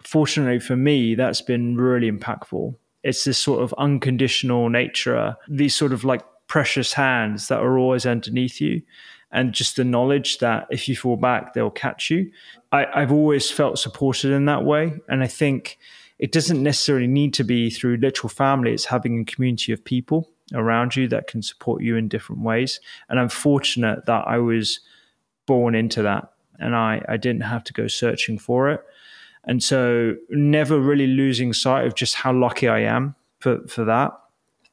fortunately 0.06 0.60
for 0.60 0.76
me, 0.76 1.14
that's 1.14 1.42
been 1.42 1.76
really 1.76 2.10
impactful. 2.10 2.74
It's 3.02 3.24
this 3.24 3.38
sort 3.38 3.62
of 3.62 3.74
unconditional 3.78 4.68
nature, 4.68 5.36
these 5.48 5.74
sort 5.74 5.92
of 5.92 6.04
like 6.04 6.22
precious 6.46 6.92
hands 6.92 7.48
that 7.48 7.60
are 7.60 7.78
always 7.78 8.06
underneath 8.06 8.60
you, 8.60 8.82
and 9.32 9.52
just 9.52 9.76
the 9.76 9.84
knowledge 9.84 10.38
that 10.38 10.66
if 10.70 10.88
you 10.88 10.96
fall 10.96 11.16
back, 11.16 11.54
they'll 11.54 11.70
catch 11.70 12.10
you. 12.10 12.30
I, 12.72 12.86
I've 12.94 13.12
always 13.12 13.50
felt 13.50 13.78
supported 13.78 14.32
in 14.32 14.44
that 14.46 14.64
way. 14.64 14.94
And 15.08 15.22
I 15.22 15.26
think 15.26 15.78
it 16.18 16.32
doesn't 16.32 16.62
necessarily 16.62 17.08
need 17.08 17.34
to 17.34 17.44
be 17.44 17.68
through 17.68 17.96
literal 17.96 18.30
family, 18.30 18.72
it's 18.72 18.86
having 18.86 19.20
a 19.20 19.24
community 19.24 19.72
of 19.72 19.84
people 19.84 20.30
around 20.54 20.94
you 20.94 21.08
that 21.08 21.26
can 21.26 21.42
support 21.42 21.82
you 21.82 21.96
in 21.96 22.08
different 22.08 22.42
ways. 22.42 22.80
And 23.08 23.18
I'm 23.18 23.28
fortunate 23.28 24.06
that 24.06 24.26
I 24.26 24.38
was 24.38 24.80
born 25.46 25.74
into 25.74 26.02
that 26.02 26.32
and 26.58 26.74
I, 26.74 27.04
I 27.08 27.16
didn't 27.16 27.42
have 27.42 27.64
to 27.64 27.72
go 27.72 27.88
searching 27.88 28.38
for 28.38 28.70
it. 28.70 28.80
And 29.46 29.62
so 29.62 30.16
never 30.30 30.78
really 30.78 31.06
losing 31.06 31.52
sight 31.52 31.86
of 31.86 31.94
just 31.94 32.14
how 32.16 32.32
lucky 32.32 32.68
I 32.68 32.80
am 32.80 33.14
for, 33.38 33.66
for 33.68 33.84
that. 33.84 34.12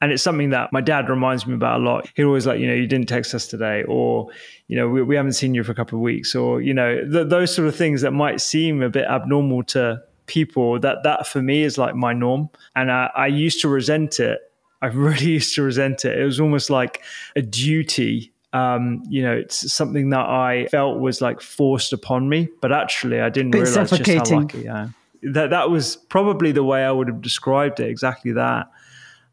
And 0.01 0.11
it's 0.11 0.23
something 0.23 0.49
that 0.49 0.73
my 0.73 0.81
dad 0.81 1.09
reminds 1.09 1.47
me 1.47 1.53
about 1.53 1.79
a 1.79 1.83
lot. 1.83 2.09
He'd 2.15 2.23
always 2.23 2.45
like, 2.45 2.59
you 2.59 2.67
know, 2.67 2.73
you 2.73 2.87
didn't 2.87 3.07
text 3.07 3.33
us 3.33 3.47
today, 3.47 3.83
or, 3.87 4.27
you 4.67 4.75
know, 4.75 4.89
we, 4.89 5.01
we 5.01 5.15
haven't 5.15 5.31
seen 5.31 5.55
you 5.55 5.63
for 5.63 5.71
a 5.71 5.75
couple 5.75 5.97
of 5.97 6.01
weeks, 6.01 6.35
or, 6.35 6.59
you 6.59 6.73
know, 6.73 6.99
th- 7.09 7.29
those 7.29 7.55
sort 7.55 7.69
of 7.69 7.75
things 7.75 8.01
that 8.01 8.11
might 8.11 8.41
seem 8.41 8.81
a 8.81 8.89
bit 8.89 9.05
abnormal 9.05 9.63
to 9.63 10.01
people. 10.25 10.77
That 10.77 11.03
that 11.03 11.25
for 11.25 11.41
me 11.41 11.63
is 11.63 11.77
like 11.77 11.95
my 11.95 12.11
norm, 12.11 12.49
and 12.75 12.91
I, 12.91 13.11
I 13.15 13.27
used 13.27 13.61
to 13.61 13.69
resent 13.69 14.19
it. 14.19 14.41
I 14.81 14.87
really 14.87 15.25
used 15.25 15.55
to 15.55 15.63
resent 15.63 16.03
it. 16.03 16.19
It 16.19 16.25
was 16.25 16.37
almost 16.37 16.69
like 16.69 17.01
a 17.37 17.41
duty 17.41 18.32
um, 18.53 19.03
you 19.09 19.23
know, 19.23 19.33
it's 19.33 19.73
something 19.73 20.11
that 20.11 20.27
I 20.27 20.67
felt 20.67 20.99
was 20.99 21.21
like 21.21 21.41
forced 21.41 21.91
upon 21.91 22.29
me, 22.29 22.49
but 22.61 22.71
actually 22.71 23.19
I 23.19 23.29
didn't 23.29 23.51
realize 23.51 23.89
just 23.89 24.29
how 24.29 24.37
lucky 24.37 24.69
I 24.69 24.83
am. 24.83 24.95
That 25.23 25.49
that 25.49 25.69
was 25.71 25.95
probably 25.95 26.51
the 26.51 26.63
way 26.63 26.83
I 26.83 26.91
would 26.91 27.07
have 27.07 27.21
described 27.21 27.79
it, 27.79 27.89
exactly 27.89 28.33
that. 28.33 28.69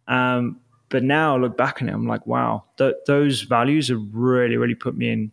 Um, 0.08 0.60
but 0.88 1.04
now 1.04 1.36
I 1.36 1.38
look 1.38 1.56
back 1.56 1.82
on 1.82 1.88
it, 1.88 1.92
I'm 1.92 2.06
like, 2.06 2.26
wow, 2.26 2.64
th- 2.78 2.94
those 3.06 3.42
values 3.42 3.88
have 3.88 4.00
really, 4.12 4.56
really 4.56 4.74
put 4.74 4.96
me 4.96 5.10
in 5.10 5.32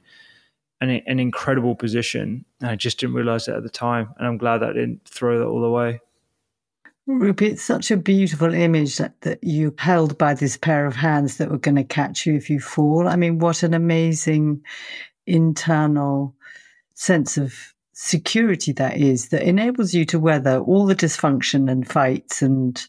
an, 0.82 0.90
an 1.08 1.20
incredible 1.20 1.76
position. 1.76 2.46
And 2.62 2.70
I 2.72 2.76
just 2.76 3.00
didn't 3.00 3.16
realize 3.16 3.48
it 3.48 3.56
at 3.56 3.64
the 3.64 3.70
time. 3.70 4.14
And 4.18 4.28
I'm 4.28 4.38
glad 4.38 4.60
that 4.60 4.72
I 4.72 4.74
didn't 4.74 5.06
throw 5.06 5.40
that 5.40 5.46
all 5.46 5.64
away. 5.64 6.02
Rupy, 7.08 7.48
it's 7.48 7.64
such 7.64 7.90
a 7.90 7.98
beautiful 7.98 8.54
image 8.54 8.98
that, 8.98 9.20
that 9.22 9.42
you 9.42 9.74
held 9.78 10.18
by 10.18 10.34
this 10.34 10.58
pair 10.58 10.86
of 10.86 10.96
hands 10.96 11.38
that 11.38 11.50
were 11.50 11.58
going 11.58 11.78
to 11.78 11.84
catch 11.84 12.26
you 12.26 12.36
if 12.36 12.50
you 12.50 12.60
fall. 12.60 13.08
I 13.08 13.16
mean, 13.16 13.40
what 13.40 13.64
an 13.64 13.74
amazing 13.74 14.62
internal 15.26 16.36
sense 16.96 17.38
of 17.38 17.74
security 17.94 18.72
that 18.74 18.96
is 18.96 19.30
that 19.30 19.42
enables 19.42 19.94
you 19.94 20.06
to 20.06 20.20
weather 20.20 20.60
all 20.60 20.86
the 20.86 20.96
dysfunction 20.96 21.72
and 21.72 21.88
fights 21.88 22.44
and 22.44 22.88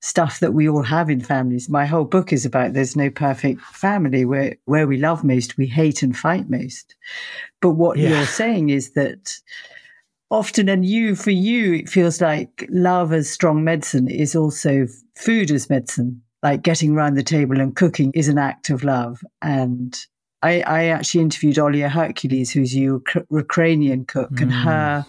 stuff 0.00 0.40
that 0.40 0.54
we 0.54 0.68
all 0.68 0.82
have 0.82 1.08
in 1.08 1.20
families. 1.20 1.68
My 1.68 1.86
whole 1.86 2.04
book 2.04 2.32
is 2.32 2.44
about 2.44 2.72
there's 2.72 2.96
no 2.96 3.10
perfect 3.10 3.60
family 3.60 4.24
where 4.24 4.56
where 4.64 4.88
we 4.88 4.96
love 4.96 5.22
most, 5.22 5.56
we 5.56 5.66
hate 5.66 6.02
and 6.02 6.16
fight 6.16 6.50
most. 6.50 6.96
But 7.60 7.72
what 7.72 7.96
yeah. 7.96 8.08
you're 8.08 8.26
saying 8.26 8.70
is 8.70 8.92
that 8.94 9.38
often 10.30 10.68
and 10.68 10.84
you 10.86 11.14
for 11.14 11.30
you 11.30 11.74
it 11.74 11.88
feels 11.88 12.20
like 12.20 12.66
love 12.70 13.12
as 13.12 13.28
strong 13.28 13.64
medicine 13.64 14.08
is 14.08 14.36
also 14.36 14.86
food 15.16 15.50
as 15.50 15.68
medicine 15.68 16.22
like 16.42 16.62
getting 16.62 16.92
around 16.92 17.14
the 17.14 17.22
table 17.22 17.60
and 17.60 17.76
cooking 17.76 18.10
is 18.14 18.28
an 18.28 18.38
act 18.38 18.70
of 18.70 18.84
love 18.84 19.22
and 19.42 20.06
I, 20.42 20.62
I 20.62 20.84
actually 20.86 21.20
interviewed 21.20 21.56
Olia 21.56 21.90
Hercules, 21.90 22.50
who's 22.50 22.74
a 22.74 22.98
Ukrainian 23.30 24.04
cook, 24.06 24.30
mm. 24.30 24.42
and 24.42 24.52
her 24.52 25.06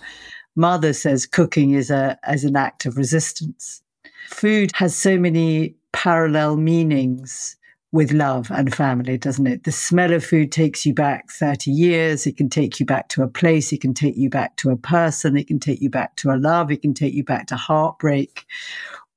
mother 0.56 0.94
says 0.94 1.26
cooking 1.26 1.72
is 1.72 1.90
a 1.90 2.20
as 2.24 2.44
an 2.44 2.56
act 2.56 2.86
of 2.86 2.98
resistance. 2.98 3.82
Food 4.28 4.72
has 4.76 4.96
so 4.96 5.18
many 5.18 5.76
parallel 5.94 6.58
meanings 6.58 7.56
with 7.92 8.14
love 8.14 8.50
and 8.52 8.74
family, 8.74 9.18
doesn't 9.18 9.48
it? 9.48 9.64
The 9.66 9.72
smell 9.72 10.14
of 10.14 10.24
food 10.24 10.52
takes 10.52 10.86
you 10.86 10.94
back 10.94 11.30
30 11.30 11.72
years. 11.72 12.26
It 12.26 12.38
can 12.38 12.50
take 12.50 12.80
you 12.80 12.86
back 12.86 13.10
to 13.10 13.24
a 13.24 13.28
place. 13.28 13.74
It 13.74 13.82
can 13.82 13.94
take 13.94 14.16
you 14.16 14.30
back 14.30 14.56
to 14.58 14.70
a 14.70 14.78
person. 14.78 15.36
It 15.36 15.48
can 15.48 15.60
take 15.60 15.82
you 15.82 15.90
back 15.90 16.16
to 16.18 16.32
a 16.32 16.38
love. 16.38 16.72
It 16.72 16.82
can 16.82 16.94
take 16.94 17.14
you 17.14 17.24
back 17.24 17.48
to 17.48 17.58
heartbreak. 17.58 18.46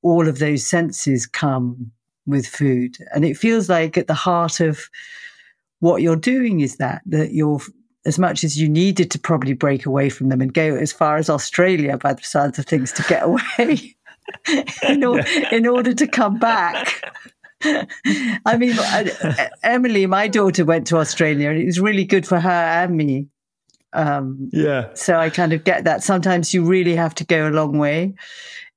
All 0.01 0.27
of 0.27 0.39
those 0.39 0.65
senses 0.65 1.25
come 1.25 1.91
with 2.25 2.45
food. 2.45 2.97
And 3.13 3.23
it 3.23 3.37
feels 3.37 3.69
like 3.69 3.97
at 3.97 4.07
the 4.07 4.13
heart 4.13 4.59
of 4.59 4.89
what 5.79 6.01
you're 6.01 6.15
doing 6.15 6.59
is 6.61 6.77
that 6.77 7.01
that 7.05 7.33
you're 7.33 7.61
as 8.05 8.19
much 8.19 8.43
as 8.43 8.59
you 8.59 8.69
needed 8.69 9.09
to 9.11 9.19
probably 9.19 9.53
break 9.53 9.85
away 9.85 10.09
from 10.09 10.29
them 10.29 10.41
and 10.41 10.53
go 10.53 10.75
as 10.75 10.91
far 10.91 11.17
as 11.17 11.29
Australia 11.29 11.97
by 11.97 12.13
the 12.13 12.23
sounds 12.23 12.59
of 12.59 12.65
things 12.65 12.91
to 12.93 13.03
get 13.03 13.23
away 13.25 13.95
in, 14.87 15.03
or, 15.03 15.19
in 15.51 15.65
order 15.67 15.93
to 15.93 16.07
come 16.07 16.37
back. 16.37 17.03
I 18.45 18.57
mean, 18.57 18.75
Emily, 19.63 20.05
my 20.05 20.27
daughter 20.27 20.65
went 20.65 20.87
to 20.87 20.97
Australia 20.97 21.49
and 21.49 21.59
it 21.59 21.65
was 21.65 21.79
really 21.79 22.05
good 22.05 22.27
for 22.27 22.39
her 22.39 22.49
and 22.49 22.95
me. 22.95 23.27
Um, 23.93 24.49
yeah. 24.51 24.89
So 24.93 25.17
I 25.17 25.29
kind 25.29 25.53
of 25.53 25.63
get 25.63 25.85
that. 25.85 26.03
Sometimes 26.03 26.53
you 26.53 26.65
really 26.65 26.95
have 26.95 27.15
to 27.15 27.23
go 27.23 27.47
a 27.47 27.51
long 27.51 27.77
way 27.77 28.13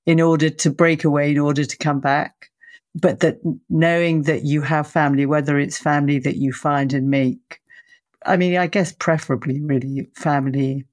in 0.07 0.21
order 0.21 0.49
to 0.49 0.71
break 0.71 1.05
away, 1.05 1.33
in 1.33 1.39
order 1.39 1.65
to 1.65 1.77
come 1.77 2.01
back 2.01 2.39
but 2.95 3.21
that 3.21 3.39
knowing 3.69 4.23
that 4.23 4.45
you 4.45 4.63
have 4.63 4.87
family, 4.87 5.27
whether 5.27 5.59
it's 5.59 5.79
family 5.79 6.19
that 6.21 6.37
you 6.37 6.53
find 6.53 6.93
and 6.93 7.11
make, 7.11 7.61
I 8.25 8.37
mean, 8.37 8.57
I 8.57 8.67
guess 8.67 8.93
preferably 8.93 9.61
really 9.61 10.09
family 10.15 10.85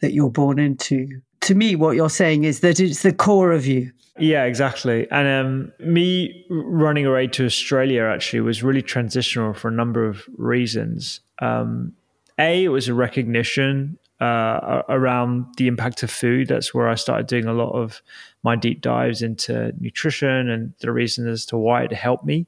that 0.00 0.12
you're 0.12 0.30
born 0.30 0.58
into. 0.58 1.20
To 1.42 1.54
me, 1.54 1.76
what 1.76 1.96
you're 1.96 2.10
saying 2.10 2.44
is 2.44 2.60
that 2.60 2.80
it's 2.80 3.02
the 3.02 3.12
core 3.12 3.52
of 3.52 3.66
you. 3.66 3.92
Yeah, 4.18 4.44
exactly. 4.44 5.10
And 5.10 5.26
um, 5.28 5.72
me 5.80 6.44
running 6.50 7.06
away 7.06 7.26
to 7.28 7.46
Australia 7.46 8.04
actually 8.04 8.40
was 8.40 8.62
really 8.62 8.82
transitional 8.82 9.54
for 9.54 9.68
a 9.68 9.72
number 9.72 10.06
of 10.06 10.24
reasons. 10.36 11.20
Um, 11.40 11.94
a, 12.38 12.64
it 12.64 12.68
was 12.68 12.88
a 12.88 12.94
recognition 12.94 13.98
uh, 14.20 14.82
around 14.88 15.46
the 15.56 15.66
impact 15.66 16.02
of 16.02 16.10
food. 16.10 16.48
That's 16.48 16.72
where 16.72 16.88
I 16.88 16.94
started 16.94 17.26
doing 17.26 17.46
a 17.46 17.52
lot 17.52 17.72
of 17.72 18.02
my 18.42 18.54
deep 18.54 18.80
dives 18.80 19.22
into 19.22 19.72
nutrition 19.80 20.48
and 20.48 20.74
the 20.80 20.92
reason 20.92 21.26
as 21.26 21.46
to 21.46 21.56
why 21.56 21.82
it 21.82 21.92
helped 21.92 22.24
me 22.24 22.46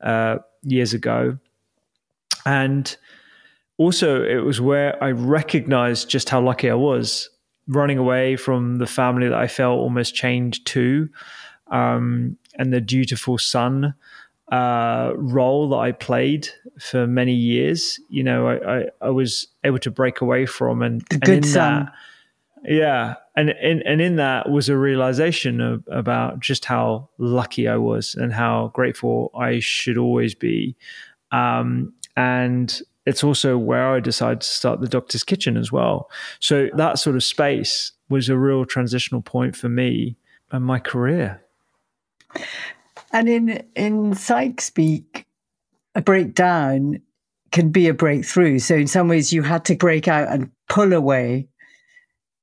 uh, 0.00 0.38
years 0.62 0.94
ago. 0.94 1.38
And 2.44 2.96
also, 3.78 4.24
it 4.24 4.44
was 4.44 4.60
where 4.60 5.02
I 5.02 5.12
recognized 5.12 6.08
just 6.08 6.28
how 6.28 6.40
lucky 6.40 6.68
I 6.70 6.74
was 6.74 7.28
running 7.68 7.98
away 7.98 8.36
from 8.36 8.76
the 8.76 8.86
family 8.86 9.28
that 9.28 9.38
I 9.38 9.46
felt 9.46 9.78
almost 9.78 10.14
chained 10.14 10.64
to 10.66 11.08
um, 11.68 12.36
and 12.58 12.72
the 12.72 12.80
dutiful 12.80 13.38
son 13.38 13.94
uh, 14.50 15.12
role 15.16 15.70
that 15.70 15.76
I 15.76 15.92
played 15.92 16.48
for 16.78 17.06
many 17.06 17.32
years. 17.32 17.98
You 18.08 18.22
know, 18.22 18.48
I, 18.48 18.78
I, 18.78 18.84
I 19.00 19.10
was 19.10 19.48
able 19.64 19.78
to 19.80 19.90
break 19.90 20.20
away 20.20 20.46
from 20.46 20.82
and, 20.82 21.02
the 21.08 21.18
good 21.18 21.36
and 21.36 21.46
son. 21.46 21.84
That, 21.84 21.92
yeah, 22.64 23.14
and 23.34 23.50
in, 23.50 23.82
and 23.82 24.00
in 24.00 24.16
that 24.16 24.50
was 24.50 24.68
a 24.68 24.76
realization 24.76 25.60
of, 25.60 25.82
about 25.90 26.40
just 26.40 26.64
how 26.64 27.08
lucky 27.18 27.66
I 27.66 27.76
was 27.76 28.14
and 28.14 28.32
how 28.32 28.70
grateful 28.74 29.30
I 29.34 29.58
should 29.58 29.96
always 29.96 30.34
be. 30.34 30.76
Um, 31.32 31.94
and 32.16 32.80
it's 33.04 33.24
also 33.24 33.58
where 33.58 33.94
I 33.94 34.00
decided 34.00 34.42
to 34.42 34.48
start 34.48 34.80
the 34.80 34.88
Doctor's 34.88 35.24
Kitchen 35.24 35.56
as 35.56 35.72
well. 35.72 36.10
So 36.40 36.68
that 36.74 36.98
sort 36.98 37.16
of 37.16 37.24
space 37.24 37.92
was 38.08 38.28
a 38.28 38.36
real 38.36 38.64
transitional 38.64 39.22
point 39.22 39.56
for 39.56 39.68
me 39.68 40.16
and 40.50 40.64
my 40.64 40.78
career. 40.78 41.42
And 43.12 43.28
in 43.28 43.64
in 43.74 44.14
psych 44.14 44.60
speak, 44.60 45.26
a 45.94 46.00
breakdown 46.00 47.00
can 47.50 47.70
be 47.70 47.88
a 47.88 47.94
breakthrough. 47.94 48.58
So 48.58 48.74
in 48.74 48.86
some 48.86 49.08
ways, 49.08 49.32
you 49.32 49.42
had 49.42 49.64
to 49.66 49.76
break 49.76 50.08
out 50.08 50.28
and 50.28 50.50
pull 50.68 50.92
away 50.92 51.48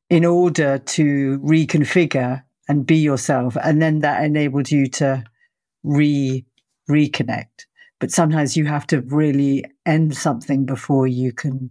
in 0.09 0.25
order 0.25 0.77
to 0.77 1.39
reconfigure 1.39 2.43
and 2.67 2.85
be 2.85 2.97
yourself, 2.97 3.57
and 3.63 3.81
then 3.81 3.99
that 3.99 4.23
enabled 4.23 4.69
you 4.69 4.87
to 4.87 5.23
re 5.83 6.45
reconnect. 6.89 7.65
But 7.99 8.11
sometimes 8.11 8.55
you 8.55 8.65
have 8.65 8.87
to 8.87 9.01
really 9.01 9.65
end 9.89 10.15
something 10.15 10.65
before 10.65 11.07
you 11.07 11.31
can 11.31 11.69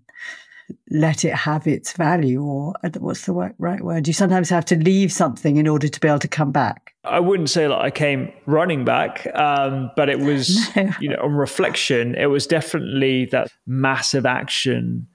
let 0.90 1.24
it 1.24 1.32
have 1.32 1.66
its 1.66 1.92
value 1.94 2.42
or 2.42 2.74
uh, 2.84 2.90
what's 2.98 3.24
the 3.24 3.32
right 3.32 3.80
word 3.80 4.06
you 4.06 4.12
sometimes 4.12 4.50
have 4.50 4.66
to 4.66 4.76
leave 4.76 5.10
something 5.10 5.56
in 5.56 5.66
order 5.66 5.88
to 5.88 5.98
be 5.98 6.08
able 6.08 6.18
to 6.18 6.28
come 6.28 6.52
back 6.52 6.94
i 7.04 7.18
wouldn't 7.18 7.48
say 7.48 7.66
that 7.66 7.78
i 7.78 7.90
came 7.90 8.30
running 8.44 8.84
back 8.84 9.26
um, 9.34 9.90
but 9.96 10.10
it 10.10 10.18
was 10.18 10.68
no. 10.76 10.90
you 11.00 11.08
know 11.08 11.16
on 11.22 11.32
reflection 11.32 12.14
it 12.16 12.26
was 12.26 12.46
definitely 12.46 13.24
that 13.26 13.50
massive 13.66 14.26
action 14.26 15.06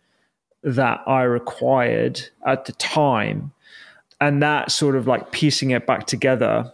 that 0.63 1.01
i 1.05 1.21
required 1.21 2.19
at 2.47 2.65
the 2.65 2.71
time 2.73 3.51
and 4.19 4.41
that 4.41 4.71
sort 4.71 4.95
of 4.95 5.05
like 5.05 5.31
piecing 5.31 5.71
it 5.71 5.85
back 5.85 6.07
together 6.07 6.71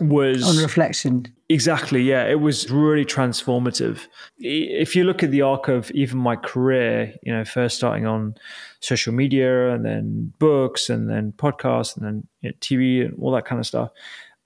was 0.00 0.42
on 0.44 0.62
reflection. 0.62 1.26
Exactly. 1.50 2.00
Yeah. 2.00 2.26
It 2.28 2.40
was 2.40 2.70
really 2.70 3.04
transformative. 3.04 4.06
If 4.38 4.94
you 4.94 5.02
look 5.02 5.24
at 5.24 5.32
the 5.32 5.42
arc 5.42 5.66
of 5.66 5.90
even 5.90 6.16
my 6.16 6.36
career, 6.36 7.12
you 7.24 7.32
know, 7.32 7.44
first 7.44 7.76
starting 7.76 8.06
on 8.06 8.36
social 8.78 9.12
media 9.12 9.74
and 9.74 9.84
then 9.84 10.32
books 10.38 10.88
and 10.88 11.10
then 11.10 11.32
podcasts 11.32 11.96
and 11.96 12.06
then 12.06 12.26
you 12.40 12.50
know, 12.50 12.54
TV 12.60 13.04
and 13.04 13.18
all 13.20 13.32
that 13.32 13.46
kind 13.46 13.58
of 13.58 13.66
stuff, 13.66 13.90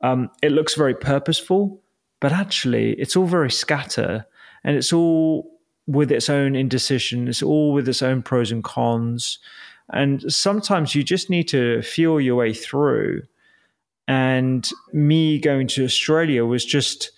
um, 0.00 0.30
it 0.42 0.50
looks 0.52 0.76
very 0.76 0.94
purposeful, 0.94 1.78
but 2.20 2.32
actually 2.32 2.94
it's 2.94 3.16
all 3.16 3.26
very 3.26 3.50
scatter 3.50 4.24
and 4.64 4.74
it's 4.74 4.90
all 4.90 5.60
with 5.86 6.10
its 6.10 6.30
own 6.30 6.56
indecision. 6.56 7.28
It's 7.28 7.42
all 7.42 7.74
with 7.74 7.86
its 7.86 8.00
own 8.00 8.22
pros 8.22 8.50
and 8.50 8.64
cons. 8.64 9.40
And 9.92 10.32
sometimes 10.32 10.94
you 10.94 11.02
just 11.02 11.28
need 11.28 11.48
to 11.48 11.82
feel 11.82 12.18
your 12.18 12.36
way 12.36 12.54
through 12.54 13.24
and 14.06 14.68
me 14.92 15.38
going 15.38 15.66
to 15.68 15.84
Australia 15.84 16.44
was 16.44 16.64
just, 16.64 17.10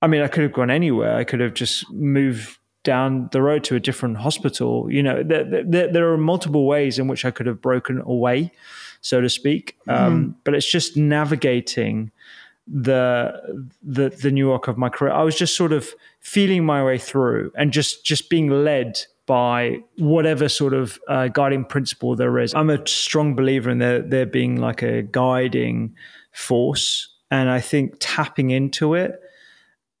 I 0.00 0.06
mean, 0.06 0.22
I 0.22 0.28
could 0.28 0.42
have 0.42 0.52
gone 0.52 0.70
anywhere. 0.70 1.16
I 1.16 1.24
could 1.24 1.40
have 1.40 1.54
just 1.54 1.90
moved 1.90 2.58
down 2.84 3.28
the 3.32 3.42
road 3.42 3.64
to 3.64 3.76
a 3.76 3.80
different 3.80 4.18
hospital. 4.18 4.90
You 4.90 5.02
know, 5.02 5.22
there, 5.22 5.64
there, 5.64 5.92
there 5.92 6.12
are 6.12 6.18
multiple 6.18 6.66
ways 6.66 6.98
in 6.98 7.08
which 7.08 7.24
I 7.24 7.30
could 7.30 7.46
have 7.46 7.60
broken 7.60 8.00
away, 8.00 8.52
so 9.00 9.20
to 9.20 9.28
speak. 9.28 9.76
Um, 9.88 9.96
mm-hmm. 9.96 10.04
Um, 10.04 10.36
but 10.44 10.54
it's 10.54 10.70
just 10.70 10.96
navigating 10.96 12.10
the 12.66 13.66
the 13.82 14.10
the 14.10 14.30
new 14.30 14.52
arc 14.52 14.68
of 14.68 14.78
my 14.78 14.88
career. 14.88 15.12
I 15.12 15.22
was 15.22 15.36
just 15.36 15.56
sort 15.56 15.72
of 15.72 15.94
feeling 16.20 16.64
my 16.64 16.84
way 16.84 16.96
through 16.98 17.50
and 17.56 17.72
just 17.72 18.04
just 18.04 18.30
being 18.30 18.48
led 18.48 19.00
by 19.32 19.78
whatever 19.96 20.46
sort 20.46 20.74
of 20.74 21.00
uh, 21.08 21.26
guiding 21.28 21.64
principle 21.64 22.14
there 22.14 22.38
is. 22.38 22.52
I'm 22.54 22.68
a 22.68 22.86
strong 22.86 23.34
believer 23.34 23.70
in 23.70 23.78
there 23.78 24.02
there 24.02 24.26
being 24.26 24.56
like 24.56 24.82
a 24.82 25.00
guiding 25.00 25.96
force, 26.32 27.08
and 27.30 27.48
I 27.48 27.58
think 27.58 27.94
tapping 27.98 28.50
into 28.50 28.92
it 28.92 29.18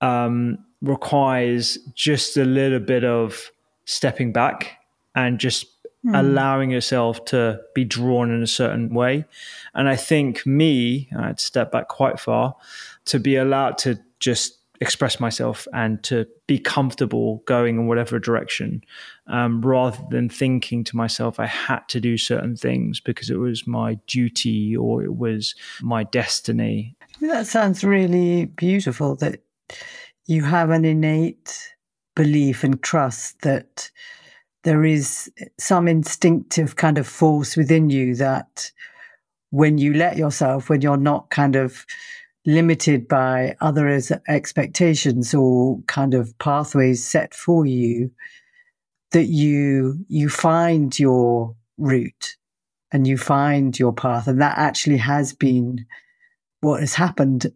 um, 0.02 0.58
requires 0.82 1.78
just 1.94 2.36
a 2.36 2.44
little 2.44 2.78
bit 2.78 3.04
of 3.04 3.50
stepping 3.86 4.34
back 4.34 4.76
and 5.14 5.40
just 5.40 5.64
mm. 6.04 6.14
allowing 6.14 6.70
yourself 6.70 7.24
to 7.26 7.58
be 7.74 7.86
drawn 7.86 8.30
in 8.30 8.42
a 8.42 8.46
certain 8.46 8.92
way. 8.92 9.24
And 9.72 9.88
I 9.88 9.96
think 9.96 10.44
me, 10.44 11.08
I 11.18 11.28
had 11.28 11.38
to 11.38 11.44
step 11.46 11.72
back 11.72 11.88
quite 11.88 12.20
far 12.20 12.54
to 13.06 13.18
be 13.18 13.36
allowed 13.36 13.78
to 13.78 13.98
just 14.20 14.58
express 14.82 15.20
myself 15.20 15.66
and 15.72 16.02
to 16.02 16.26
be 16.46 16.58
comfortable 16.58 17.42
going 17.46 17.76
in 17.76 17.86
whatever 17.86 18.18
direction 18.18 18.82
um, 19.28 19.62
rather 19.62 19.98
than 20.10 20.28
thinking 20.28 20.82
to 20.84 20.96
myself 20.96 21.38
I 21.38 21.46
had 21.46 21.88
to 21.88 22.00
do 22.00 22.18
certain 22.18 22.56
things 22.56 23.00
because 23.00 23.30
it 23.30 23.36
was 23.36 23.66
my 23.66 23.94
duty 24.06 24.76
or 24.76 25.02
it 25.04 25.14
was 25.14 25.54
my 25.80 26.02
destiny. 26.02 26.96
That 27.20 27.46
sounds 27.46 27.84
really 27.84 28.46
beautiful 28.46 29.14
that 29.16 29.40
you 30.26 30.42
have 30.42 30.70
an 30.70 30.84
innate 30.84 31.74
belief 32.16 32.64
and 32.64 32.82
trust 32.82 33.40
that 33.42 33.90
there 34.64 34.84
is 34.84 35.30
some 35.58 35.86
instinctive 35.88 36.76
kind 36.76 36.98
of 36.98 37.06
force 37.06 37.56
within 37.56 37.88
you 37.88 38.16
that 38.16 38.70
when 39.50 39.78
you 39.78 39.94
let 39.94 40.16
yourself, 40.16 40.68
when 40.68 40.80
you're 40.80 40.96
not 40.96 41.30
kind 41.30 41.56
of 41.56 41.86
limited 42.44 43.06
by 43.08 43.56
others' 43.60 44.12
expectations 44.28 45.34
or 45.34 45.80
kind 45.86 46.14
of 46.14 46.36
pathways 46.38 47.06
set 47.06 47.34
for 47.34 47.64
you, 47.66 48.10
that 49.12 49.26
you 49.26 50.04
you 50.08 50.28
find 50.28 50.98
your 50.98 51.54
route 51.78 52.36
and 52.92 53.06
you 53.06 53.16
find 53.16 53.78
your 53.78 53.92
path. 53.92 54.26
And 54.26 54.40
that 54.40 54.58
actually 54.58 54.98
has 54.98 55.32
been 55.32 55.86
what 56.60 56.80
has 56.80 56.94
happened. 56.94 57.52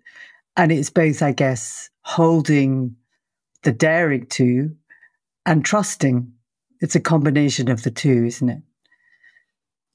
And 0.57 0.73
it's 0.73 0.91
both, 0.91 1.23
I 1.23 1.33
guess, 1.33 1.91
holding 2.03 2.97
the 3.63 3.73
daring 3.73 4.27
to 4.27 4.75
and 5.45 5.65
trusting 5.65 6.33
it's 6.81 6.95
a 6.95 7.01
combination 7.01 7.71
of 7.71 7.83
the 7.83 7.91
two, 7.91 8.25
isn't 8.27 8.49
it? 8.49 8.63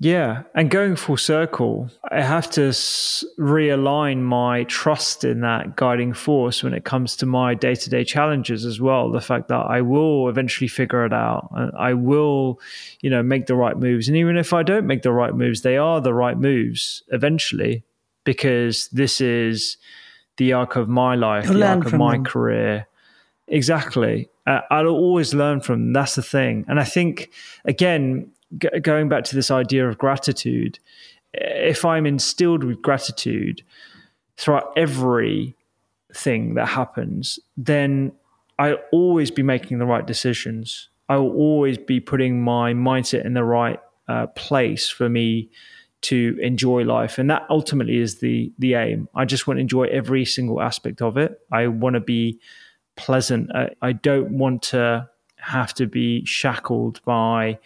Yeah, 0.04 0.43
and 0.56 0.72
going 0.72 0.95
full 0.95 1.16
circle, 1.18 1.91
I 2.10 2.22
have 2.24 2.49
to 2.52 2.70
s- 2.70 3.24
realign 3.38 4.22
my 4.24 4.64
trust 4.64 5.24
in 5.24 5.41
that 5.41 5.76
guiding 5.76 6.14
force 6.14 6.64
when 6.64 6.74
it 6.74 6.84
comes 6.86 7.16
to 7.18 7.28
my 7.28 7.54
day 7.54 7.76
to 7.76 7.88
day 7.88 8.04
challenges 8.04 8.66
as 8.66 8.82
well. 8.82 9.12
The 9.12 9.22
fact 9.22 9.47
that 9.49 9.60
I 9.60 9.82
will 9.82 10.28
eventually 10.28 10.68
figure 10.68 11.06
it 11.06 11.14
out, 11.14 11.52
I 11.78 11.93
will, 11.93 12.60
you 13.02 13.12
know, 13.12 13.22
make 13.22 13.45
the 13.45 13.54
right 13.56 13.78
moves, 13.78 14.08
and 14.08 14.18
even 14.18 14.38
if 14.38 14.54
I 14.54 14.64
don't 14.64 14.88
make 14.88 15.04
the 15.04 15.12
right 15.12 15.36
moves, 15.36 15.62
they 15.62 15.78
are 15.78 16.02
the 16.02 16.16
right 16.16 16.38
moves 16.38 17.04
eventually, 17.10 17.84
because 18.24 18.88
this 18.88 19.22
is 19.22 19.78
the 20.38 20.54
arc 20.54 20.78
of 20.78 20.89
my 20.89 21.14
life, 21.14 21.45
You'll 21.45 21.60
the 21.60 21.68
arc 21.68 21.86
of 21.86 21.93
my 21.93 22.14
them. 22.14 22.24
career. 22.26 22.88
Exactly, 23.49 24.30
uh, 24.47 24.62
I'll 24.72 24.88
always 24.88 25.36
learn 25.36 25.62
from 25.62 25.80
them. 25.84 25.93
That's 25.93 26.16
the 26.16 26.24
thing. 26.24 26.66
And 26.68 26.80
I 26.80 26.86
think, 26.86 27.30
again, 27.66 28.32
g- 28.58 28.80
going 28.82 29.10
back 29.10 29.24
to 29.26 29.36
this 29.36 29.52
idea 29.52 29.88
of 29.88 29.97
gratitude, 29.97 30.80
if 31.34 31.86
I'm 31.86 32.06
instilled 32.06 32.64
with 32.64 32.82
gratitude 32.82 33.64
throughout 34.38 34.74
every 34.76 35.56
thing 36.14 36.56
that 36.56 36.68
happens, 36.68 37.39
then 37.56 38.12
I'll 38.60 38.80
always 38.91 39.32
be 39.32 39.43
making 39.43 39.80
the 39.80 39.86
right 39.86 40.06
decisions. 40.06 40.89
I 41.10 41.18
will 41.18 41.32
always 41.32 41.78
be 41.78 41.99
putting 41.99 42.41
my 42.41 42.74
mindset 42.74 43.26
in 43.26 43.34
the 43.34 43.43
right 43.43 43.80
uh, 44.08 44.28
place 44.28 44.89
for 44.89 45.10
me 45.10 45.49
to 46.02 46.38
enjoy 46.41 46.84
life 46.84 47.20
and 47.20 47.30
that 47.30 47.45
ultimately 47.47 47.97
is 47.97 48.22
the 48.22 48.52
the 48.58 48.74
aim 48.74 49.08
i 49.14 49.24
just 49.24 49.45
want 49.45 49.58
to 49.58 49.62
enjoy 49.62 49.84
every 49.84 50.26
single 50.26 50.60
aspect 50.60 50.99
of 50.99 51.16
it 51.16 51.39
i 51.52 51.68
want 51.68 51.93
to 51.93 51.99
be 51.99 52.39
pleasant. 52.95 53.52
I, 53.54 53.70
I 53.82 53.93
don't 53.93 54.38
want 54.38 54.62
to 54.64 55.10
have 55.38 55.74
to 55.76 55.88
be 55.88 56.24
shackled 56.26 57.02
by 57.04 57.60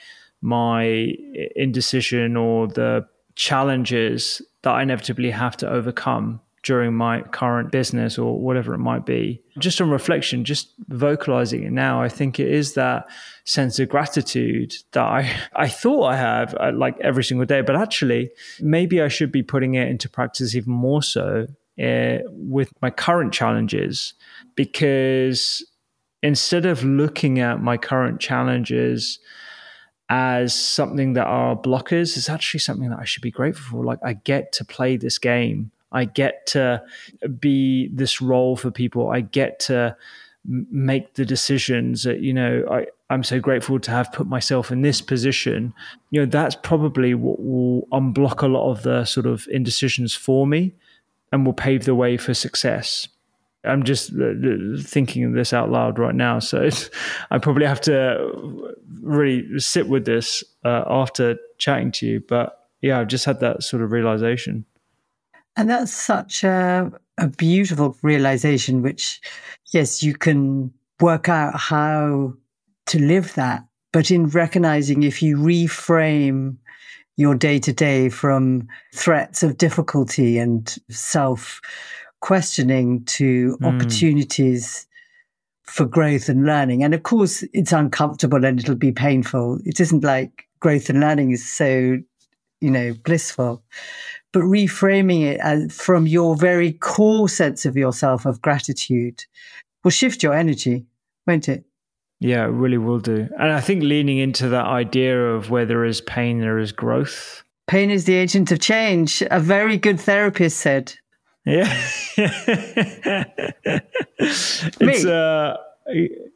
my 0.45 1.11
indecision 1.55 2.37
or 2.37 2.67
the 2.67 3.03
challenges 3.35 4.43
that 4.61 4.71
I 4.71 4.83
inevitably 4.83 5.31
have 5.31 5.57
to 5.57 5.69
overcome 5.69 6.39
during 6.61 6.93
my 6.93 7.21
current 7.21 7.71
business 7.71 8.17
or 8.17 8.39
whatever 8.39 8.73
it 8.73 8.79
might 8.79 9.05
be. 9.05 9.41
Just 9.57 9.81
on 9.81 9.89
reflection, 9.89 10.45
just 10.45 10.73
vocalizing 10.87 11.63
it 11.63 11.71
now, 11.71 12.01
I 12.01 12.09
think 12.09 12.39
it 12.39 12.47
is 12.47 12.73
that 12.73 13.07
sense 13.43 13.79
of 13.79 13.89
gratitude 13.89 14.75
that 14.91 15.03
I, 15.03 15.31
I 15.55 15.67
thought 15.67 16.03
I 16.05 16.15
have 16.15 16.55
uh, 16.59 16.71
like 16.73 16.95
every 17.01 17.23
single 17.23 17.45
day, 17.45 17.61
but 17.61 17.75
actually, 17.75 18.29
maybe 18.59 19.01
I 19.01 19.07
should 19.07 19.31
be 19.31 19.43
putting 19.43 19.73
it 19.75 19.87
into 19.87 20.07
practice 20.07 20.55
even 20.55 20.73
more 20.73 21.01
so 21.01 21.47
uh, 21.81 22.17
with 22.29 22.71
my 22.83 22.91
current 22.91 23.33
challenges 23.33 24.13
because 24.55 25.65
instead 26.21 26.65
of 26.65 26.83
looking 26.83 27.39
at 27.39 27.61
my 27.61 27.77
current 27.77 28.19
challenges 28.19 29.19
as 30.09 30.53
something 30.53 31.13
that 31.13 31.25
are 31.25 31.55
blockers, 31.55 32.17
it's 32.17 32.29
actually 32.29 32.59
something 32.59 32.89
that 32.89 32.99
I 32.99 33.05
should 33.05 33.23
be 33.23 33.31
grateful 33.31 33.79
for. 33.79 33.85
Like, 33.85 33.99
I 34.03 34.13
get 34.13 34.51
to 34.53 34.65
play 34.65 34.97
this 34.97 35.17
game. 35.17 35.71
I 35.91 36.05
get 36.05 36.45
to 36.47 36.83
be 37.39 37.89
this 37.93 38.21
role 38.21 38.55
for 38.55 38.69
people. 38.69 39.09
I 39.09 39.21
get 39.21 39.59
to 39.61 39.95
make 40.45 41.15
the 41.15 41.25
decisions 41.25 42.03
that, 42.03 42.19
you 42.19 42.33
know, 42.33 42.65
I, 42.69 42.85
I'm 43.09 43.23
so 43.23 43.39
grateful 43.39 43.79
to 43.79 43.91
have 43.91 44.11
put 44.11 44.27
myself 44.27 44.71
in 44.71 44.81
this 44.81 45.01
position. 45.01 45.73
You 46.11 46.21
know, 46.21 46.25
that's 46.27 46.55
probably 46.55 47.13
what 47.13 47.39
will 47.39 47.87
unblock 47.91 48.43
a 48.43 48.47
lot 48.47 48.69
of 48.69 48.83
the 48.83 49.05
sort 49.05 49.25
of 49.25 49.47
indecisions 49.51 50.13
for 50.13 50.45
me 50.45 50.73
and 51.31 51.45
will 51.45 51.53
pave 51.53 51.85
the 51.85 51.95
way 51.95 52.17
for 52.17 52.33
success. 52.33 53.07
I'm 53.65 53.83
just 53.83 54.11
uh, 54.11 54.33
thinking 54.81 55.33
this 55.33 55.53
out 55.53 55.69
loud 55.69 55.99
right 55.99 56.15
now. 56.15 56.39
So 56.39 56.69
I 57.31 57.37
probably 57.37 57.65
have 57.65 57.81
to 57.81 58.73
really 59.01 59.59
sit 59.59 59.87
with 59.87 60.05
this 60.05 60.43
uh, 60.63 60.83
after 60.87 61.37
chatting 61.57 61.91
to 61.93 62.05
you. 62.05 62.23
But 62.27 62.59
yeah, 62.81 62.99
I've 62.99 63.07
just 63.07 63.25
had 63.25 63.39
that 63.39 63.63
sort 63.63 63.83
of 63.83 63.91
realization. 63.91 64.65
And 65.57 65.69
that's 65.69 65.93
such 65.93 66.43
a, 66.43 66.91
a 67.17 67.27
beautiful 67.27 67.97
realization, 68.01 68.81
which, 68.81 69.21
yes, 69.73 70.03
you 70.03 70.13
can 70.13 70.73
work 70.99 71.29
out 71.29 71.57
how 71.57 72.33
to 72.87 72.99
live 72.99 73.33
that. 73.35 73.65
But 73.93 74.11
in 74.11 74.27
recognizing 74.27 75.03
if 75.03 75.21
you 75.21 75.37
reframe 75.37 76.57
your 77.17 77.35
day 77.35 77.59
to 77.59 77.71
day 77.71 78.09
from 78.09 78.67
threats 78.93 79.41
of 79.41 79.57
difficulty 79.57 80.37
and 80.37 80.75
self 80.89 81.61
questioning 82.25 83.05
to 83.05 83.55
mm. 83.61 83.67
opportunities 83.67 84.87
for 85.61 85.85
growth 85.85 86.27
and 86.27 86.43
learning. 86.43 86.83
And 86.83 86.95
of 86.95 87.03
course, 87.03 87.43
it's 87.53 87.71
uncomfortable 87.71 88.43
and 88.43 88.59
it'll 88.59 88.73
be 88.73 88.91
painful. 88.91 89.59
It 89.63 89.79
isn't 89.79 90.03
like 90.03 90.47
growth 90.59 90.89
and 90.89 90.99
learning 90.99 91.29
is 91.29 91.47
so, 91.47 91.99
you 92.61 92.71
know, 92.71 92.95
blissful. 93.03 93.61
But 94.33 94.41
reframing 94.41 95.21
it 95.21 95.39
as, 95.39 95.79
from 95.79 96.07
your 96.07 96.35
very 96.35 96.73
core 96.73 97.29
sense 97.29 97.63
of 97.63 97.77
yourself 97.77 98.25
of 98.25 98.41
gratitude 98.41 99.23
will 99.83 99.91
shift 99.91 100.23
your 100.23 100.33
energy, 100.33 100.83
won't 101.27 101.47
it? 101.47 101.63
Yeah, 102.21 102.45
it 102.45 102.53
really 102.63 102.79
will 102.79 102.99
do. 102.99 103.29
And 103.37 103.51
I 103.51 103.61
think 103.61 103.83
leaning 103.83 104.17
into 104.17 104.49
that 104.49 104.65
idea 104.65 105.15
of 105.27 105.51
where 105.51 105.67
there 105.67 105.85
is 105.85 106.01
pain, 106.01 106.39
there 106.39 106.57
is 106.57 106.71
growth. 106.71 107.43
Pain 107.67 107.91
is 107.91 108.05
the 108.05 108.15
agent 108.15 108.51
of 108.51 108.59
change. 108.59 109.21
A 109.29 109.39
very 109.39 109.77
good 109.77 109.99
therapist 109.99 110.57
said. 110.57 110.95
Yeah. 111.45 111.71
it's 114.79 115.05
uh 115.05 115.57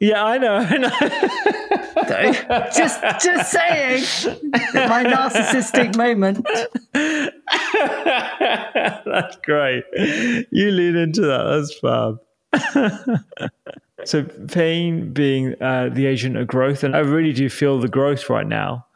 yeah, 0.00 0.24
I 0.24 0.38
know. 0.38 0.54
I 0.54 0.76
know. 0.76 0.90
just 2.72 3.02
just 3.20 3.50
saying. 3.50 4.04
My 4.74 5.02
narcissistic 5.04 5.96
moment. 5.96 6.46
That's 9.04 9.36
great. 9.44 9.84
You 10.52 10.70
lean 10.70 10.94
into 10.94 11.22
that. 11.22 11.42
That's 11.50 11.74
fab. 11.80 12.20
So 14.04 14.22
pain 14.22 15.12
being 15.12 15.60
uh, 15.60 15.90
the 15.92 16.06
agent 16.06 16.36
of 16.36 16.46
growth, 16.46 16.84
and 16.84 16.96
I 16.96 17.00
really 17.00 17.32
do 17.32 17.50
feel 17.50 17.80
the 17.80 17.88
growth 17.88 18.30
right 18.30 18.46
now. 18.46 18.86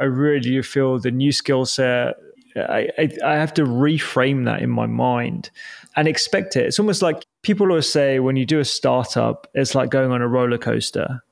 I 0.00 0.04
really 0.04 0.40
do 0.40 0.62
feel 0.62 0.98
the 0.98 1.10
new 1.10 1.32
skill 1.32 1.64
set. 1.64 2.16
I, 2.56 3.10
I, 3.24 3.34
have 3.34 3.52
to 3.54 3.64
reframe 3.64 4.46
that 4.46 4.62
in 4.62 4.70
my 4.70 4.86
mind 4.86 5.50
and 5.94 6.08
expect 6.08 6.56
it. 6.56 6.66
It's 6.66 6.78
almost 6.78 7.02
like 7.02 7.24
people 7.42 7.68
always 7.68 7.88
say 7.88 8.18
when 8.18 8.36
you 8.36 8.46
do 8.46 8.60
a 8.60 8.64
startup, 8.64 9.46
it's 9.54 9.74
like 9.74 9.90
going 9.90 10.10
on 10.10 10.22
a 10.22 10.28
roller 10.28 10.58
coaster. 10.58 11.22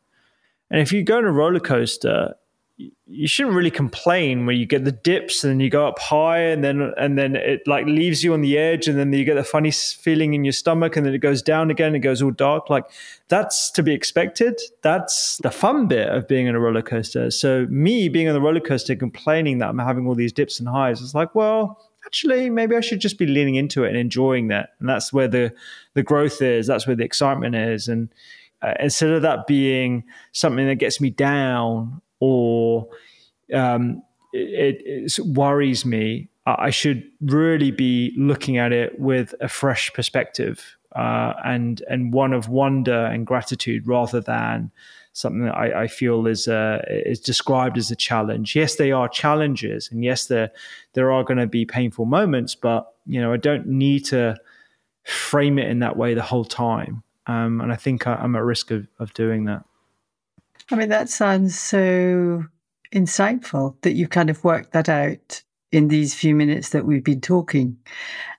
And 0.71 0.81
if 0.81 0.93
you 0.93 1.03
go 1.03 1.19
on 1.19 1.25
a 1.25 1.33
roller 1.33 1.61
coaster, 1.61 2.35
you 2.77 3.29
shouldn't 3.29 3.55
really 3.55 3.71
complain 3.71 4.47
when 4.47 4.57
you 4.57 4.67
get 4.67 4.85
the 4.85 4.91
dips 4.91 5.45
and 5.45 5.53
then 5.53 5.61
you 5.61 5.71
go 5.71 5.87
up 5.87 5.99
high 6.01 6.41
and 6.41 6.65
then 6.65 6.93
and 6.97 7.17
then 7.17 7.37
it 7.37 7.63
like 7.69 7.87
leaves 7.87 8.25
you 8.25 8.35
on 8.35 8.41
the 8.41 8.59
edge 8.59 8.89
and 8.89 8.99
then 8.99 9.13
you 9.13 9.25
get 9.25 9.35
the 9.35 9.45
funny 9.45 9.71
feeling 9.71 10.35
in 10.35 10.45
your 10.45 10.53
stomach 10.53 10.97
and 10.97 11.07
then 11.07 11.15
it 11.15 11.19
goes 11.19 11.41
down 11.41 11.71
again 11.71 11.95
it 11.95 12.01
goes 12.01 12.21
all 12.21 12.33
dark. 12.33 12.69
Like 12.69 12.87
that's 13.29 13.71
to 13.73 13.83
be 13.83 13.93
expected. 13.95 14.61
That's 14.83 15.39
the 15.39 15.53
fun 15.53 15.87
bit 15.87 16.09
of 16.09 16.27
being 16.27 16.47
in 16.47 16.57
a 16.57 16.61
roller 16.61 16.83
coaster. 16.83 17.31
So 17.31 17.67
me 17.71 18.09
being 18.09 18.27
on 18.27 18.35
the 18.35 18.41
roller 18.41 18.61
coaster 18.61 18.97
complaining 18.97 19.59
that 19.59 19.69
i'm 19.69 19.79
having 19.79 20.07
all 20.07 20.15
these 20.15 20.33
dips 20.33 20.59
and 20.59 20.69
highs 20.69 21.01
it's 21.01 21.15
like 21.15 21.35
well 21.35 21.81
actually 22.07 22.51
maybe 22.51 22.77
i 22.77 22.81
should 22.81 23.01
just 23.01 23.19
be 23.19 23.27
leaning 23.27 23.55
into 23.55 23.85
it 23.85 23.89
and 23.89 23.97
enjoying 23.97 24.49
that. 24.49 24.71
And 24.81 24.89
that's 24.89 25.13
where 25.13 25.29
the 25.29 25.55
the 25.95 26.03
growth 26.03 26.43
is. 26.43 26.67
That's 26.67 26.89
where 26.89 26.97
the 26.97 27.05
excitement 27.05 27.55
is. 27.55 27.87
And 27.87 28.09
uh, 28.63 28.75
instead 28.81 29.11
of 29.11 29.23
that 29.23 29.47
being 29.47 30.05
something 30.33 30.67
that 30.67 30.77
gets 30.77 31.01
me 31.01 31.11
down 31.11 32.01
or 32.25 32.89
um, 33.53 34.03
it, 34.33 34.81
it, 34.85 35.19
worries 35.27 35.85
me, 35.85 36.29
I 36.47 36.71
should 36.71 37.05
really 37.21 37.71
be 37.71 38.13
looking 38.17 38.59
at 38.59 38.73
it 38.73 38.99
with 38.99 39.35
a 39.41 39.49
fresh 39.49 39.93
perspective 39.93 40.77
uh, 40.95 41.35
and 41.45 41.83
and 41.89 42.13
one 42.13 42.33
of 42.33 42.49
wonder 42.49 43.07
and 43.07 43.27
gratitude 43.27 43.87
rather 43.87 44.21
than 44.21 44.71
something 45.13 45.45
that 45.45 45.55
I, 45.55 45.83
I 45.83 45.87
feel 45.87 46.27
is 46.27 46.49
uh, 46.49 46.83
is 46.89 47.21
described 47.21 47.79
as 47.79 47.91
a 47.91 47.97
challenge. 47.97 48.57
Yes, 48.57 48.77
they 48.77 48.93
are 48.93 49.09
challenges, 49.09 49.89
and 49.91 50.05
yes, 50.05 50.27
there 50.27 50.51
there 50.95 51.13
are 51.13 51.25
going 51.25 51.39
to 51.39 51.47
be 51.47 51.65
painful 51.65 52.05
moments, 52.05 52.55
but 52.55 52.93
you 53.07 53.21
know 53.21 53.33
I 53.33 53.37
don't 53.37 53.67
need 53.67 54.05
to 54.07 54.37
frame 55.05 55.59
it 55.59 55.69
in 55.69 55.81
that 55.81 55.97
way 55.97 56.15
the 56.15 56.23
whole 56.23 56.45
time. 56.45 57.03
Um, 57.27 57.61
and 57.61 57.73
I 57.73 57.77
think 57.77 58.07
I, 58.07 58.15
I'm 58.15 58.37
at 58.37 58.43
risk 58.43 58.71
of, 58.71 58.87
of 58.99 59.15
doing 59.15 59.45
that. 59.45 59.65
I 60.71 60.77
mean, 60.77 60.89
that 60.89 61.09
sounds 61.09 61.59
so 61.59 62.45
insightful 62.95 63.81
that 63.83 63.93
you've 63.93 64.11
kind 64.11 64.31
of 64.31 64.43
worked 64.45 64.73
that 64.73 64.89
out 64.89 65.43
in 65.73 65.89
these 65.89 66.15
few 66.15 66.35
minutes 66.35 66.71
that 66.71 66.87
we've 66.87 67.05
been 67.05 67.21
talking. 67.21 67.77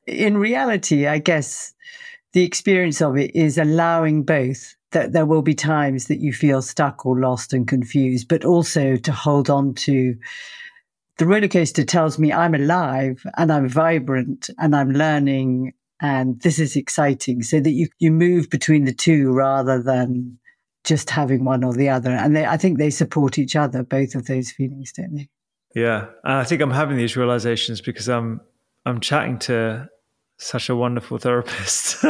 In 0.07 0.37
reality, 0.37 1.07
I 1.07 1.19
guess 1.19 1.73
the 2.33 2.43
experience 2.43 3.01
of 3.01 3.17
it 3.17 3.35
is 3.35 3.57
allowing 3.57 4.23
both 4.23 4.75
that 4.91 5.11
there 5.11 5.25
will 5.25 5.41
be 5.41 5.53
times 5.53 6.07
that 6.07 6.21
you 6.21 6.31
feel 6.31 6.61
stuck 6.61 7.05
or 7.05 7.19
lost 7.19 7.53
and 7.53 7.67
confused, 7.67 8.27
but 8.27 8.45
also 8.45 8.95
to 8.95 9.11
hold 9.11 9.49
on 9.49 9.73
to 9.73 10.15
the 11.17 11.25
roller 11.25 11.47
coaster 11.47 11.83
tells 11.83 12.17
me 12.17 12.31
I'm 12.31 12.55
alive 12.55 13.25
and 13.37 13.51
I'm 13.51 13.69
vibrant 13.69 14.49
and 14.57 14.75
I'm 14.75 14.91
learning 14.91 15.73
and 16.01 16.41
this 16.41 16.59
is 16.59 16.75
exciting 16.75 17.41
so 17.41 17.59
that 17.59 17.71
you, 17.71 17.87
you 17.99 18.11
move 18.11 18.49
between 18.49 18.83
the 18.83 18.93
two 18.93 19.31
rather 19.31 19.81
than 19.81 20.37
just 20.85 21.09
having 21.09 21.43
one 21.43 21.63
or 21.63 21.73
the 21.73 21.89
other. 21.89 22.11
And 22.11 22.35
they, 22.35 22.45
I 22.45 22.57
think 22.57 22.77
they 22.77 22.89
support 22.89 23.37
each 23.37 23.55
other, 23.55 23.83
both 23.83 24.15
of 24.15 24.27
those 24.27 24.51
feelings, 24.51 24.93
don't 24.93 25.15
they? 25.15 25.29
Yeah, 25.75 26.05
and 26.23 26.33
I 26.35 26.43
think 26.45 26.61
I'm 26.61 26.71
having 26.71 26.95
these 26.95 27.17
realizations 27.17 27.81
because 27.81 28.07
I'm 28.07 28.39
I'm 28.85 29.01
chatting 29.01 29.39
to 29.39 29.89
such 30.37 30.69
a 30.69 30.75
wonderful 30.75 31.17
therapist. 31.17 31.97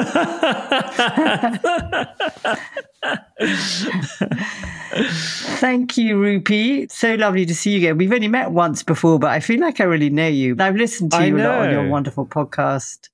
Thank 5.59 5.97
you, 5.97 6.17
Rupy. 6.17 6.91
So 6.91 7.15
lovely 7.15 7.45
to 7.45 7.55
see 7.55 7.71
you 7.71 7.77
again. 7.77 7.97
We've 7.97 8.11
only 8.11 8.27
met 8.27 8.51
once 8.51 8.83
before, 8.83 9.17
but 9.19 9.31
I 9.31 9.39
feel 9.39 9.59
like 9.59 9.79
I 9.79 9.85
really 9.85 10.09
know 10.09 10.27
you. 10.27 10.55
I've 10.59 10.75
listened 10.75 11.11
to 11.13 11.25
you 11.25 11.37
a 11.37 11.39
lot 11.39 11.59
on 11.59 11.71
your 11.71 11.87
wonderful 11.87 12.25
podcast, 12.27 13.09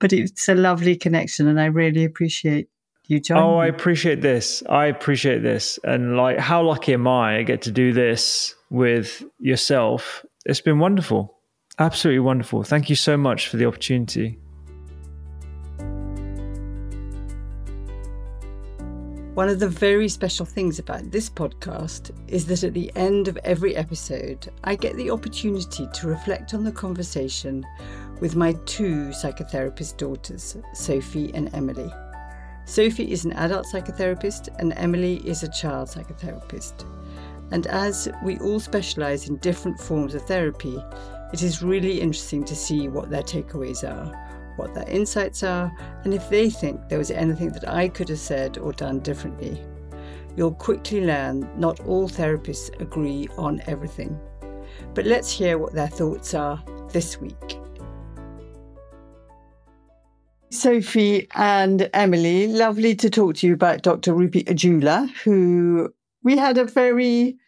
but 0.00 0.12
it's 0.12 0.48
a 0.48 0.54
lovely 0.54 0.96
connection, 0.96 1.46
and 1.48 1.58
I 1.58 1.66
really 1.66 2.04
appreciate 2.04 2.68
you 3.12 3.20
join. 3.20 3.38
Oh, 3.38 3.56
I 3.58 3.66
appreciate 3.66 4.22
this. 4.22 4.62
I 4.68 4.86
appreciate 4.86 5.42
this. 5.42 5.78
And 5.84 6.16
like, 6.16 6.38
how 6.38 6.62
lucky 6.62 6.94
am 6.94 7.06
I? 7.06 7.36
I 7.38 7.42
get 7.42 7.62
to 7.62 7.70
do 7.70 7.92
this 7.92 8.54
with 8.70 9.22
yourself. 9.38 10.24
It's 10.46 10.62
been 10.62 10.78
wonderful. 10.78 11.38
Absolutely 11.78 12.20
wonderful. 12.20 12.62
Thank 12.64 12.88
you 12.90 12.96
so 12.96 13.16
much 13.16 13.48
for 13.48 13.58
the 13.58 13.66
opportunity. 13.66 14.38
One 19.34 19.48
of 19.48 19.60
the 19.60 19.68
very 19.68 20.08
special 20.08 20.44
things 20.44 20.78
about 20.78 21.10
this 21.10 21.30
podcast 21.30 22.10
is 22.28 22.44
that 22.46 22.64
at 22.64 22.74
the 22.74 22.92
end 22.96 23.28
of 23.28 23.38
every 23.44 23.74
episode, 23.76 24.50
I 24.64 24.74
get 24.74 24.96
the 24.96 25.10
opportunity 25.10 25.88
to 25.92 26.06
reflect 26.06 26.52
on 26.52 26.64
the 26.64 26.72
conversation 26.72 27.64
with 28.20 28.36
my 28.36 28.54
two 28.66 29.08
psychotherapist 29.08 29.96
daughters, 29.96 30.56
Sophie 30.74 31.30
and 31.34 31.54
Emily. 31.54 31.90
Sophie 32.64 33.10
is 33.10 33.24
an 33.24 33.32
adult 33.32 33.66
psychotherapist 33.66 34.48
and 34.58 34.72
Emily 34.76 35.16
is 35.26 35.42
a 35.42 35.50
child 35.50 35.88
psychotherapist. 35.88 36.86
And 37.50 37.66
as 37.66 38.08
we 38.24 38.38
all 38.38 38.60
specialise 38.60 39.28
in 39.28 39.36
different 39.38 39.78
forms 39.78 40.14
of 40.14 40.22
therapy, 40.22 40.82
it 41.32 41.42
is 41.42 41.62
really 41.62 42.00
interesting 42.00 42.44
to 42.44 42.56
see 42.56 42.88
what 42.88 43.10
their 43.10 43.22
takeaways 43.22 43.82
are, 43.84 44.06
what 44.56 44.74
their 44.74 44.88
insights 44.88 45.42
are, 45.42 45.72
and 46.04 46.14
if 46.14 46.28
they 46.30 46.48
think 46.48 46.88
there 46.88 46.98
was 46.98 47.10
anything 47.10 47.50
that 47.50 47.68
I 47.68 47.88
could 47.88 48.08
have 48.08 48.18
said 48.18 48.58
or 48.58 48.72
done 48.72 49.00
differently. 49.00 49.60
You'll 50.36 50.54
quickly 50.54 51.04
learn 51.04 51.48
not 51.58 51.80
all 51.80 52.08
therapists 52.08 52.80
agree 52.80 53.28
on 53.36 53.60
everything. 53.66 54.18
But 54.94 55.04
let's 55.04 55.30
hear 55.30 55.58
what 55.58 55.74
their 55.74 55.88
thoughts 55.88 56.32
are 56.32 56.62
this 56.90 57.20
week. 57.20 57.61
Sophie 60.52 61.28
and 61.34 61.88
Emily, 61.94 62.46
lovely 62.46 62.94
to 62.96 63.08
talk 63.08 63.36
to 63.36 63.46
you 63.46 63.54
about 63.54 63.82
Dr. 63.82 64.12
Rupy 64.12 64.44
Aujla, 64.44 65.10
who 65.24 65.92
we 66.22 66.36
had 66.36 66.58
a 66.58 66.64
very 66.64 67.38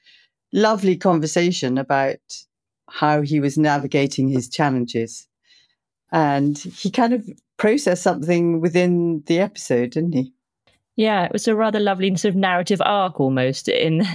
lovely 0.52 0.96
conversation 0.96 1.76
about 1.76 2.18
how 2.88 3.20
he 3.20 3.40
was 3.40 3.58
navigating 3.58 4.28
his 4.28 4.48
challenges. 4.48 5.26
And 6.12 6.56
he 6.58 6.90
kind 6.90 7.12
of 7.12 7.28
processed 7.58 8.02
something 8.02 8.60
within 8.60 9.22
the 9.26 9.38
episode, 9.38 9.90
didn't 9.90 10.12
he? 10.12 10.32
Yeah, 10.96 11.24
it 11.24 11.32
was 11.32 11.46
a 11.46 11.56
rather 11.56 11.80
lovely 11.80 12.14
sort 12.16 12.34
of 12.34 12.36
narrative 12.36 12.80
arc 12.84 13.20
almost 13.20 13.68
in 13.68 14.06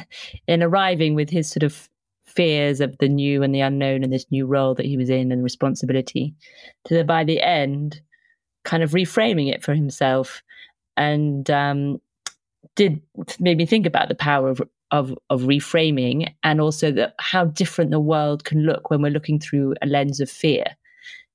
in 0.47 0.63
arriving 0.63 1.13
with 1.13 1.29
his 1.29 1.49
sort 1.49 1.63
of 1.63 1.89
fears 2.25 2.79
of 2.79 2.97
the 2.99 3.09
new 3.09 3.43
and 3.43 3.53
the 3.53 3.59
unknown 3.59 4.03
and 4.03 4.13
this 4.13 4.25
new 4.31 4.45
role 4.45 4.73
that 4.75 4.85
he 4.85 4.97
was 4.97 5.09
in 5.09 5.31
and 5.31 5.43
responsibility. 5.43 6.33
So 6.87 6.95
the, 6.95 7.03
by 7.03 7.23
the 7.23 7.41
end, 7.41 8.01
kind 8.64 8.84
of 8.84 8.91
reframing 8.91 9.51
it 9.51 9.64
for 9.64 9.74
himself 9.74 10.41
and 10.97 11.49
um, 11.49 12.01
did 12.76 13.01
made 13.39 13.57
me 13.57 13.66
think 13.66 13.86
about 13.86 14.10
the 14.10 14.16
power 14.16 14.49
of, 14.49 14.62
of, 14.91 15.18
of 15.30 15.41
reframing 15.43 16.34
and 16.43 16.62
also 16.62 16.91
that 16.91 17.16
how 17.20 17.45
different 17.45 17.91
the 17.91 17.99
world 17.99 18.43
can 18.43 18.64
look 18.64 18.89
when 18.89 19.01
we're 19.01 19.12
looking 19.12 19.39
through 19.39 19.74
a 19.82 19.88
lens 19.88 20.20
of 20.20 20.30
fear 20.30 20.66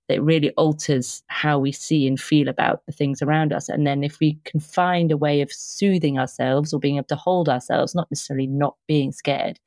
that 0.09 0.23
really 0.23 0.51
alters 0.53 1.23
how 1.29 1.59
we 1.59 1.73
see 1.73 2.07
and 2.07 2.21
feel 2.21 2.49
about 2.49 2.85
the 2.87 2.93
things 2.93 3.23
around 3.23 3.53
us. 3.53 3.69
And 3.69 3.87
then 3.87 4.05
if 4.05 4.21
we 4.21 4.39
can 4.45 4.61
find 4.61 5.11
a 5.11 5.17
way 5.17 5.41
of 5.41 5.51
soothing 5.51 6.19
ourselves 6.19 6.75
or 6.75 6.81
being 6.81 6.97
able 6.97 7.07
to 7.07 7.17
hold 7.17 7.49
ourselves, 7.49 7.95
not 7.95 8.11
necessarily 8.11 8.47
not 8.47 8.77
being 8.87 9.13
scared, 9.13 9.59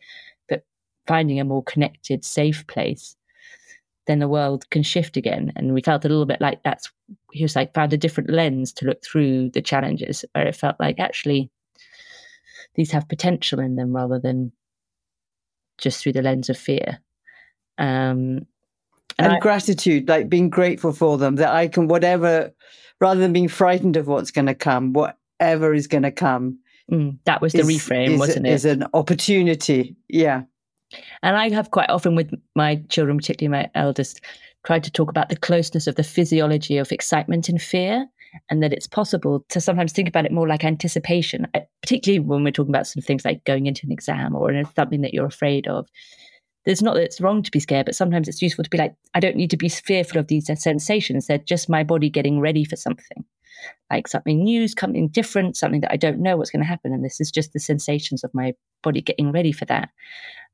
but 0.48 0.64
finding 1.08 1.40
a 1.40 1.44
more 1.44 1.64
connected, 1.64 2.24
safe 2.24 2.68
place, 2.68 3.16
then 4.08 4.20
the 4.20 4.28
world 4.28 4.70
can 4.70 4.84
shift 4.84 5.18
again. 5.18 5.52
And 5.56 5.74
we 5.74 5.82
felt 5.82 6.06
a 6.06 6.10
little 6.10 6.26
bit 6.26 6.42
like 6.42 6.64
that's, 6.64 6.90
he 7.32 7.44
was 7.44 7.56
like, 7.56 7.74
found 7.74 7.94
a 7.94 7.98
different 7.98 8.30
lens 8.30 8.74
to 8.74 8.86
look 8.86 9.04
through 9.04 9.50
the 9.52 9.62
challenges 9.62 10.26
where 10.34 10.48
it 10.48 10.56
felt 10.56 10.78
like 10.80 11.00
actually 11.00 11.50
these 12.76 12.92
have 12.92 13.10
potential 13.10 13.60
in 13.60 13.76
them 13.76 13.96
rather 13.96 14.20
than 14.20 14.52
just 15.78 16.02
through 16.02 16.14
the 16.14 16.22
lens 16.22 16.50
of 16.50 16.58
fear. 16.58 17.00
Um, 17.78 18.46
and, 19.20 19.28
and 19.28 19.34
I, 19.34 19.40
gratitude, 19.40 20.08
like 20.08 20.30
being 20.30 20.50
grateful 20.50 20.94
for 20.94 21.18
them, 21.18 21.36
that 21.36 21.54
I 21.54 21.68
can, 21.68 21.88
whatever, 21.88 22.54
rather 23.02 23.20
than 23.20 23.34
being 23.34 23.48
frightened 23.48 23.98
of 23.98 24.08
what's 24.08 24.32
going 24.32 24.46
to 24.46 24.56
come, 24.56 24.94
whatever 24.94 25.74
is 25.74 25.88
going 25.88 26.04
to 26.04 26.12
come. 26.12 26.60
Mm, 26.92 27.18
that 27.26 27.42
was 27.42 27.54
the 27.54 27.60
is, 27.60 27.68
reframe, 27.68 28.12
is, 28.12 28.20
wasn't 28.20 28.48
it? 28.48 28.54
Is 28.54 28.66
an 28.66 28.86
opportunity. 28.94 29.96
Yeah. 30.08 30.44
And 31.22 31.36
I 31.36 31.50
have 31.50 31.72
quite 31.72 31.90
often 31.90 32.16
with 32.16 32.32
my 32.56 32.82
children, 32.90 33.18
particularly 33.18 33.64
my 33.64 33.70
eldest, 33.76 34.22
tried 34.66 34.84
to 34.84 34.92
talk 34.92 35.10
about 35.10 35.30
the 35.30 35.36
closeness 35.36 35.88
of 35.88 35.96
the 35.96 36.04
physiology 36.04 36.78
of 36.78 36.92
excitement 36.92 37.50
and 37.50 37.62
fear, 37.62 38.06
and 38.50 38.62
that 38.62 38.74
it's 38.74 38.88
possible 38.88 39.46
to 39.50 39.62
sometimes 39.62 39.94
think 39.94 40.08
about 40.08 40.26
it 40.26 40.32
more 40.32 40.48
like 40.48 40.64
anticipation, 40.64 41.48
uh, 41.54 41.62
particularly 41.82 42.20
when 42.20 42.44
we're 42.44 42.52
talking 42.52 42.72
about 42.72 42.96
of 42.96 43.04
things 43.04 43.26
like 43.26 43.44
going 43.46 43.66
into 43.66 43.86
an 43.86 43.92
exam 43.92 44.36
or 44.36 44.52
something 44.76 45.02
that 45.02 45.14
you're 45.14 45.26
afraid 45.26 45.68
of. 45.68 45.88
There's 46.66 46.82
not 46.82 46.96
that 46.96 47.04
it's 47.04 47.22
wrong 47.22 47.44
to 47.44 47.52
be 47.52 47.62
scared, 47.62 47.86
but 47.86 47.96
sometimes 47.96 48.28
it's 48.28 48.42
useful 48.42 48.64
to 48.64 48.70
be 48.70 48.78
like, 48.78 48.94
I 49.14 49.22
don't 49.22 49.38
need 49.38 49.52
to 49.52 49.58
be 49.58 49.70
fearful 49.70 50.20
of 50.20 50.28
these 50.28 50.48
sensations. 50.54 51.28
They're 51.28 51.38
just 51.38 51.70
my 51.70 51.84
body 51.84 52.10
getting 52.10 52.42
ready 52.42 52.66
for 52.66 52.76
something, 52.76 53.24
like 53.90 54.10
something 54.10 54.44
new, 54.44 54.68
something 54.68 55.08
different, 55.08 55.56
something 55.56 55.80
that 55.82 55.94
I 55.94 55.98
don't 55.98 56.20
know 56.20 56.36
what's 56.36 56.52
going 56.52 56.64
to 56.64 56.68
happen. 56.68 56.92
And 56.92 57.06
this 57.06 57.22
is 57.22 57.32
just 57.32 57.54
the 57.54 57.62
sensations 57.62 58.22
of 58.26 58.34
my 58.34 58.54
body 58.84 59.00
getting 59.00 59.32
ready 59.32 59.54
for 59.54 59.64
that 59.66 59.90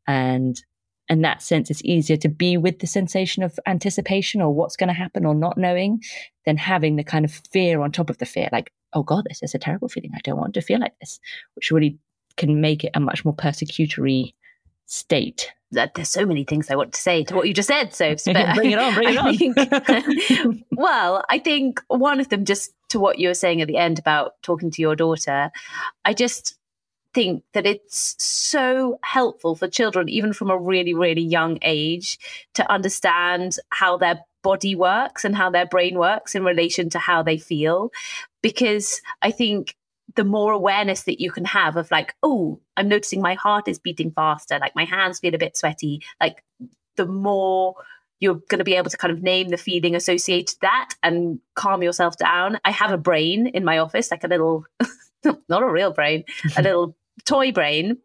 and 0.08 0.62
in 1.10 1.22
that 1.22 1.42
sense 1.42 1.70
it's 1.70 1.84
easier 1.84 2.18
to 2.18 2.30
be 2.30 2.58
with 2.58 2.80
the 2.80 2.88
sensation 2.88 3.44
of 3.44 3.60
anticipation 3.66 4.42
or 4.42 4.54
what's 4.54 4.78
going 4.78 4.88
to 4.88 4.94
happen 4.94 5.26
or 5.26 5.36
not 5.36 5.58
knowing 5.58 6.02
than 6.46 6.58
having 6.58 6.96
the 6.96 7.04
kind 7.04 7.26
of 7.26 7.42
fear 7.52 7.82
on 7.82 7.92
top 7.92 8.10
of 8.10 8.18
the 8.20 8.26
fear 8.26 8.50
like 8.52 8.72
oh 8.94 9.04
god 9.04 9.26
this 9.28 9.44
is 9.44 9.54
a 9.54 9.60
terrible 9.60 9.90
feeling 9.90 10.12
i 10.16 10.22
don't 10.24 10.40
want 10.40 10.54
to 10.54 10.62
feel 10.62 10.80
like 10.80 10.98
this 11.00 11.20
which 11.56 11.72
really 11.72 11.98
can 12.38 12.62
make 12.62 12.84
it 12.84 12.92
a 12.94 13.00
much 13.00 13.26
more 13.26 13.36
persecutory 13.36 14.34
state? 14.86 15.52
That 15.72 15.96
there's 15.96 16.10
so 16.10 16.26
many 16.26 16.44
things 16.44 16.70
I 16.70 16.76
want 16.76 16.94
to 16.94 17.02
say 17.02 17.24
to 17.24 17.36
what 17.36 17.48
you 17.48 17.54
just 17.54 17.68
said, 17.68 17.94
so 17.96 18.16
bring 18.56 18.72
it 18.72 18.78
on, 18.78 18.94
bring 18.94 19.10
it 19.14 19.18
on. 19.18 19.36
Think, 19.36 20.66
well, 20.72 21.24
I 21.30 21.40
think 21.40 21.82
one 21.88 22.20
of 22.20 22.30
them, 22.30 22.46
just 22.46 22.74
to 22.90 23.00
what 23.00 23.18
you 23.18 23.28
were 23.28 23.34
saying 23.34 23.62
at 23.62 23.68
the 23.68 23.78
end 23.78 23.98
about 23.98 24.34
talking 24.44 24.70
to 24.70 24.82
your 24.82 24.96
daughter, 24.96 25.52
I 26.06 26.14
just 26.14 26.56
think 27.14 27.44
that 27.54 27.66
it's 27.66 28.16
so 28.18 29.00
helpful 29.04 29.56
for 29.56 29.68
children, 29.68 30.10
even 30.10 30.34
from 30.34 30.50
a 30.50 30.58
really, 30.58 30.94
really 30.94 31.22
young 31.22 31.60
age, 31.62 32.18
to 32.56 32.72
understand 32.72 33.58
how 33.70 33.98
their 33.98 34.20
body 34.42 34.76
works 34.76 35.24
and 35.24 35.36
how 35.36 35.50
their 35.50 35.66
brain 35.66 35.98
works 35.98 36.36
in 36.36 36.44
relation 36.44 36.90
to 36.90 37.00
how 37.00 37.24
they 37.24 37.38
feel. 37.38 37.92
Because 38.42 39.02
I 39.22 39.32
think 39.32 39.76
the 40.16 40.24
more 40.24 40.52
awareness 40.52 41.04
that 41.04 41.22
you 41.22 41.32
can 41.32 41.46
have 41.46 41.76
of 41.78 41.90
like, 41.90 42.16
oh, 42.22 42.60
I'm 42.78 42.88
noticing 42.88 43.22
my 43.22 43.36
heart 43.36 43.68
is 43.68 43.80
beating 43.80 44.12
faster, 44.12 44.60
like 44.60 44.76
my 44.76 44.86
hands 44.86 45.20
feel 45.20 45.34
a 45.34 45.40
bit 45.40 45.58
sweaty, 45.58 46.02
like 46.22 46.44
the 46.98 47.06
more 47.06 47.76
you're 48.20 48.36
going 48.36 48.60
to 48.60 48.64
be 48.64 48.76
able 48.76 48.90
to 48.90 48.98
kind 48.98 49.12
of 49.12 49.22
name 49.22 49.50
the 49.50 49.58
feeling 49.58 49.96
associated 49.96 50.56
that 50.62 50.92
and 51.02 51.40
calm 51.56 51.84
yourself 51.84 52.16
down. 52.18 52.58
I 52.64 52.72
have 52.72 52.92
a 52.92 52.98
brain 52.98 53.48
in 53.48 53.66
my 53.66 53.80
office, 53.80 54.12
like 54.12 54.24
a 54.24 54.28
little, 54.28 54.66
not 55.50 55.64
a 55.64 55.68
real 55.68 55.92
brain, 55.92 56.24
a 56.56 56.62
little 56.62 56.96
toy 57.26 57.52
brain. 57.52 57.98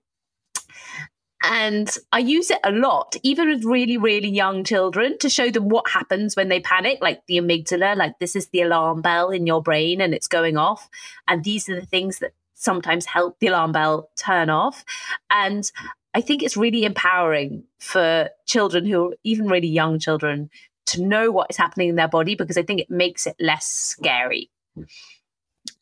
And 1.43 1.89
I 2.13 2.19
use 2.19 2.51
it 2.51 2.59
a 2.65 2.73
lot, 2.73 3.17
even 3.23 3.49
with 3.49 3.65
really, 3.65 3.97
really 3.97 4.29
young 4.29 4.65
children, 4.65 5.17
to 5.19 5.31
show 5.31 5.51
them 5.51 5.69
what 5.69 5.89
happens 5.89 6.35
when 6.35 6.49
they 6.49 6.61
panic, 6.61 6.99
like 7.01 7.23
the 7.27 7.39
amygdala, 7.39 7.97
like 7.97 8.19
this 8.19 8.35
is 8.35 8.49
the 8.49 8.63
alarm 8.63 9.03
bell 9.03 9.31
in 9.31 9.47
your 9.47 9.63
brain 9.63 10.01
and 10.01 10.15
it's 10.15 10.27
going 10.27 10.57
off. 10.57 10.89
And 11.29 11.45
these 11.45 11.69
are 11.69 11.79
the 11.79 11.87
things 11.87 12.19
that 12.19 12.33
sometimes 12.55 13.07
help 13.07 13.39
the 13.39 13.47
alarm 13.47 13.71
bell 13.71 14.11
turn 14.17 14.51
off. 14.51 14.85
And 15.31 15.71
I 16.13 16.21
think 16.21 16.43
it's 16.43 16.57
really 16.57 16.85
empowering 16.85 17.63
for 17.79 18.31
children 18.47 18.85
who 18.85 19.11
are 19.11 19.17
even 19.23 19.47
really 19.47 19.69
young 19.69 20.01
children 20.01 20.51
to 20.87 21.03
know 21.03 21.31
what 21.31 21.51
is 21.51 21.57
happening 21.57 21.89
in 21.89 21.97
their 21.97 22.09
body 22.09 22.35
because 22.35 22.59
I 22.59 22.63
think 22.63 22.81
it 22.81 22.91
makes 22.91 23.27
it 23.27 23.37
less 23.39 23.67
scary. 23.67 24.51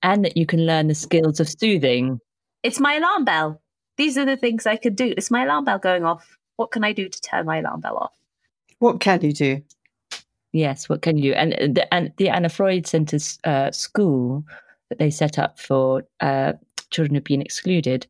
And 0.02 0.24
that 0.24 0.36
you 0.36 0.44
can 0.44 0.66
learn 0.66 0.88
the 0.88 0.94
skills 0.94 1.40
of 1.40 1.48
soothing 1.48 2.20
it's 2.66 2.80
my 2.80 2.94
alarm 2.94 3.24
bell. 3.24 3.62
These 3.96 4.18
are 4.18 4.24
the 4.24 4.36
things 4.36 4.66
I 4.66 4.76
could 4.76 4.96
do. 4.96 5.14
It's 5.16 5.30
my 5.30 5.44
alarm 5.44 5.64
bell 5.64 5.78
going 5.78 6.04
off. 6.04 6.36
What 6.56 6.70
can 6.70 6.84
I 6.84 6.92
do 6.92 7.08
to 7.08 7.20
turn 7.20 7.46
my 7.46 7.58
alarm 7.58 7.80
bell 7.80 7.96
off? 7.96 8.12
What 8.78 9.00
can 9.00 9.22
you 9.22 9.32
do? 9.32 9.62
Yes, 10.52 10.88
what 10.88 11.02
can 11.02 11.16
you 11.16 11.32
do? 11.32 11.34
And 11.34 11.76
the, 11.76 11.94
and 11.94 12.12
the 12.16 12.28
Anna 12.28 12.48
Freud 12.48 12.86
Center 12.86 13.18
uh, 13.44 13.70
school 13.70 14.44
that 14.90 14.98
they 14.98 15.10
set 15.10 15.38
up 15.38 15.58
for 15.58 16.04
uh, 16.20 16.54
children 16.90 17.14
who've 17.14 17.24
been 17.24 17.42
excluded, 17.42 18.06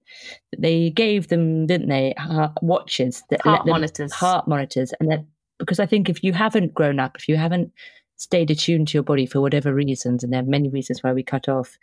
they 0.56 0.90
gave 0.90 1.28
them, 1.28 1.66
didn't 1.66 1.88
they, 1.88 2.14
heart 2.18 2.52
watches, 2.62 3.22
that 3.30 3.42
heart 3.42 3.66
monitors, 3.66 4.12
heart 4.12 4.48
monitors, 4.48 4.92
and 5.00 5.10
that 5.10 5.24
because 5.58 5.80
I 5.80 5.86
think 5.86 6.08
if 6.08 6.22
you 6.22 6.32
haven't 6.32 6.74
grown 6.74 7.00
up, 7.00 7.16
if 7.16 7.28
you 7.28 7.36
haven't 7.36 7.72
stayed 8.16 8.50
attuned 8.50 8.88
to 8.88 8.96
your 8.96 9.02
body 9.02 9.26
for 9.26 9.40
whatever 9.40 9.74
reasons, 9.74 10.24
and 10.24 10.32
there 10.32 10.40
are 10.40 10.46
many 10.46 10.68
reasons 10.68 11.02
why 11.02 11.12
we 11.12 11.22
cut 11.22 11.48
off. 11.48 11.78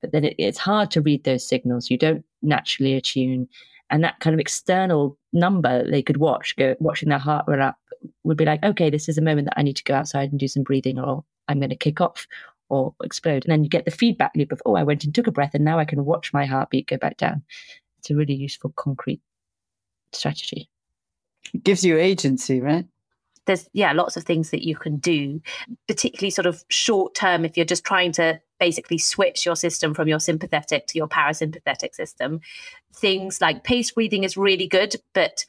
But 0.00 0.12
then 0.12 0.24
it, 0.24 0.34
it's 0.38 0.58
hard 0.58 0.90
to 0.92 1.00
read 1.00 1.24
those 1.24 1.46
signals. 1.46 1.90
You 1.90 1.98
don't 1.98 2.24
naturally 2.42 2.94
attune, 2.94 3.48
and 3.90 4.04
that 4.04 4.20
kind 4.20 4.34
of 4.34 4.40
external 4.40 5.18
number 5.32 5.88
they 5.90 6.02
could 6.02 6.18
watch, 6.18 6.56
go 6.56 6.76
watching 6.80 7.08
their 7.08 7.18
heart 7.18 7.44
run 7.48 7.60
up, 7.60 7.76
would 8.24 8.36
be 8.36 8.44
like, 8.44 8.62
okay, 8.62 8.90
this 8.90 9.08
is 9.08 9.18
a 9.18 9.22
moment 9.22 9.46
that 9.46 9.58
I 9.58 9.62
need 9.62 9.76
to 9.76 9.84
go 9.84 9.94
outside 9.94 10.30
and 10.30 10.38
do 10.38 10.48
some 10.48 10.62
breathing, 10.62 10.98
or 10.98 11.24
I'm 11.48 11.58
going 11.58 11.70
to 11.70 11.76
kick 11.76 12.00
off 12.00 12.26
or 12.68 12.94
explode. 13.02 13.44
And 13.44 13.52
then 13.52 13.64
you 13.64 13.70
get 13.70 13.84
the 13.84 13.90
feedback 13.90 14.32
loop 14.36 14.52
of, 14.52 14.62
oh, 14.64 14.76
I 14.76 14.84
went 14.84 15.04
and 15.04 15.14
took 15.14 15.26
a 15.26 15.32
breath, 15.32 15.54
and 15.54 15.64
now 15.64 15.78
I 15.78 15.84
can 15.84 16.04
watch 16.04 16.32
my 16.32 16.46
heartbeat 16.46 16.88
go 16.88 16.98
back 16.98 17.16
down. 17.16 17.42
It's 17.98 18.10
a 18.10 18.14
really 18.14 18.34
useful, 18.34 18.70
concrete 18.76 19.20
strategy. 20.12 20.68
It 21.52 21.64
gives 21.64 21.84
you 21.84 21.98
agency, 21.98 22.60
right? 22.60 22.86
There's 23.46 23.68
yeah 23.72 23.92
lots 23.92 24.16
of 24.16 24.24
things 24.24 24.50
that 24.50 24.66
you 24.66 24.76
can 24.76 24.96
do 24.96 25.40
particularly 25.88 26.30
sort 26.30 26.46
of 26.46 26.64
short 26.68 27.14
term 27.14 27.44
if 27.44 27.56
you're 27.56 27.66
just 27.66 27.84
trying 27.84 28.12
to 28.12 28.40
basically 28.58 28.98
switch 28.98 29.46
your 29.46 29.56
system 29.56 29.94
from 29.94 30.06
your 30.06 30.20
sympathetic 30.20 30.86
to 30.86 30.98
your 30.98 31.08
parasympathetic 31.08 31.94
system. 31.94 32.40
Things 32.94 33.40
like 33.40 33.64
pace 33.64 33.90
breathing 33.92 34.24
is 34.24 34.36
really 34.36 34.66
good 34.66 34.96
but 35.14 35.44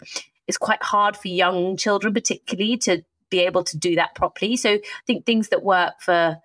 it's 0.48 0.58
quite 0.58 0.82
hard 0.82 1.16
for 1.18 1.28
young 1.28 1.78
children 1.78 2.14
particularly 2.14 2.78
to 2.78 3.04
be 3.30 3.40
able 3.40 3.64
to 3.64 3.78
do 3.78 3.96
that 3.96 4.16
properly. 4.16 4.56
So 4.56 4.72
i 4.72 4.82
think 5.06 5.26
things 5.26 5.50
that 5.50 5.64
work 5.64 5.96
for 6.00 6.38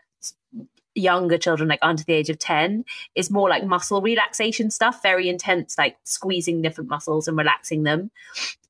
younger 0.95 1.37
children 1.37 1.69
like 1.69 1.79
under 1.83 2.03
the 2.03 2.15
age 2.15 2.31
of 2.31 2.39
10 2.39 2.83
is 3.15 3.31
more 3.31 3.51
like 3.51 3.63
muscle 3.63 4.01
relaxation 4.01 4.71
stuff 4.71 5.03
very 5.03 5.29
intense 5.29 5.77
like 5.77 5.95
squeezing 6.05 6.63
different 6.63 6.89
muscles 6.89 7.29
and 7.29 7.37
relaxing 7.37 7.83
them. 7.85 8.11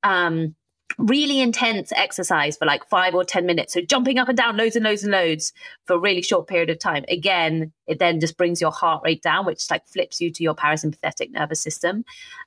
Um 0.02 0.54
really 0.98 1.40
intense 1.40 1.92
exercise 1.92 2.56
for 2.56 2.64
like 2.64 2.88
five 2.88 3.14
or 3.14 3.24
10 3.24 3.44
minutes. 3.44 3.74
So 3.74 3.80
jumping 3.80 4.18
up 4.18 4.28
and 4.28 4.36
down 4.36 4.56
loads 4.56 4.76
and 4.76 4.84
loads 4.84 5.02
and 5.02 5.12
loads 5.12 5.52
for 5.84 5.94
a 5.94 5.98
really 5.98 6.22
short 6.22 6.46
period 6.46 6.70
of 6.70 6.78
time. 6.78 7.04
Again, 7.08 7.72
it 7.86 7.98
then 7.98 8.20
just 8.20 8.36
brings 8.36 8.60
your 8.60 8.70
heart 8.70 9.02
rate 9.04 9.22
down, 9.22 9.46
which 9.46 9.70
like 9.70 9.86
flips 9.86 10.20
you 10.20 10.30
to 10.30 10.42
your 10.42 10.54
parasympathetic 10.54 11.32
nervous 11.32 11.60
system. 11.60 12.04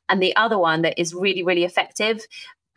And 0.07 0.21
the 0.21 0.35
other 0.35 0.57
one 0.57 0.81
that 0.81 0.99
is 0.99 1.13
really, 1.13 1.43
really 1.43 1.63
effective 1.63 2.25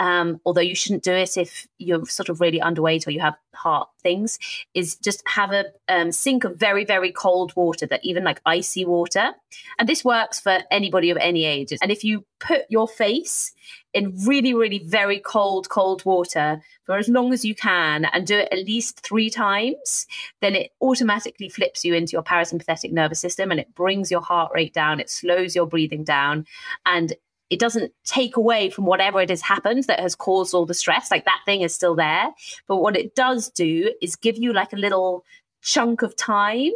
um, 0.03 0.40
although 0.44 0.61
you 0.61 0.74
shouldn't 0.74 1.05
do 1.05 1.12
it 1.12 1.36
if 1.36 1.68
you're 1.78 2.05
sort 2.07 2.28
of 2.28 2.40
really 2.40 2.59
underweight 2.59 3.07
or 3.07 3.12
you 3.12 3.20
have 3.20 3.36
heart 3.55 3.88
things, 4.03 4.36
is 4.74 4.96
just 4.96 5.22
have 5.28 5.53
a 5.53 5.66
um, 5.86 6.11
sink 6.11 6.42
of 6.42 6.57
very, 6.57 6.84
very 6.84 7.12
cold 7.12 7.55
water 7.55 7.86
that 7.86 8.05
even 8.05 8.24
like 8.24 8.40
icy 8.44 8.84
water. 8.84 9.30
And 9.78 9.88
this 9.88 10.05
works 10.05 10.40
for 10.40 10.59
anybody 10.72 11.11
of 11.11 11.18
any 11.18 11.44
age. 11.44 11.72
And 11.80 11.92
if 11.92 12.03
you 12.03 12.24
put 12.40 12.62
your 12.68 12.88
face 12.88 13.53
in 13.94 14.12
really, 14.26 14.53
really 14.53 14.80
very 14.80 15.20
cold, 15.20 15.68
cold 15.68 16.05
water 16.05 16.61
for 16.84 16.96
as 16.96 17.09
long 17.09 17.32
as 17.32 17.44
you 17.44 17.55
can 17.55 18.07
and 18.07 18.26
do 18.26 18.38
it 18.38 18.48
at 18.50 18.66
least 18.66 19.07
three 19.07 19.30
times, 19.30 20.09
then 20.40 20.57
it 20.57 20.72
automatically 20.80 21.48
flips 21.48 21.84
you 21.84 21.94
into 21.94 22.14
your 22.14 22.24
parasympathetic 22.24 22.90
nervous 22.90 23.20
system 23.20 23.53
and 23.53 23.61
it 23.61 23.72
brings 23.76 24.11
your 24.11 24.20
heart 24.20 24.50
rate 24.53 24.74
down, 24.74 24.98
it 24.98 25.11
slows 25.11 25.55
your 25.55 25.66
breathing 25.66 26.03
down, 26.03 26.44
and 26.86 27.14
it 27.53 27.59
doesn't 27.59 27.92
take 28.05 28.38
away 28.38 28.70
from 28.70 28.86
whatever 28.86 29.20
it 29.20 29.28
has 29.28 29.42
happened 29.42 29.84
that 29.84 30.00
has 30.00 30.14
caused 30.14 30.55
all 30.55 30.64
the 30.64 30.72
stress. 30.72 31.11
Like 31.11 31.26
that 31.26 31.42
thing 31.44 31.61
is 31.61 31.74
still 31.74 31.94
there. 31.94 32.30
But 32.66 32.78
what 32.78 32.96
it 32.96 33.14
does 33.14 33.50
do 33.50 33.92
is 34.00 34.16
give 34.16 34.38
you 34.38 34.55
like 34.55 34.72
a 34.72 34.76
little 34.76 35.22
chunk 35.61 36.00
of 36.00 36.16
time 36.16 36.70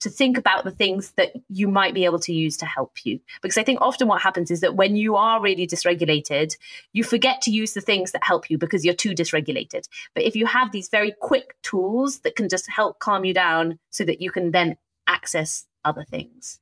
to 0.00 0.10
think 0.10 0.36
about 0.36 0.64
the 0.64 0.70
things 0.70 1.12
that 1.12 1.32
you 1.48 1.66
might 1.66 1.94
be 1.94 2.04
able 2.04 2.18
to 2.20 2.34
use 2.34 2.58
to 2.58 2.66
help 2.66 3.06
you. 3.06 3.18
Because 3.40 3.56
I 3.56 3.64
think 3.64 3.80
often 3.80 4.06
what 4.06 4.20
happens 4.20 4.50
is 4.50 4.60
that 4.60 4.76
when 4.76 4.96
you 4.96 5.16
are 5.16 5.40
really 5.40 5.66
dysregulated, 5.66 6.58
you 6.92 7.04
forget 7.04 7.40
to 7.42 7.50
use 7.50 7.72
the 7.72 7.80
things 7.80 8.12
that 8.12 8.22
help 8.22 8.50
you 8.50 8.58
because 8.58 8.84
you're 8.84 8.92
too 8.92 9.14
dysregulated. 9.14 9.88
But 10.14 10.24
if 10.24 10.36
you 10.36 10.44
have 10.44 10.72
these 10.72 10.90
very 10.90 11.14
quick 11.22 11.56
tools 11.62 12.18
that 12.20 12.36
can 12.36 12.50
just 12.50 12.68
help 12.68 12.98
calm 12.98 13.24
you 13.24 13.32
down 13.32 13.78
so 13.88 14.04
that 14.04 14.20
you 14.20 14.30
can 14.30 14.50
then 14.50 14.76
access 15.06 15.64
other 15.86 16.04
things 16.04 16.60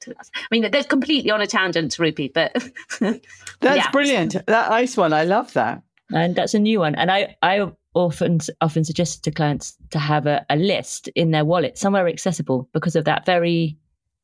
to 0.00 0.18
us. 0.18 0.30
I 0.34 0.46
mean, 0.50 0.70
they're 0.70 0.84
completely 0.84 1.30
on 1.30 1.40
a 1.40 1.46
tangent, 1.46 1.98
Rupy, 1.98 2.32
but 2.32 2.52
that's 3.00 3.20
yeah. 3.62 3.90
brilliant. 3.90 4.36
That 4.46 4.70
ice 4.70 4.96
one, 4.96 5.12
I 5.12 5.24
love 5.24 5.52
that. 5.54 5.82
And 6.12 6.34
that's 6.34 6.54
a 6.54 6.58
new 6.58 6.80
one. 6.80 6.94
And 6.94 7.10
I, 7.10 7.36
I 7.42 7.70
often 7.94 8.38
often 8.60 8.84
suggest 8.84 9.24
to 9.24 9.30
clients 9.30 9.76
to 9.90 9.98
have 9.98 10.26
a, 10.26 10.44
a 10.48 10.56
list 10.56 11.08
in 11.08 11.30
their 11.30 11.44
wallet 11.44 11.76
somewhere 11.76 12.08
accessible 12.08 12.68
because 12.72 12.96
of 12.96 13.04
that 13.04 13.26
very 13.26 13.76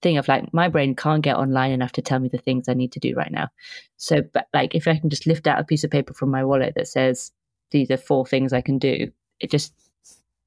thing 0.02 0.18
of 0.18 0.28
like 0.28 0.52
my 0.52 0.68
brain 0.68 0.94
can't 0.94 1.22
get 1.22 1.36
online 1.36 1.72
enough 1.72 1.92
to 1.92 2.02
tell 2.02 2.20
me 2.20 2.28
the 2.28 2.38
things 2.38 2.68
I 2.68 2.74
need 2.74 2.92
to 2.92 3.00
do 3.00 3.14
right 3.14 3.32
now. 3.32 3.48
So, 3.96 4.22
but 4.22 4.48
like 4.52 4.74
if 4.74 4.86
I 4.86 4.96
can 4.96 5.10
just 5.10 5.26
lift 5.26 5.46
out 5.46 5.58
a 5.58 5.64
piece 5.64 5.82
of 5.82 5.90
paper 5.90 6.14
from 6.14 6.30
my 6.30 6.44
wallet 6.44 6.74
that 6.76 6.88
says 6.88 7.32
these 7.70 7.90
are 7.90 7.96
four 7.96 8.26
things 8.26 8.52
I 8.52 8.60
can 8.60 8.78
do, 8.78 9.10
it 9.40 9.50
just 9.50 9.72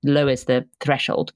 lowers 0.04 0.46
the 0.46 0.66
threshold 0.80 1.34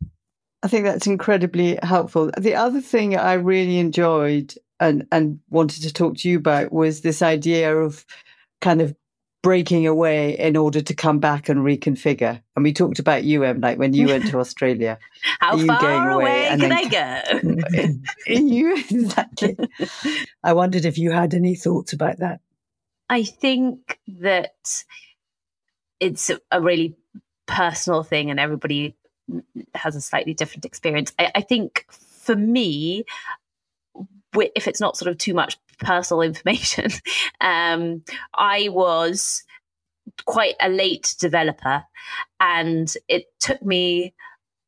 I 0.63 0.67
think 0.67 0.85
that's 0.85 1.07
incredibly 1.07 1.79
helpful. 1.81 2.31
The 2.37 2.55
other 2.55 2.81
thing 2.81 3.17
I 3.17 3.33
really 3.33 3.79
enjoyed 3.79 4.53
and, 4.79 5.07
and 5.11 5.39
wanted 5.49 5.83
to 5.83 5.93
talk 5.93 6.17
to 6.17 6.29
you 6.29 6.37
about 6.37 6.71
was 6.71 7.01
this 7.01 7.21
idea 7.21 7.75
of 7.75 8.05
kind 8.61 8.81
of 8.81 8.95
breaking 9.43 9.87
away 9.87 10.37
in 10.37 10.55
order 10.55 10.81
to 10.81 10.93
come 10.93 11.19
back 11.19 11.49
and 11.49 11.61
reconfigure. 11.61 12.41
And 12.55 12.63
we 12.63 12.73
talked 12.73 12.99
about 12.99 13.23
you, 13.23 13.43
Em, 13.43 13.59
like 13.59 13.79
when 13.79 13.93
you 13.93 14.07
went 14.07 14.27
to 14.27 14.39
Australia. 14.39 14.99
How 15.39 15.57
far 15.57 16.11
away, 16.11 16.47
away 16.47 16.57
can 16.59 16.71
I 16.71 16.85
go? 16.85 17.89
you 18.27 18.75
exactly. 18.75 19.57
I 20.43 20.53
wondered 20.53 20.85
if 20.85 20.97
you 20.97 21.11
had 21.11 21.33
any 21.33 21.55
thoughts 21.55 21.93
about 21.93 22.19
that. 22.19 22.41
I 23.09 23.23
think 23.23 23.99
that 24.19 24.83
it's 25.99 26.31
a 26.51 26.61
really 26.61 26.95
personal 27.47 28.03
thing, 28.03 28.29
and 28.29 28.39
everybody 28.39 28.95
has 29.73 29.95
a 29.95 30.01
slightly 30.01 30.33
different 30.33 30.65
experience. 30.65 31.13
I, 31.19 31.31
I 31.35 31.41
think 31.41 31.85
for 31.89 32.35
me, 32.35 33.05
if 34.55 34.67
it's 34.67 34.81
not 34.81 34.97
sort 34.97 35.11
of 35.11 35.17
too 35.17 35.33
much 35.33 35.57
personal 35.79 36.21
information, 36.21 36.91
um, 37.39 38.03
I 38.33 38.69
was 38.69 39.43
quite 40.25 40.55
a 40.59 40.69
late 40.69 41.15
developer, 41.19 41.83
and 42.39 42.93
it 43.07 43.25
took 43.39 43.61
me 43.63 44.13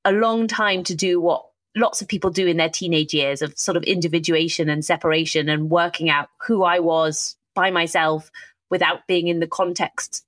a 0.05 0.11
long 0.11 0.47
time 0.47 0.84
to 0.84 0.95
do 0.95 1.20
what 1.20 1.45
lots 1.76 2.01
of 2.01 2.07
people 2.07 2.30
do 2.30 2.45
in 2.45 2.57
their 2.57 2.70
teenage 2.70 3.14
years 3.14 3.41
of 3.41 3.57
sort 3.57 3.78
of 3.78 3.84
individuation 3.84 4.70
and 4.70 4.86
separation 4.86 5.49
and 5.49 5.70
working 5.70 6.09
out 6.09 6.30
who 6.45 6.64
I 6.64 6.80
was 6.80 7.36
by 7.55 7.72
myself 7.72 8.30
without 8.70 9.07
being 9.07 9.28
in 9.28 9.39
the 9.39 9.47
context 9.47 10.24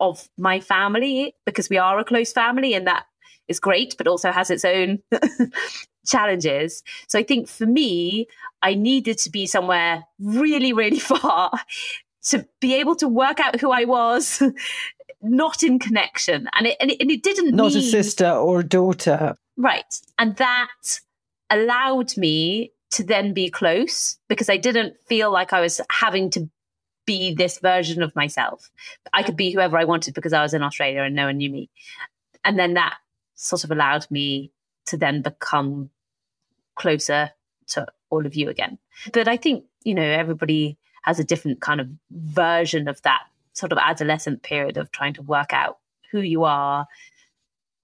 of 0.00 0.28
my 0.36 0.60
family 0.60 1.34
because 1.44 1.68
we 1.68 1.78
are 1.78 1.98
a 1.98 2.04
close 2.04 2.32
family 2.32 2.74
and 2.74 2.86
that 2.86 3.06
is 3.48 3.60
great, 3.60 3.94
but 3.98 4.06
also 4.06 4.30
has 4.30 4.50
its 4.50 4.64
own 4.64 4.98
challenges. 6.06 6.82
So 7.06 7.18
I 7.18 7.22
think 7.22 7.48
for 7.48 7.66
me, 7.66 8.26
I 8.62 8.74
needed 8.74 9.18
to 9.18 9.30
be 9.30 9.46
somewhere 9.46 10.04
really, 10.18 10.72
really 10.72 10.98
far 11.12 11.50
to 12.24 12.46
be 12.60 12.74
able 12.74 12.96
to 12.96 13.08
work 13.08 13.40
out 13.40 13.60
who 13.60 13.70
I 13.70 13.84
was, 13.84 14.42
not 15.22 15.62
in 15.62 15.78
connection. 15.78 16.48
And 16.54 16.66
it, 16.66 16.76
and 16.80 16.90
it, 16.90 17.00
and 17.00 17.10
it 17.10 17.22
didn't 17.22 17.54
Not 17.54 17.72
mean, 17.72 17.78
a 17.78 17.82
sister 17.82 18.30
or 18.30 18.60
a 18.60 18.64
daughter. 18.64 19.34
Right. 19.56 19.94
And 20.18 20.36
that 20.36 21.00
allowed 21.50 22.16
me 22.16 22.72
to 22.90 23.04
then 23.04 23.32
be 23.34 23.50
close 23.50 24.18
because 24.28 24.48
I 24.48 24.56
didn't 24.56 24.96
feel 25.08 25.30
like 25.30 25.52
I 25.52 25.60
was 25.60 25.80
having 25.90 26.30
to 26.30 26.48
be 27.06 27.34
this 27.34 27.58
version 27.58 28.02
of 28.02 28.14
myself. 28.14 28.70
I 29.12 29.22
could 29.22 29.36
be 29.36 29.50
whoever 29.50 29.78
I 29.78 29.84
wanted 29.84 30.14
because 30.14 30.32
I 30.32 30.42
was 30.42 30.52
in 30.52 30.62
Australia 30.62 31.02
and 31.02 31.14
no 31.14 31.26
one 31.26 31.38
knew 31.38 31.50
me. 31.50 31.70
And 32.44 32.58
then 32.58 32.74
that 32.74 32.96
sort 33.38 33.64
of 33.64 33.70
allowed 33.70 34.10
me 34.10 34.50
to 34.86 34.96
then 34.96 35.22
become 35.22 35.90
closer 36.74 37.30
to 37.68 37.86
all 38.10 38.26
of 38.26 38.34
you 38.34 38.48
again. 38.48 38.78
But 39.12 39.28
I 39.28 39.36
think, 39.36 39.64
you 39.84 39.94
know, 39.94 40.02
everybody 40.02 40.76
has 41.02 41.18
a 41.18 41.24
different 41.24 41.60
kind 41.60 41.80
of 41.80 41.88
version 42.10 42.88
of 42.88 43.00
that 43.02 43.22
sort 43.52 43.72
of 43.72 43.78
adolescent 43.78 44.42
period 44.42 44.76
of 44.76 44.90
trying 44.90 45.14
to 45.14 45.22
work 45.22 45.52
out 45.52 45.78
who 46.10 46.20
you 46.20 46.44
are. 46.44 46.86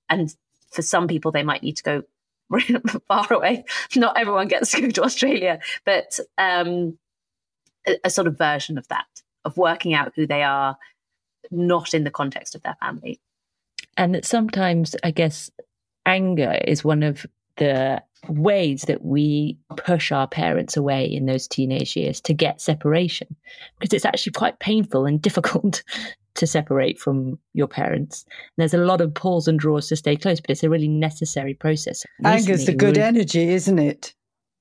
And 0.08 0.34
for 0.72 0.82
some 0.82 1.06
people, 1.06 1.30
they 1.30 1.42
might 1.42 1.62
need 1.62 1.76
to 1.76 1.82
go 1.82 2.02
far 3.08 3.32
away. 3.32 3.64
Not 3.94 4.18
everyone 4.18 4.48
gets 4.48 4.72
to 4.72 4.80
go 4.80 4.90
to 4.90 5.04
Australia, 5.04 5.60
but 5.84 6.18
um, 6.36 6.98
a, 7.86 7.98
a 8.04 8.10
sort 8.10 8.26
of 8.26 8.36
version 8.36 8.76
of 8.76 8.88
that, 8.88 9.06
of 9.44 9.56
working 9.56 9.94
out 9.94 10.12
who 10.16 10.26
they 10.26 10.42
are, 10.42 10.76
not 11.50 11.94
in 11.94 12.04
the 12.04 12.10
context 12.10 12.54
of 12.54 12.62
their 12.62 12.76
family. 12.80 13.20
And 13.96 14.14
that 14.14 14.24
sometimes, 14.24 14.96
I 15.04 15.10
guess, 15.10 15.50
anger 16.06 16.58
is 16.66 16.84
one 16.84 17.02
of 17.02 17.26
the 17.56 18.02
ways 18.28 18.82
that 18.82 19.04
we 19.04 19.58
push 19.76 20.10
our 20.10 20.26
parents 20.26 20.76
away 20.76 21.04
in 21.04 21.26
those 21.26 21.46
teenage 21.46 21.94
years 21.94 22.20
to 22.22 22.32
get 22.34 22.60
separation 22.60 23.28
because 23.78 23.92
it's 23.94 24.04
actually 24.06 24.32
quite 24.32 24.58
painful 24.60 25.04
and 25.06 25.20
difficult 25.28 25.82
to 26.34 26.46
separate 26.46 26.98
from 26.98 27.38
your 27.52 27.68
parents. 27.68 28.24
And 28.26 28.40
there's 28.62 28.74
a 28.74 28.78
lot 28.78 29.00
of 29.00 29.14
pulls 29.14 29.46
and 29.46 29.58
draws 29.58 29.88
to 29.88 29.96
stay 29.96 30.16
close, 30.16 30.40
but 30.40 30.50
it's 30.50 30.64
a 30.64 30.70
really 30.70 30.88
necessary 30.88 31.54
process. 31.54 32.04
Anger's 32.24 32.66
the 32.66 32.74
good 32.74 32.96
really- 32.96 33.02
energy, 33.06 33.48
isn't 33.50 33.78
it? 33.78 34.14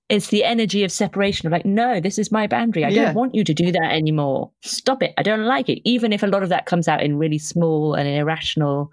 It's 0.10 0.28
the 0.28 0.44
energy 0.44 0.84
of 0.84 0.92
separation 0.92 1.48
of 1.48 1.54
like, 1.54 1.66
no, 1.66 2.00
this 2.00 2.20
is 2.20 2.32
my 2.32 2.46
boundary. 2.46 2.84
I 2.86 2.90
Yeah. 2.90 3.06
don't 3.06 3.16
want 3.16 3.34
you 3.34 3.44
to 3.46 3.54
do 3.54 3.72
that 3.72 3.92
anymore. 3.92 4.52
Stop 4.62 5.02
it. 5.02 5.14
I 5.18 5.24
don't 5.24 5.46
like 5.46 5.70
it. 5.70 5.82
Even 5.86 6.12
if 6.14 6.22
a 6.22 6.28
lot 6.28 6.44
of 6.44 6.50
that 6.50 6.66
comes 6.68 6.88
out 6.88 7.02
in 7.02 7.18
really 7.18 7.40
small 7.40 7.96
and 7.96 8.08
irrational 8.08 8.92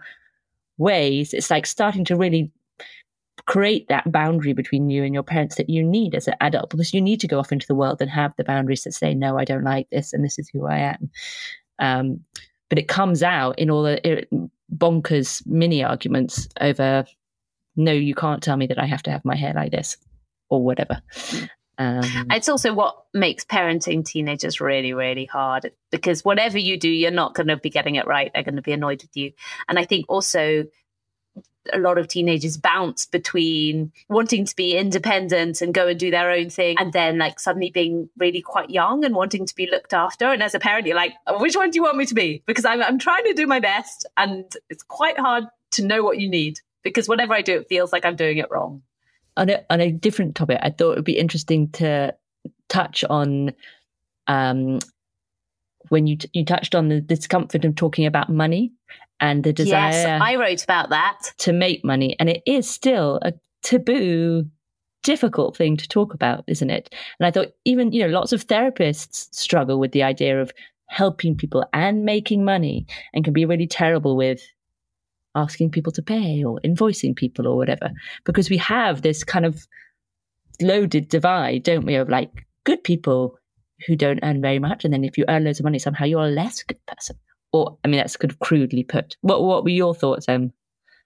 ways, 0.81 1.33
it's 1.33 1.51
like 1.51 1.67
starting 1.67 2.05
to 2.07 2.17
really 2.17 2.51
create 3.47 3.89
that 3.89 4.11
boundary 4.11 4.53
between 4.53 4.91
you 4.91 5.05
and 5.05 5.15
your 5.15 5.23
parents 5.23 5.57
that 5.57 5.71
you 5.71 5.83
need 5.83 6.15
as 6.15 6.29
an 6.29 6.35
adult 6.41 6.71
because 6.71 6.93
you 6.93 7.01
need 7.01 7.21
to 7.21 7.29
go 7.29 7.39
off 7.39 7.53
into 7.53 7.67
the 7.67 7.75
world 7.75 8.01
and 8.01 8.11
have 8.11 8.35
the 8.37 8.45
boundaries 8.45 8.85
that 8.85 8.93
say, 8.93 9.15
no, 9.15 9.39
I 9.39 9.45
don't 9.45 9.65
like 9.65 9.89
this 9.91 10.13
and 10.13 10.25
this 10.25 10.39
is 10.39 10.49
who 10.49 10.67
I 10.67 10.79
am. 10.79 11.11
Um, 11.79 12.21
but 12.69 12.79
it 12.79 12.89
comes 12.89 13.23
out 13.23 13.59
in 13.59 13.71
all 13.71 13.83
the 13.83 14.27
bonkers 14.75 15.45
mini 15.47 15.83
arguments 15.83 16.49
over, 16.61 17.05
no, 17.77 17.93
you 17.93 18.15
can't 18.15 18.43
tell 18.43 18.57
me 18.57 18.67
that 18.67 18.79
I 18.79 18.87
have 18.87 19.03
to 19.05 19.11
have 19.11 19.25
my 19.25 19.37
hair 19.37 19.53
like 19.55 19.73
this 19.73 19.97
or 20.49 20.63
whatever. 20.63 21.01
Um, 21.81 22.03
It's 22.31 22.51
also 22.51 22.75
what 22.75 23.05
makes 23.15 23.43
parenting 23.47 24.05
teenagers 24.05 24.61
really, 24.61 24.93
really 24.93 25.25
hard 25.25 25.73
because 25.91 26.23
whatever 26.23 26.59
you 26.59 26.79
do, 26.79 26.91
you're 26.91 27.11
not 27.11 27.35
going 27.35 27.47
to 27.47 27.57
be 27.57 27.71
getting 27.71 27.95
it 27.95 28.07
right. 28.07 28.31
They're 28.35 28.43
going 28.43 28.57
to 28.57 28.63
be 28.63 28.73
annoyed 28.73 29.01
with 29.01 29.17
you. 29.17 29.33
And 29.67 29.79
I 29.79 29.87
think 29.87 30.05
also 30.09 30.67
a 31.73 31.79
lot 31.79 31.97
of 31.97 32.07
teenagers 32.07 32.59
bounce 32.59 33.07
between 33.07 33.93
wanting 34.11 34.45
to 34.45 34.55
be 34.57 34.77
independent 34.77 35.63
and 35.63 35.73
go 35.73 35.89
and 35.89 35.99
do 35.99 36.11
their 36.11 36.31
own 36.31 36.51
thing 36.51 36.77
and 36.79 36.93
then 36.93 37.17
like 37.17 37.41
suddenly 37.41 37.71
being 37.71 38.11
really 38.19 38.43
quite 38.43 38.69
young 38.69 39.03
and 39.05 39.15
wanting 39.15 39.47
to 39.47 39.55
be 39.55 39.67
looked 39.71 39.95
after. 39.95 40.27
And 40.27 40.43
as 40.43 40.55
a 40.55 40.61
parent, 40.61 40.87
you're 40.87 40.97
like, 40.97 41.15
which 41.39 41.57
one 41.57 41.71
do 41.71 41.77
you 41.77 41.83
want 41.83 41.97
me 41.97 42.05
to 42.07 42.15
be? 42.15 42.43
Because 42.45 42.67
I'm, 42.67 42.83
I'm 42.83 42.99
trying 42.99 43.25
to 43.25 43.33
do 43.33 43.47
my 43.47 43.61
best 43.61 44.07
and 44.19 44.45
it's 44.69 44.83
quite 44.83 45.19
hard 45.19 45.45
to 45.73 45.85
know 45.85 46.03
what 46.03 46.19
you 46.19 46.29
need 46.29 46.61
because 46.83 47.09
whenever 47.09 47.33
I 47.33 47.41
do, 47.41 47.61
it 47.61 47.69
feels 47.69 47.91
like 47.91 48.05
I'm 48.05 48.17
doing 48.17 48.37
it 48.37 48.51
wrong. 48.51 48.83
On 49.37 49.51
a, 49.51 49.65
on 49.71 49.81
a 49.81 49.91
different 49.91 50.35
topic, 50.35 50.59
I 50.63 50.71
thought 50.71 50.93
it 50.93 50.97
would 50.97 51.05
be 51.05 51.19
interesting 51.19 51.71
to 51.73 52.15
touch 52.69 53.05
on 53.09 53.53
um, 54.27 54.79
when 55.89 56.07
you 56.07 56.17
t- 56.17 56.31
you 56.33 56.45
touched 56.45 56.75
on 56.75 56.89
the 56.89 57.01
discomfort 57.01 57.65
of 57.65 57.75
talking 57.75 58.07
about 58.07 58.29
money 58.29 58.73
and 59.19 59.45
the 59.45 59.53
desire 59.53 59.91
Yes, 59.91 60.23
I 60.23 60.37
wrote 60.37 60.63
about 60.65 60.91
that. 60.91 61.33
to 61.39 61.53
make 61.53 61.85
money, 61.85 62.17
and 62.19 62.29
it 62.29 62.43
is 62.47 62.69
still 62.69 63.19
a 63.23 63.33
taboo, 63.63 64.47
difficult 65.03 65.57
thing 65.57 65.77
to 65.77 65.89
talk 65.89 66.15
about, 66.15 66.45
isn't 66.47 66.71
it? 66.71 66.95
And 67.19 67.27
I 67.27 67.31
thought 67.31 67.49
even 67.65 67.93
you 67.93 68.03
know 68.03 68.09
lots 68.09 68.33
of 68.33 68.47
therapists 68.47 69.29
struggle 69.35 69.79
with 69.79 69.93
the 69.93 70.03
idea 70.03 70.41
of 70.41 70.53
helping 70.87 71.37
people 71.37 71.65
and 71.73 72.05
making 72.05 72.45
money, 72.45 72.87
and 73.13 73.25
can 73.25 73.33
be 73.33 73.45
really 73.45 73.67
terrible 73.67 74.17
with 74.17 74.43
asking 75.35 75.71
people 75.71 75.93
to 75.93 76.03
pay 76.03 76.45
or 76.45 76.61
invoicing 76.65 77.15
people 77.15 77.47
or 77.47 77.57
whatever. 77.57 77.91
Because 78.25 78.51
we 78.51 78.57
have 78.59 79.03
this 79.03 79.25
kind 79.25 79.47
of 79.47 79.67
loaded 80.61 81.09
divide 81.09 81.63
don't 81.63 81.87
we 81.87 81.95
of 81.95 82.11
like 82.11 82.47
good 82.65 82.85
people 82.85 83.35
who 83.87 83.97
don't 83.97 84.21
earn 84.23 84.43
very 84.43 84.59
much 84.59 84.85
and 84.85 84.93
then 84.93 85.05
if 85.05 85.17
you 85.17 85.25
earn 85.27 85.43
loads 85.43 85.59
of 85.59 85.65
money 85.65 85.79
somehow 85.79 86.05
you're 86.05 86.25
a 86.25 86.29
less 86.29 86.63
good 86.63 86.79
person. 86.87 87.17
Or 87.53 87.79
i 87.85 87.89
mean 87.89 87.99
that's 87.99 88.17
kind 88.17 88.31
of 88.31 88.39
crudely 88.41 88.85
put. 88.85 89.17
What 89.23 89.43
what 89.43 89.65
were 89.65 89.71
your 89.71 89.95
thoughts 89.95 90.29
um 90.29 90.53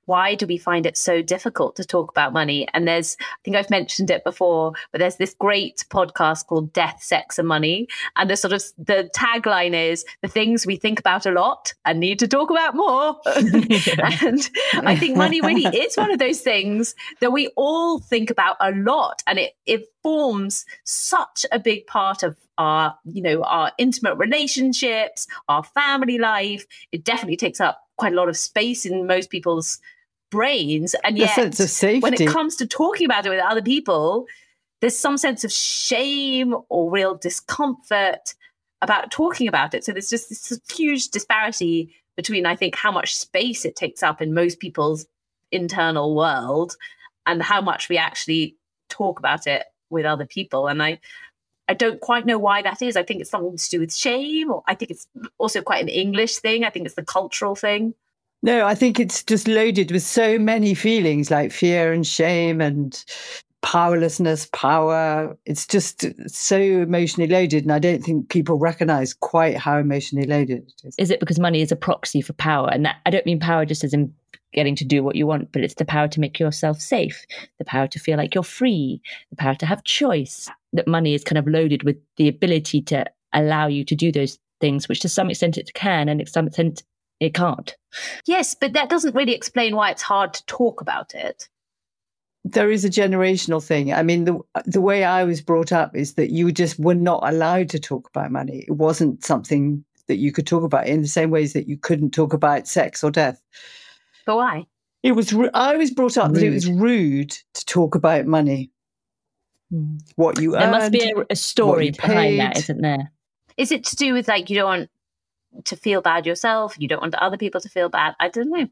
why 0.06 0.34
do 0.34 0.46
we 0.46 0.58
find 0.58 0.86
it 0.86 0.96
so 0.96 1.22
difficult 1.22 1.76
to 1.76 1.84
talk 1.84 2.10
about 2.10 2.32
money? 2.32 2.66
And 2.74 2.86
there's, 2.86 3.16
I 3.20 3.36
think 3.44 3.56
I've 3.56 3.70
mentioned 3.70 4.10
it 4.10 4.24
before, 4.24 4.72
but 4.92 4.98
there's 4.98 5.16
this 5.16 5.34
great 5.34 5.84
podcast 5.90 6.46
called 6.46 6.72
Death, 6.72 7.02
Sex 7.02 7.38
and 7.38 7.48
Money. 7.48 7.88
And 8.16 8.28
the 8.28 8.36
sort 8.36 8.52
of, 8.52 8.62
the 8.78 9.10
tagline 9.16 9.74
is 9.74 10.04
the 10.22 10.28
things 10.28 10.66
we 10.66 10.76
think 10.76 10.98
about 10.98 11.26
a 11.26 11.30
lot 11.30 11.74
and 11.84 12.00
need 12.00 12.18
to 12.20 12.28
talk 12.28 12.50
about 12.50 12.74
more. 12.74 13.16
and 13.26 14.50
I 14.86 14.96
think 14.96 15.16
money 15.16 15.40
really 15.40 15.66
is 15.76 15.96
one 15.96 16.10
of 16.10 16.18
those 16.18 16.40
things 16.40 16.94
that 17.20 17.32
we 17.32 17.48
all 17.56 17.98
think 17.98 18.30
about 18.30 18.56
a 18.60 18.72
lot. 18.72 19.22
And 19.26 19.38
it, 19.38 19.52
it 19.66 19.86
forms 20.02 20.66
such 20.84 21.46
a 21.50 21.58
big 21.58 21.86
part 21.86 22.22
of 22.22 22.36
our, 22.58 22.96
you 23.04 23.22
know, 23.22 23.42
our 23.42 23.72
intimate 23.78 24.16
relationships, 24.16 25.26
our 25.48 25.64
family 25.64 26.18
life. 26.18 26.66
It 26.92 27.04
definitely 27.04 27.36
takes 27.36 27.60
up 27.60 27.83
quite 27.96 28.12
a 28.12 28.16
lot 28.16 28.28
of 28.28 28.36
space 28.36 28.84
in 28.84 29.06
most 29.06 29.30
people's 29.30 29.78
brains. 30.30 30.94
And 31.04 31.16
yet, 31.16 31.34
sense 31.34 31.60
of 31.60 31.70
safety. 31.70 32.00
when 32.00 32.14
it 32.14 32.28
comes 32.28 32.56
to 32.56 32.66
talking 32.66 33.04
about 33.04 33.26
it 33.26 33.30
with 33.30 33.40
other 33.40 33.62
people, 33.62 34.26
there's 34.80 34.98
some 34.98 35.16
sense 35.16 35.44
of 35.44 35.52
shame 35.52 36.54
or 36.68 36.90
real 36.90 37.14
discomfort 37.14 38.34
about 38.82 39.10
talking 39.10 39.48
about 39.48 39.74
it. 39.74 39.84
So 39.84 39.92
there's 39.92 40.10
just 40.10 40.28
this 40.28 40.60
huge 40.70 41.08
disparity 41.08 41.94
between, 42.16 42.46
I 42.46 42.54
think, 42.54 42.76
how 42.76 42.92
much 42.92 43.16
space 43.16 43.64
it 43.64 43.76
takes 43.76 44.02
up 44.02 44.20
in 44.20 44.34
most 44.34 44.60
people's 44.60 45.06
internal 45.50 46.14
world 46.14 46.76
and 47.26 47.42
how 47.42 47.60
much 47.60 47.88
we 47.88 47.96
actually 47.96 48.56
talk 48.88 49.18
about 49.18 49.46
it 49.46 49.64
with 49.90 50.04
other 50.04 50.26
people. 50.26 50.66
And 50.66 50.82
I, 50.82 51.00
I 51.68 51.74
don't 51.74 52.00
quite 52.00 52.26
know 52.26 52.38
why 52.38 52.62
that 52.62 52.82
is. 52.82 52.96
I 52.96 53.02
think 53.02 53.20
it's 53.20 53.30
something 53.30 53.56
to 53.56 53.70
do 53.70 53.80
with 53.80 53.94
shame, 53.94 54.50
or 54.50 54.62
I 54.66 54.74
think 54.74 54.90
it's 54.90 55.06
also 55.38 55.62
quite 55.62 55.82
an 55.82 55.88
English 55.88 56.38
thing. 56.38 56.64
I 56.64 56.70
think 56.70 56.86
it's 56.86 56.94
the 56.94 57.04
cultural 57.04 57.54
thing. 57.54 57.94
No, 58.42 58.66
I 58.66 58.74
think 58.74 59.00
it's 59.00 59.22
just 59.22 59.48
loaded 59.48 59.90
with 59.90 60.02
so 60.02 60.38
many 60.38 60.74
feelings 60.74 61.30
like 61.30 61.50
fear 61.50 61.92
and 61.94 62.06
shame 62.06 62.60
and 62.60 63.02
powerlessness, 63.64 64.46
power. 64.52 65.34
It's 65.46 65.66
just 65.66 66.04
so 66.28 66.58
emotionally 66.58 67.32
loaded. 67.32 67.62
And 67.64 67.72
I 67.72 67.78
don't 67.78 68.04
think 68.04 68.28
people 68.28 68.58
recognize 68.58 69.14
quite 69.14 69.56
how 69.56 69.78
emotionally 69.78 70.26
loaded 70.26 70.64
it 70.68 70.86
is. 70.88 70.94
is 70.98 71.10
it 71.10 71.18
because 71.18 71.40
money 71.40 71.62
is 71.62 71.72
a 71.72 71.76
proxy 71.76 72.20
for 72.20 72.34
power 72.34 72.68
and 72.70 72.84
that 72.84 72.96
i 73.06 73.10
don't 73.10 73.24
mean 73.26 73.40
power 73.40 73.64
just 73.64 73.82
as 73.82 73.94
in 73.94 74.12
getting 74.52 74.76
to 74.76 74.84
do 74.84 75.02
what 75.02 75.16
you 75.16 75.26
want 75.26 75.50
but 75.50 75.62
it's 75.62 75.74
the 75.74 75.84
power 75.84 76.06
to 76.06 76.20
make 76.20 76.38
yourself 76.38 76.78
safe 76.78 77.24
the 77.58 77.64
power 77.64 77.88
to 77.88 77.98
feel 77.98 78.16
like 78.16 78.34
you're 78.34 78.44
free 78.44 79.00
the 79.30 79.36
power 79.36 79.54
to 79.54 79.66
have 79.66 79.82
choice 79.82 80.50
that 80.74 80.86
money 80.86 81.14
is 81.14 81.24
kind 81.24 81.38
of 81.38 81.46
loaded 81.46 81.82
with 81.82 81.96
the 82.16 82.28
ability 82.28 82.82
to 82.82 83.04
allow 83.32 83.66
you 83.66 83.84
to 83.84 83.94
do 83.94 84.12
those 84.12 84.38
things 84.60 84.88
which 84.88 85.00
to 85.00 85.08
some 85.08 85.30
extent 85.30 85.58
it 85.58 85.74
can 85.74 86.08
and 86.08 86.20
to 86.20 86.26
some 86.26 86.46
extent 86.46 86.82
it 87.20 87.34
can't 87.34 87.76
Yes, 88.26 88.54
but 88.54 88.72
that 88.72 88.88
doesn't 88.88 89.14
really 89.14 89.34
explain 89.34 89.76
why 89.76 89.90
it's 89.90 90.02
hard 90.02 90.34
to 90.34 90.46
talk 90.46 90.80
about 90.80 91.14
it. 91.14 91.48
There 92.44 92.70
is 92.70 92.84
a 92.84 92.90
generational 92.90 93.64
thing. 93.64 93.92
I 93.92 94.02
mean, 94.02 94.24
the 94.24 94.38
the 94.66 94.80
way 94.80 95.04
I 95.04 95.24
was 95.24 95.40
brought 95.40 95.72
up 95.72 95.96
is 95.96 96.14
that 96.14 96.30
you 96.30 96.52
just 96.52 96.78
were 96.78 96.94
not 96.94 97.26
allowed 97.26 97.70
to 97.70 97.78
talk 97.78 98.08
about 98.08 98.30
money. 98.30 98.64
It 98.68 98.72
wasn't 98.72 99.24
something 99.24 99.84
that 100.08 100.16
you 100.16 100.30
could 100.30 100.46
talk 100.46 100.62
about 100.62 100.86
in 100.86 101.00
the 101.00 101.08
same 101.08 101.30
ways 101.30 101.54
that 101.54 101.68
you 101.68 101.78
couldn't 101.78 102.10
talk 102.10 102.34
about 102.34 102.68
sex 102.68 103.02
or 103.02 103.10
death. 103.10 103.40
But 104.26 104.36
why? 104.36 104.66
It 105.02 105.12
was. 105.12 105.34
I 105.54 105.76
was 105.76 105.90
brought 105.90 106.18
up 106.18 106.32
that 106.34 106.42
it 106.42 106.50
was 106.50 106.68
rude 106.68 107.30
to 107.30 107.64
talk 107.64 107.94
about 107.94 108.26
money. 108.26 108.70
What 110.16 110.40
you 110.40 110.52
there 110.52 110.70
must 110.70 110.92
be 110.92 111.12
a, 111.16 111.24
a 111.30 111.36
story 111.36 111.90
behind 111.90 112.38
that 112.38 112.54
paid. 112.54 112.60
isn't 112.60 112.80
there 112.80 113.10
Is 113.56 113.72
it 113.72 113.84
to 113.86 113.96
do 113.96 114.12
with 114.12 114.28
like 114.28 114.50
you 114.50 114.56
don't 114.56 114.66
want 114.66 114.90
to 115.64 115.76
feel 115.76 116.00
bad 116.00 116.26
yourself. 116.26 116.74
You 116.78 116.88
don't 116.88 117.00
want 117.00 117.14
other 117.14 117.36
people 117.36 117.60
to 117.60 117.68
feel 117.68 117.88
bad. 117.88 118.14
I 118.18 118.28
don't 118.28 118.50
know. 118.50 118.68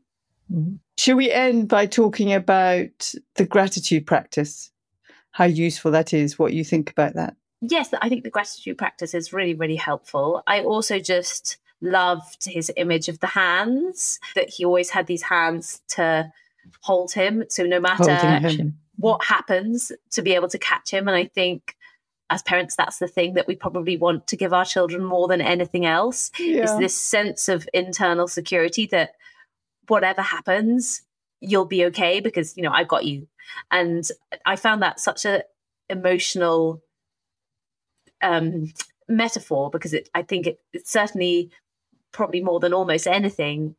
Mm-hmm. 0.52 0.74
Should 0.98 1.16
we 1.16 1.30
end 1.30 1.68
by 1.68 1.86
talking 1.86 2.32
about 2.32 3.14
the 3.36 3.46
gratitude 3.46 4.06
practice? 4.06 4.70
How 5.30 5.44
useful 5.44 5.92
that 5.92 6.12
is, 6.12 6.38
what 6.38 6.52
you 6.52 6.64
think 6.64 6.90
about 6.90 7.14
that? 7.14 7.36
Yes, 7.60 7.94
I 8.00 8.08
think 8.08 8.24
the 8.24 8.30
gratitude 8.30 8.76
practice 8.76 9.14
is 9.14 9.32
really, 9.32 9.54
really 9.54 9.76
helpful. 9.76 10.42
I 10.46 10.60
also 10.60 10.98
just 10.98 11.58
loved 11.80 12.44
his 12.44 12.70
image 12.76 13.08
of 13.08 13.20
the 13.20 13.28
hands, 13.28 14.20
that 14.34 14.50
he 14.50 14.64
always 14.64 14.90
had 14.90 15.06
these 15.06 15.22
hands 15.22 15.80
to 15.88 16.30
hold 16.80 17.12
him. 17.12 17.44
So 17.48 17.64
no 17.64 17.80
matter 17.80 18.72
what 18.96 19.24
happens, 19.24 19.92
to 20.10 20.22
be 20.22 20.34
able 20.34 20.48
to 20.48 20.58
catch 20.58 20.90
him. 20.90 21.08
And 21.08 21.16
I 21.16 21.24
think 21.24 21.76
as 22.30 22.42
parents, 22.42 22.76
that's 22.76 22.98
the 22.98 23.08
thing 23.08 23.34
that 23.34 23.46
we 23.46 23.54
probably 23.54 23.96
want 23.96 24.26
to 24.28 24.36
give 24.36 24.52
our 24.52 24.64
children 24.64 25.04
more 25.04 25.28
than 25.28 25.40
anything 25.40 25.84
else 25.84 26.30
yeah. 26.38 26.64
is 26.64 26.78
this 26.78 26.96
sense 26.96 27.48
of 27.48 27.68
internal 27.74 28.26
security 28.26 28.86
that 28.86 29.14
whatever 29.88 30.22
happens, 30.22 31.02
you'll 31.40 31.66
be 31.66 31.84
okay 31.86 32.20
because, 32.20 32.56
you 32.56 32.62
know, 32.62 32.70
I've 32.70 32.88
got 32.88 33.04
you. 33.04 33.28
And 33.70 34.08
I 34.46 34.56
found 34.56 34.82
that 34.82 35.00
such 35.00 35.24
a 35.24 35.44
emotional 35.90 36.82
um, 38.22 38.72
metaphor 39.08 39.68
because 39.68 39.92
it, 39.92 40.08
I 40.14 40.22
think 40.22 40.46
it, 40.46 40.60
it's 40.72 40.90
certainly 40.90 41.50
probably 42.12 42.40
more 42.40 42.60
than 42.60 42.72
almost 42.72 43.06
anything 43.06 43.74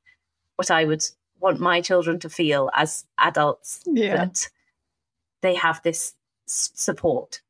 what 0.57 0.69
I 0.69 0.85
would 0.85 1.03
want 1.39 1.59
my 1.59 1.81
children 1.81 2.19
to 2.19 2.29
feel 2.29 2.69
as 2.75 3.05
adults 3.17 3.81
yeah. 3.85 4.15
that 4.15 4.49
they 5.43 5.53
have 5.53 5.79
this 5.83 6.15
support. 6.47 7.41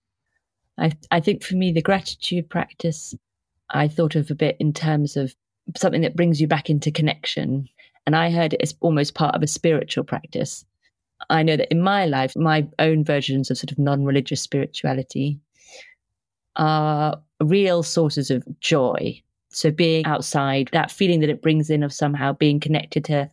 I 0.77 0.91
I 1.11 1.21
think 1.21 1.43
for 1.43 1.55
me 1.55 1.71
the 1.71 1.81
gratitude 1.81 2.49
practice 2.49 3.15
I 3.69 3.87
thought 3.87 4.15
of 4.15 4.29
a 4.29 4.35
bit 4.35 4.57
in 4.59 4.73
terms 4.73 5.15
of 5.15 5.33
something 5.77 6.01
that 6.01 6.15
brings 6.15 6.41
you 6.41 6.47
back 6.47 6.69
into 6.69 6.91
connection 6.91 7.69
and 8.05 8.15
I 8.15 8.31
heard 8.31 8.53
it 8.53 8.61
as 8.61 8.75
almost 8.81 9.15
part 9.15 9.35
of 9.35 9.41
a 9.41 9.47
spiritual 9.47 10.03
practice. 10.03 10.65
I 11.29 11.41
know 11.43 11.55
that 11.55 11.71
in 11.71 11.81
my 11.81 12.05
life, 12.05 12.35
my 12.35 12.67
own 12.79 13.05
versions 13.05 13.49
of 13.49 13.57
sort 13.57 13.71
of 13.71 13.79
non 13.79 14.03
religious 14.03 14.41
spirituality 14.41 15.39
are 16.57 17.21
real 17.39 17.81
sources 17.81 18.29
of 18.29 18.43
joy. 18.59 19.21
So, 19.49 19.71
being 19.71 20.05
outside, 20.05 20.69
that 20.73 20.91
feeling 20.91 21.21
that 21.21 21.29
it 21.29 21.41
brings 21.41 21.69
in 21.69 21.83
of 21.83 21.93
somehow 21.93 22.33
being 22.33 22.59
connected 22.59 23.05
to 23.05 23.29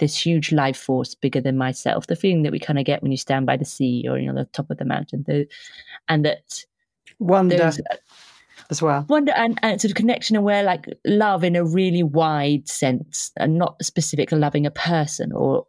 this 0.00 0.26
huge 0.26 0.50
life 0.50 0.76
force 0.76 1.14
bigger 1.14 1.40
than 1.40 1.56
myself, 1.56 2.06
the 2.08 2.16
feeling 2.16 2.42
that 2.42 2.52
we 2.52 2.58
kind 2.58 2.78
of 2.78 2.84
get 2.84 3.02
when 3.02 3.12
you 3.12 3.18
stand 3.18 3.46
by 3.46 3.56
the 3.56 3.64
sea 3.64 4.06
or 4.08 4.18
you 4.18 4.26
know 4.26 4.34
the 4.34 4.46
top 4.46 4.70
of 4.70 4.78
the 4.78 4.84
mountain, 4.84 5.24
the, 5.26 5.46
and 6.08 6.24
that 6.24 6.64
wonder 7.20 7.56
those, 7.56 7.78
uh, 7.78 7.96
as 8.70 8.82
well. 8.82 9.06
Wonder 9.08 9.32
and, 9.36 9.58
and 9.62 9.80
sort 9.80 9.90
of 9.90 9.96
connection 9.96 10.36
and 10.36 10.44
where 10.44 10.62
like 10.62 10.86
love 11.04 11.44
in 11.44 11.54
a 11.54 11.64
really 11.64 12.02
wide 12.02 12.68
sense 12.68 13.30
and 13.36 13.58
not 13.58 13.82
specific 13.84 14.32
loving 14.32 14.66
a 14.66 14.70
person 14.70 15.32
or 15.32 15.66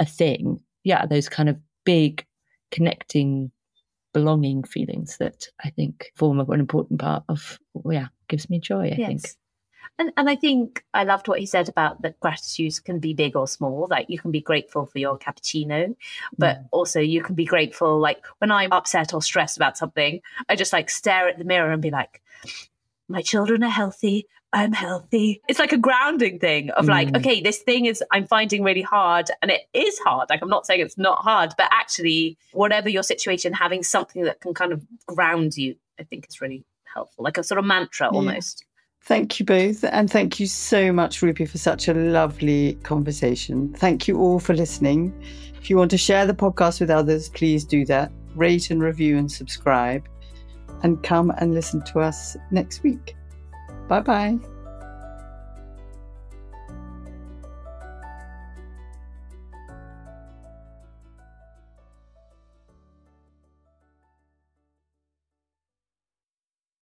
a 0.00 0.04
thing. 0.04 0.60
Yeah, 0.84 1.06
those 1.06 1.28
kind 1.28 1.48
of 1.48 1.56
big 1.84 2.26
connecting 2.70 3.52
belonging 4.12 4.62
feelings 4.64 5.16
that 5.18 5.46
I 5.64 5.70
think 5.70 6.12
form 6.16 6.40
an 6.40 6.60
important 6.60 7.00
part 7.00 7.24
of 7.28 7.58
yeah, 7.88 8.08
gives 8.28 8.50
me 8.50 8.58
joy, 8.58 8.90
I 8.90 8.96
yes. 8.98 9.08
think. 9.08 9.22
And 9.98 10.12
and 10.16 10.28
I 10.28 10.36
think 10.36 10.84
I 10.94 11.04
loved 11.04 11.28
what 11.28 11.38
he 11.38 11.46
said 11.46 11.68
about 11.68 12.02
that 12.02 12.18
gratitude 12.20 12.82
can 12.84 12.98
be 12.98 13.14
big 13.14 13.36
or 13.36 13.46
small. 13.46 13.86
Like 13.90 14.06
you 14.08 14.18
can 14.18 14.30
be 14.30 14.40
grateful 14.40 14.86
for 14.86 14.98
your 14.98 15.18
cappuccino, 15.18 15.94
but 16.38 16.58
mm. 16.58 16.68
also 16.72 17.00
you 17.00 17.22
can 17.22 17.34
be 17.34 17.44
grateful. 17.44 17.98
Like 17.98 18.24
when 18.38 18.50
I'm 18.50 18.72
upset 18.72 19.12
or 19.14 19.22
stressed 19.22 19.56
about 19.56 19.76
something, 19.76 20.20
I 20.48 20.56
just 20.56 20.72
like 20.72 20.90
stare 20.90 21.28
at 21.28 21.38
the 21.38 21.44
mirror 21.44 21.70
and 21.70 21.82
be 21.82 21.90
like, 21.90 22.22
my 23.08 23.22
children 23.22 23.62
are 23.62 23.70
healthy. 23.70 24.26
I'm 24.54 24.72
healthy. 24.72 25.40
It's 25.48 25.58
like 25.58 25.72
a 25.72 25.78
grounding 25.78 26.38
thing 26.38 26.70
of 26.70 26.86
like, 26.86 27.08
mm. 27.08 27.16
okay, 27.18 27.40
this 27.40 27.58
thing 27.58 27.86
is 27.86 28.02
I'm 28.10 28.26
finding 28.26 28.62
really 28.62 28.82
hard 28.82 29.30
and 29.40 29.50
it 29.50 29.62
is 29.72 29.98
hard. 30.00 30.28
Like 30.28 30.42
I'm 30.42 30.50
not 30.50 30.66
saying 30.66 30.80
it's 30.80 30.98
not 30.98 31.20
hard, 31.20 31.54
but 31.56 31.68
actually 31.70 32.36
whatever 32.52 32.90
your 32.90 33.02
situation, 33.02 33.54
having 33.54 33.82
something 33.82 34.24
that 34.24 34.40
can 34.40 34.52
kind 34.52 34.72
of 34.72 34.84
ground 35.06 35.56
you, 35.56 35.76
I 35.98 36.02
think 36.02 36.26
is 36.28 36.40
really 36.40 36.64
helpful. 36.92 37.24
Like 37.24 37.38
a 37.38 37.42
sort 37.42 37.58
of 37.58 37.64
mantra 37.64 38.08
yeah. 38.12 38.16
almost. 38.16 38.64
Thank 39.04 39.40
you 39.40 39.46
both. 39.46 39.84
And 39.84 40.10
thank 40.10 40.38
you 40.38 40.46
so 40.46 40.92
much, 40.92 41.22
Rupy, 41.22 41.48
for 41.48 41.58
such 41.58 41.88
a 41.88 41.94
lovely 41.94 42.74
conversation. 42.84 43.74
Thank 43.74 44.06
you 44.06 44.18
all 44.18 44.38
for 44.38 44.54
listening. 44.54 45.12
If 45.60 45.68
you 45.68 45.76
want 45.76 45.90
to 45.90 45.98
share 45.98 46.26
the 46.26 46.34
podcast 46.34 46.80
with 46.80 46.90
others, 46.90 47.28
please 47.28 47.64
do 47.64 47.84
that. 47.86 48.12
Rate 48.36 48.70
and 48.70 48.80
review 48.80 49.18
and 49.18 49.30
subscribe. 49.30 50.08
And 50.84 51.02
come 51.02 51.32
and 51.38 51.52
listen 51.52 51.82
to 51.86 52.00
us 52.00 52.36
next 52.50 52.82
week. 52.82 53.16
Bye 53.88 54.00
bye. 54.00 54.38